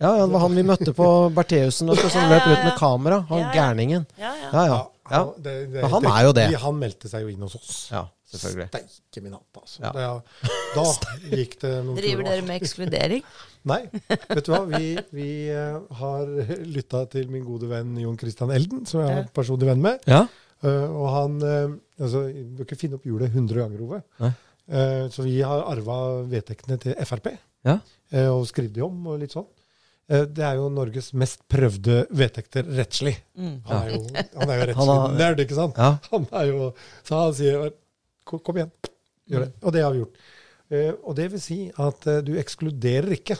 [0.00, 2.76] Ja, ja, det var han vi møtte på Bertheussen du, som Ja, løp ut med
[2.78, 3.24] kamera.
[3.28, 3.56] Han Ja, ja.
[3.56, 4.06] gærningen.
[4.16, 4.52] Ja, ja.
[4.52, 4.78] Ja, ja.
[5.10, 5.18] ja.
[5.24, 6.46] han, det, det, Men han er jo det.
[6.68, 7.74] Han meldte seg jo inn hos oss.
[7.92, 8.68] ja selvfølgelig.
[8.92, 9.82] Steike min hatt, altså.
[9.84, 9.92] Ja.
[9.94, 10.84] Det, da
[11.40, 13.24] gikk det noen Driver dere med ekskludering?
[13.68, 14.60] Nei, vet du hva?
[14.70, 16.28] Vi, vi eh, har
[16.68, 20.04] lytta til min gode venn Jon Christian Elden, som jeg er personlig venn med.
[20.08, 20.26] Ja?
[20.66, 24.00] Eh, og han uh, altså, Du bør ikke finne opp hjulet 100 ganger, Ove.
[24.68, 25.98] Eh, så vi har arva
[26.28, 27.30] vedtektene til Frp
[27.64, 27.78] Ja.
[28.12, 29.46] eh, og skrevet de om og litt sånn.
[30.10, 33.14] Eh, det er jo Norges mest prøvde vedtekter rettslig.
[33.38, 33.54] Mm.
[33.68, 35.78] Han er jo, han er jo rettslig har- nerd, ikke sant?
[35.78, 35.90] ja.
[36.10, 36.68] Han er jo,
[37.06, 37.70] så han sier
[38.28, 38.72] kom, kom igjen,
[39.30, 39.50] gjør det.
[39.62, 40.20] Og det har vi gjort.
[40.68, 43.38] Eh, og det vil si at du ekskluderer ikke.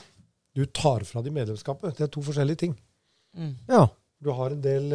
[0.56, 1.96] Du tar fra de medlemskapet.
[1.98, 2.78] Det er to forskjellige ting.
[3.36, 3.52] Mm.
[3.68, 3.84] ja.
[4.18, 4.88] Du har en del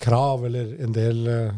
[0.00, 1.56] krav eller en del eh,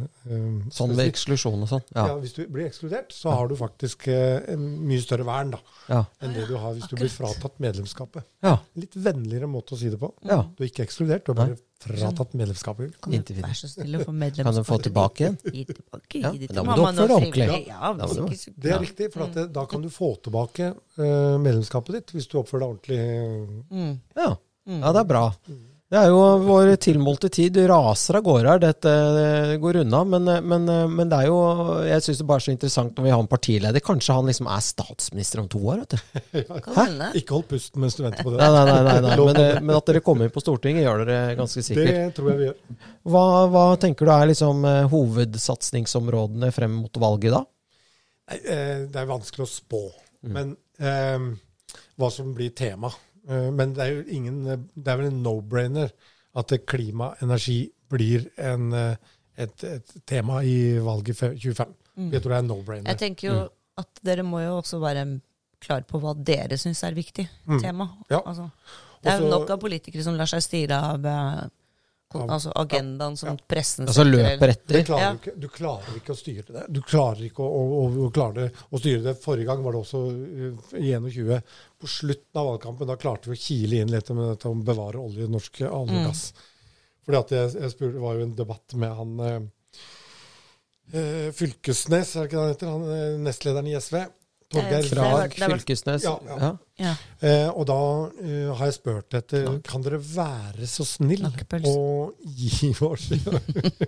[0.75, 1.83] Sånn ved eksklusjon og sånn.
[1.95, 2.07] ja.
[2.11, 2.15] Ja.
[2.19, 6.01] Hvis du blir ekskludert, så har du faktisk uh, en mye større vern da, Ja.
[6.23, 8.27] enn det du har hvis du blir fratatt medlemskapet.
[8.43, 8.57] ja.
[8.79, 10.11] Litt vennligere måte å si det på.
[10.27, 10.43] ja.
[10.57, 13.01] Du er ikke ekskludert, du er bare fratatt medlemskapet.
[13.03, 14.51] Kan du være så snill å få medlemskapet?
[14.51, 15.39] Kan du få tilbake igjen?
[15.57, 18.55] Gi tilbake, Ja, gi det til da må du oppføre deg ordentlig.
[18.59, 22.31] Det er riktig, for at det, da kan du få tilbake uh, medlemskapet ditt hvis
[22.31, 23.03] du oppfører deg ordentlig.
[23.71, 24.01] Mm.
[24.19, 24.33] Ja.
[24.67, 24.79] Mm.
[24.83, 25.25] ja, det er bra.
[25.93, 27.53] Det er jo vår tilmålte tid.
[27.53, 28.61] Du raser av gårde her.
[28.63, 28.93] Dette
[29.61, 29.99] går unna.
[30.09, 31.41] Men, men, men det er jo
[31.85, 33.85] Jeg syns det bare er så interessant når vi har en partileder.
[33.85, 36.41] Kanskje han liksom er statsminister om to år, vet du.
[36.79, 36.87] Hæ?
[37.21, 38.41] Ikke hold pusten mens du venter på det.
[38.41, 39.19] Nei, nei, nei, nei, nei.
[39.29, 41.93] Men, eh, men at dere kommer inn på Stortinget, gjør dere ganske sikkert.
[41.93, 42.81] Det tror jeg vi gjør.
[43.13, 47.45] Hva, hva tenker du er liksom eh, hovedsatsingsområdene frem mot valget da?
[48.33, 49.87] Nei, eh, det er vanskelig å spå.
[50.25, 50.35] Mm.
[50.39, 51.33] Men eh,
[52.01, 52.89] hva som blir tema.
[53.29, 54.41] Eh, men det er jo ingen
[54.75, 55.91] Det er vel en no-brainer
[56.35, 58.97] at klima og energi blir en, eh,
[59.37, 61.75] et, et tema i valget fe- 25.
[62.11, 62.89] Jeg tror det er en no-brainer.
[62.89, 63.49] Jeg tenker jo
[63.79, 65.07] at dere må jo også være
[65.63, 67.61] klare på hva dere syns er viktig Mm.
[67.63, 67.87] tema.
[68.11, 68.21] Ja.
[68.27, 68.51] Altså,
[69.03, 71.45] det er jo nok av politikere som lar seg styre av eh,
[72.15, 73.37] altså agendaen som Ja.
[73.49, 74.81] pressen Altså løper etter?
[74.81, 74.85] etter?
[74.85, 75.13] klarer Ja.
[75.13, 76.65] du, ikke, du klarer ikke å styre det.
[76.73, 79.15] Du klarer ikke å, å, å, å styre det.
[79.23, 80.03] Forrige gang var det også
[80.77, 81.43] i 21.
[81.83, 85.27] På slutten av valgkampen da klarte vi å kile inn litt om, om bevare olje,
[85.31, 86.25] norsk olje og gass.
[87.03, 89.41] Fordi at jeg, jeg spurte, Det var jo en debatt med han eh,
[90.95, 92.71] eh, Fylkesnes, er det ikke det han heter?
[92.71, 93.99] Han, eh, nestlederen i SV.
[94.53, 96.05] Torgeir Krag, vel- Fylkesnes?
[96.07, 96.51] Ja, ja.
[96.83, 96.93] Ja.
[97.23, 97.77] Eh, og da
[98.25, 101.75] eh, har jeg spurt etter Kan dere være så snill å
[102.25, 103.05] gi oss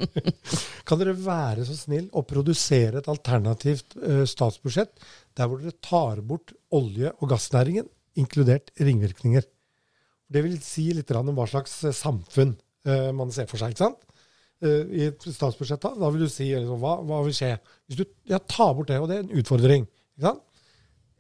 [0.87, 4.93] Kan dere være så snill å produsere et alternativt eh, statsbudsjett
[5.35, 7.89] der hvor dere tar bort olje- og gassnæringen,
[8.21, 9.47] inkludert ringvirkninger?
[10.31, 12.55] Det vil si litt om hva slags eh, samfunn
[12.87, 13.75] eh, man ser for seg.
[13.75, 14.05] ikke sant?
[14.65, 17.55] Eh, I et statsbudsjett da, da vil du si liksom, hva, hva vil skje?
[17.89, 19.89] Hvis du ja, tar bort det, og det er en utfordring.
[20.17, 20.45] ikke sant?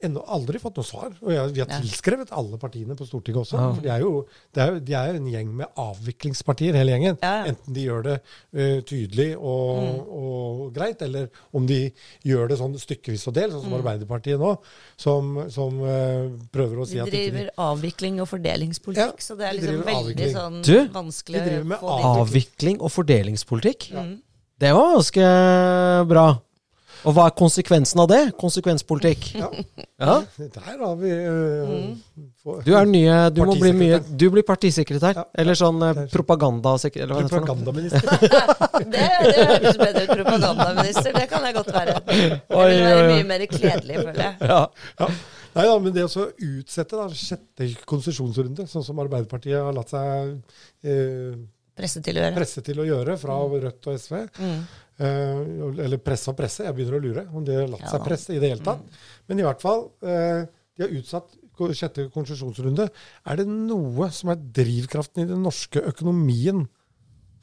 [0.05, 1.13] Ennå aldri fått noe svar.
[1.23, 1.79] Og jeg, vi har Ja.
[1.81, 3.57] tilskrevet alle partiene på Stortinget også.
[3.59, 3.73] Ja.
[3.75, 4.13] For de er jo
[4.55, 7.19] de, er, jo- de er jo en gjeng med avviklingspartier, hele gjengen.
[7.23, 7.53] Ja, ja.
[7.53, 8.17] Enten de gjør det
[8.55, 10.01] uh, tydelig og, Mm.
[10.15, 11.93] og greit, eller om de
[12.25, 13.81] gjør det sånn stykkevis og del, sånn som Mm.
[13.83, 14.59] Arbeiderpartiet nå,
[14.97, 19.37] som, som uh, prøver å si De at ikke driver avvikling og fordelingspolitikk, Ja, så
[19.37, 20.35] det er liksom driver veldig avvikling.
[20.35, 23.91] sånn Du, vanskelig de driver med å få de- Avvikling og fordelingspolitikk?
[23.93, 24.21] Mm.
[24.61, 26.27] Det var ganske bra.
[27.05, 28.23] Og hva er konsekvensen av det?
[28.41, 29.31] Konsekvenspolitikk.
[29.43, 29.49] Ja.
[30.01, 30.15] Ja.
[30.57, 32.61] Der har vi eh, Mm.
[32.67, 35.15] Du er nye Du må bli mye Du blir partisekretær.
[35.17, 35.23] Ja.
[35.41, 37.05] Eller sånn uh, Det er- propagandasekretær.
[37.05, 37.39] Eller hva heter det?
[37.39, 38.03] propagandaminister.
[38.95, 41.13] Det, det høres bedre ut, propagandaminister.
[41.15, 41.95] Det kan jeg godt være.
[42.05, 44.51] Det vil være mye mer kledelig, føler jeg.
[44.51, 44.61] Ja.
[45.01, 45.09] Ja.
[45.55, 49.93] Nei da, men det å så utsette da, sjette konsesjonsrunde, sånn som Arbeiderpartiet har latt
[49.95, 50.35] seg
[50.83, 51.37] eh,
[51.79, 52.35] Presse til å gjøre.
[52.37, 54.59] presse til å gjøre fra Rødt og SV, Mm.
[54.99, 55.40] Eh,
[55.86, 58.42] eller presse og presse, jeg begynner å lure om de har latt seg presse i
[58.42, 59.01] det hele tatt.
[59.28, 61.36] Men i hvert fall, eh, de har utsatt
[61.74, 62.88] sjette konsesjonsrunde.
[63.30, 66.64] Er det noe som er drivkraften i den norske økonomien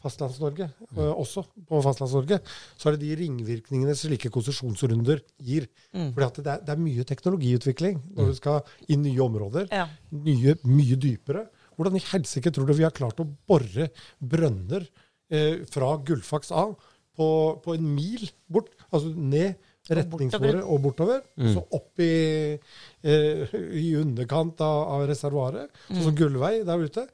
[0.02, 2.40] Fastlands-Norge, eh, også på Fastlands-Norge,
[2.78, 5.68] så er det de ringvirkningene slike konsesjonsrunder gir.
[5.94, 6.12] Mm.
[6.16, 9.70] For det det er mye teknologiutvikling når du skal i nye områder.
[9.72, 9.88] Ja.
[10.12, 11.48] Nye, mye dypere.
[11.78, 14.88] Hvordan i helsike tror du vi har klart å bore brønner
[15.32, 16.76] eh, fra Gullfaks av
[17.22, 17.28] på,
[17.62, 18.74] på en mil bort?
[18.90, 19.54] Altså ned
[19.90, 21.22] retningsbordet og bortover.
[21.56, 22.58] Så opp i,
[23.04, 27.06] eh, i underkant av, av reservoaret, sånn som Gullvei der ute.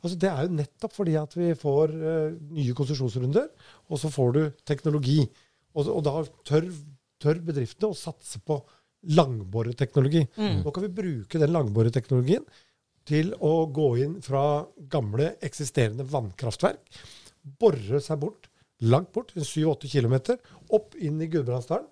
[0.00, 3.48] Altså, det er jo nettopp fordi at vi får eh, nye konsesjonsrunder,
[3.90, 5.20] og så får du teknologi.
[5.76, 6.14] Og, og da
[6.48, 6.68] tør,
[7.20, 8.58] tør bedriftene å satse på
[9.16, 10.26] langboreteknologi.
[10.60, 12.44] Nå kan vi bruke den langboreteknologien
[13.08, 17.00] til å gå inn fra gamle, eksisterende vannkraftverk,
[17.60, 18.49] bore seg bort,
[18.80, 20.16] langt bort, 7-8 km,
[20.72, 21.88] opp inn i Gudbrandsdalen.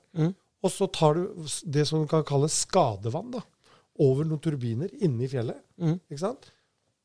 [0.64, 3.42] Og så tar du det som kan kalles skadevann, da,
[4.02, 5.60] over noen turbiner inne i fjellet.
[6.08, 6.48] Ikke sant?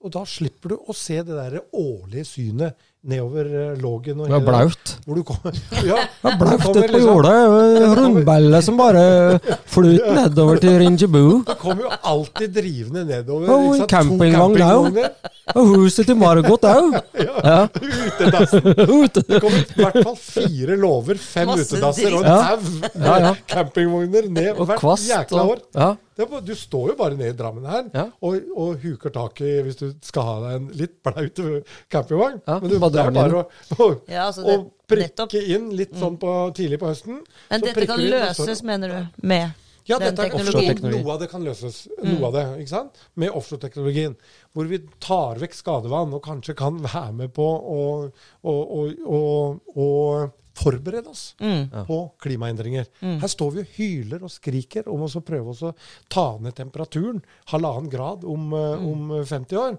[0.04, 4.18] Og da slipper du å se det der årlige synet nedover eh, Lågen.
[4.24, 4.92] Det var blaut.
[5.06, 5.52] Hvor du kommer,
[5.90, 7.34] ja, Det var blaut ute på jorda.
[7.44, 7.98] jordet.
[8.00, 9.04] Rundballe som bare
[9.74, 11.24] flyt nedover til Ringebu.
[11.50, 13.50] Det kommer jo alltid drivende nedover.
[13.52, 15.02] Og en campingvogn òg.
[15.54, 16.96] Og huset til Margot òg.
[17.44, 17.66] Ja.
[17.68, 18.64] Utedassen.
[18.64, 22.68] Det kommer i hvert fall fire låver, fem Masse utedasser og en haug
[23.04, 23.32] Ja, ja.
[23.52, 25.10] campingvogner ned Og hvert kvast.
[25.10, 25.60] jækla år.
[25.60, 25.90] Og, ja.
[26.16, 28.04] Det er du står jo bare nede i Drammen her Ja.
[28.22, 31.40] og, og huker tak i hvis du skal ha deg en litt blaut
[31.90, 32.42] campingvogn.
[32.48, 33.46] Ja, Men du, bare drar bare å,
[33.80, 35.34] å, Ja, altså det- prikke nettopp.
[35.56, 37.22] inn litt sånn på, tidlig på høsten.
[37.50, 39.52] Men så dette kan du inn, så- løses, mener du, med
[39.90, 41.02] Ja, den dette er offshore-teknologi.
[41.04, 41.88] Noe av det kan løses.
[42.04, 43.02] Noe av det, ikke sant?
[43.20, 44.16] Med offshore-teknologien.
[44.54, 47.82] Hvor vi tar vekk skadevann og kanskje kan være med på å,
[48.44, 48.86] å, å,
[49.18, 49.20] å,
[49.76, 49.88] å
[50.54, 51.34] forberede oss
[51.88, 52.86] på klimaendringer.
[53.02, 55.72] Her står vi og hyler og skriker om å prøve oss å
[56.14, 59.78] ta ned temperaturen halvannen grad om, eh, om 50 år.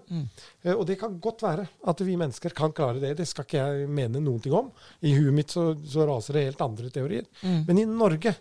[0.65, 3.15] Eh, Og det kan godt være at vi mennesker kan klare det.
[3.17, 4.69] Det skal ikke jeg mene noen ting om.
[5.01, 7.23] I huet mitt så, så raser det helt andre teorier.
[7.41, 8.35] Men i Norge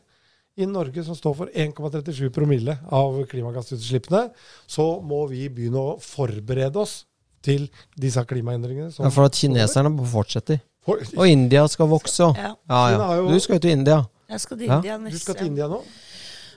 [0.57, 4.29] i Norge, som står for 1,37 promille av klimagassutslippene,
[4.71, 7.05] så må vi begynne å forberede oss
[7.43, 8.93] til disse klimaendringene.
[8.93, 10.61] som- Ja, for at kineserne fortsetter.
[10.85, 12.35] For- Og India skal vokse.
[12.37, 12.55] Ja.
[12.69, 13.29] Ja, ja.
[13.33, 14.07] Du skal jo til India.
[14.29, 14.77] Jeg skal til Ja.
[14.77, 15.83] India Du skal til India nå?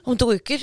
[0.06, 0.58] om to uker.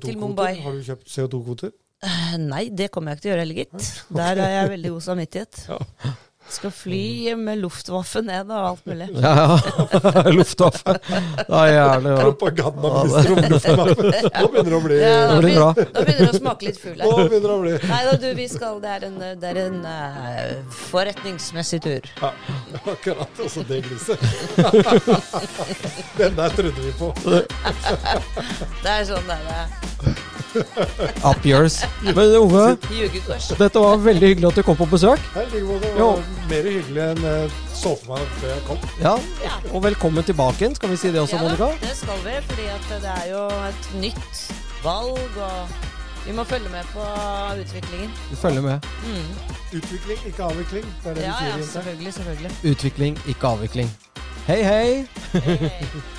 [0.00, 0.60] Til Mumbai.
[0.62, 1.72] Har du kjøpt CO2-kvoter?
[2.02, 4.04] Eh, Nei, det kommer jeg ikke til å gjøre heller, gitt.
[4.14, 6.16] Der er jeg veldig god samvittighet.
[6.50, 9.06] Skal fly med luftwaffe ned og alt mulig.
[9.20, 10.22] Ja, ja.
[10.38, 10.96] Luftwaffe.
[11.06, 12.22] Det er jævlig bra.
[12.24, 14.10] Propagandaminister om Luftwaffe.
[14.40, 16.80] Nå begynner det å bli Ja, Det da, begynner, da begynner det å smake litt
[16.82, 19.52] fugl Nå begynner det å bli Nei da, du, vi skal Det er en, det
[19.52, 22.10] er en uh, forretningsmessig tur.
[22.20, 22.32] ja,
[22.80, 23.44] Akkurat.
[23.44, 24.18] Også det gliset.
[26.18, 27.12] Den der trodde vi på.
[27.30, 30.28] Det er sånn det er.
[31.24, 31.80] Up yours.
[32.02, 32.76] Men Ove,
[33.58, 35.22] dette var veldig hyggelig at du kom på besøk.
[35.34, 38.88] Det var mer hyggelig enn jeg så for meg før jeg kom.
[39.02, 39.14] Ja.
[39.70, 40.74] Og velkommen tilbake igjen.
[40.78, 43.88] Skal vi si det også, Ja det skal vi, fordi at det er jo et
[44.02, 44.42] nytt
[44.84, 45.88] valg, og
[46.26, 47.06] vi må følge med på
[47.60, 48.14] utviklingen.
[48.30, 48.92] Vi følger med.
[49.72, 50.86] Utvikling, ikke avvikling.
[51.04, 52.56] Det er det Ja, vi sier ja, selvfølgelig, selvfølgelig.
[52.70, 53.92] Utvikling, ikke avvikling.
[54.46, 55.06] Hei, hei.
[55.32, 56.18] Hei, hei.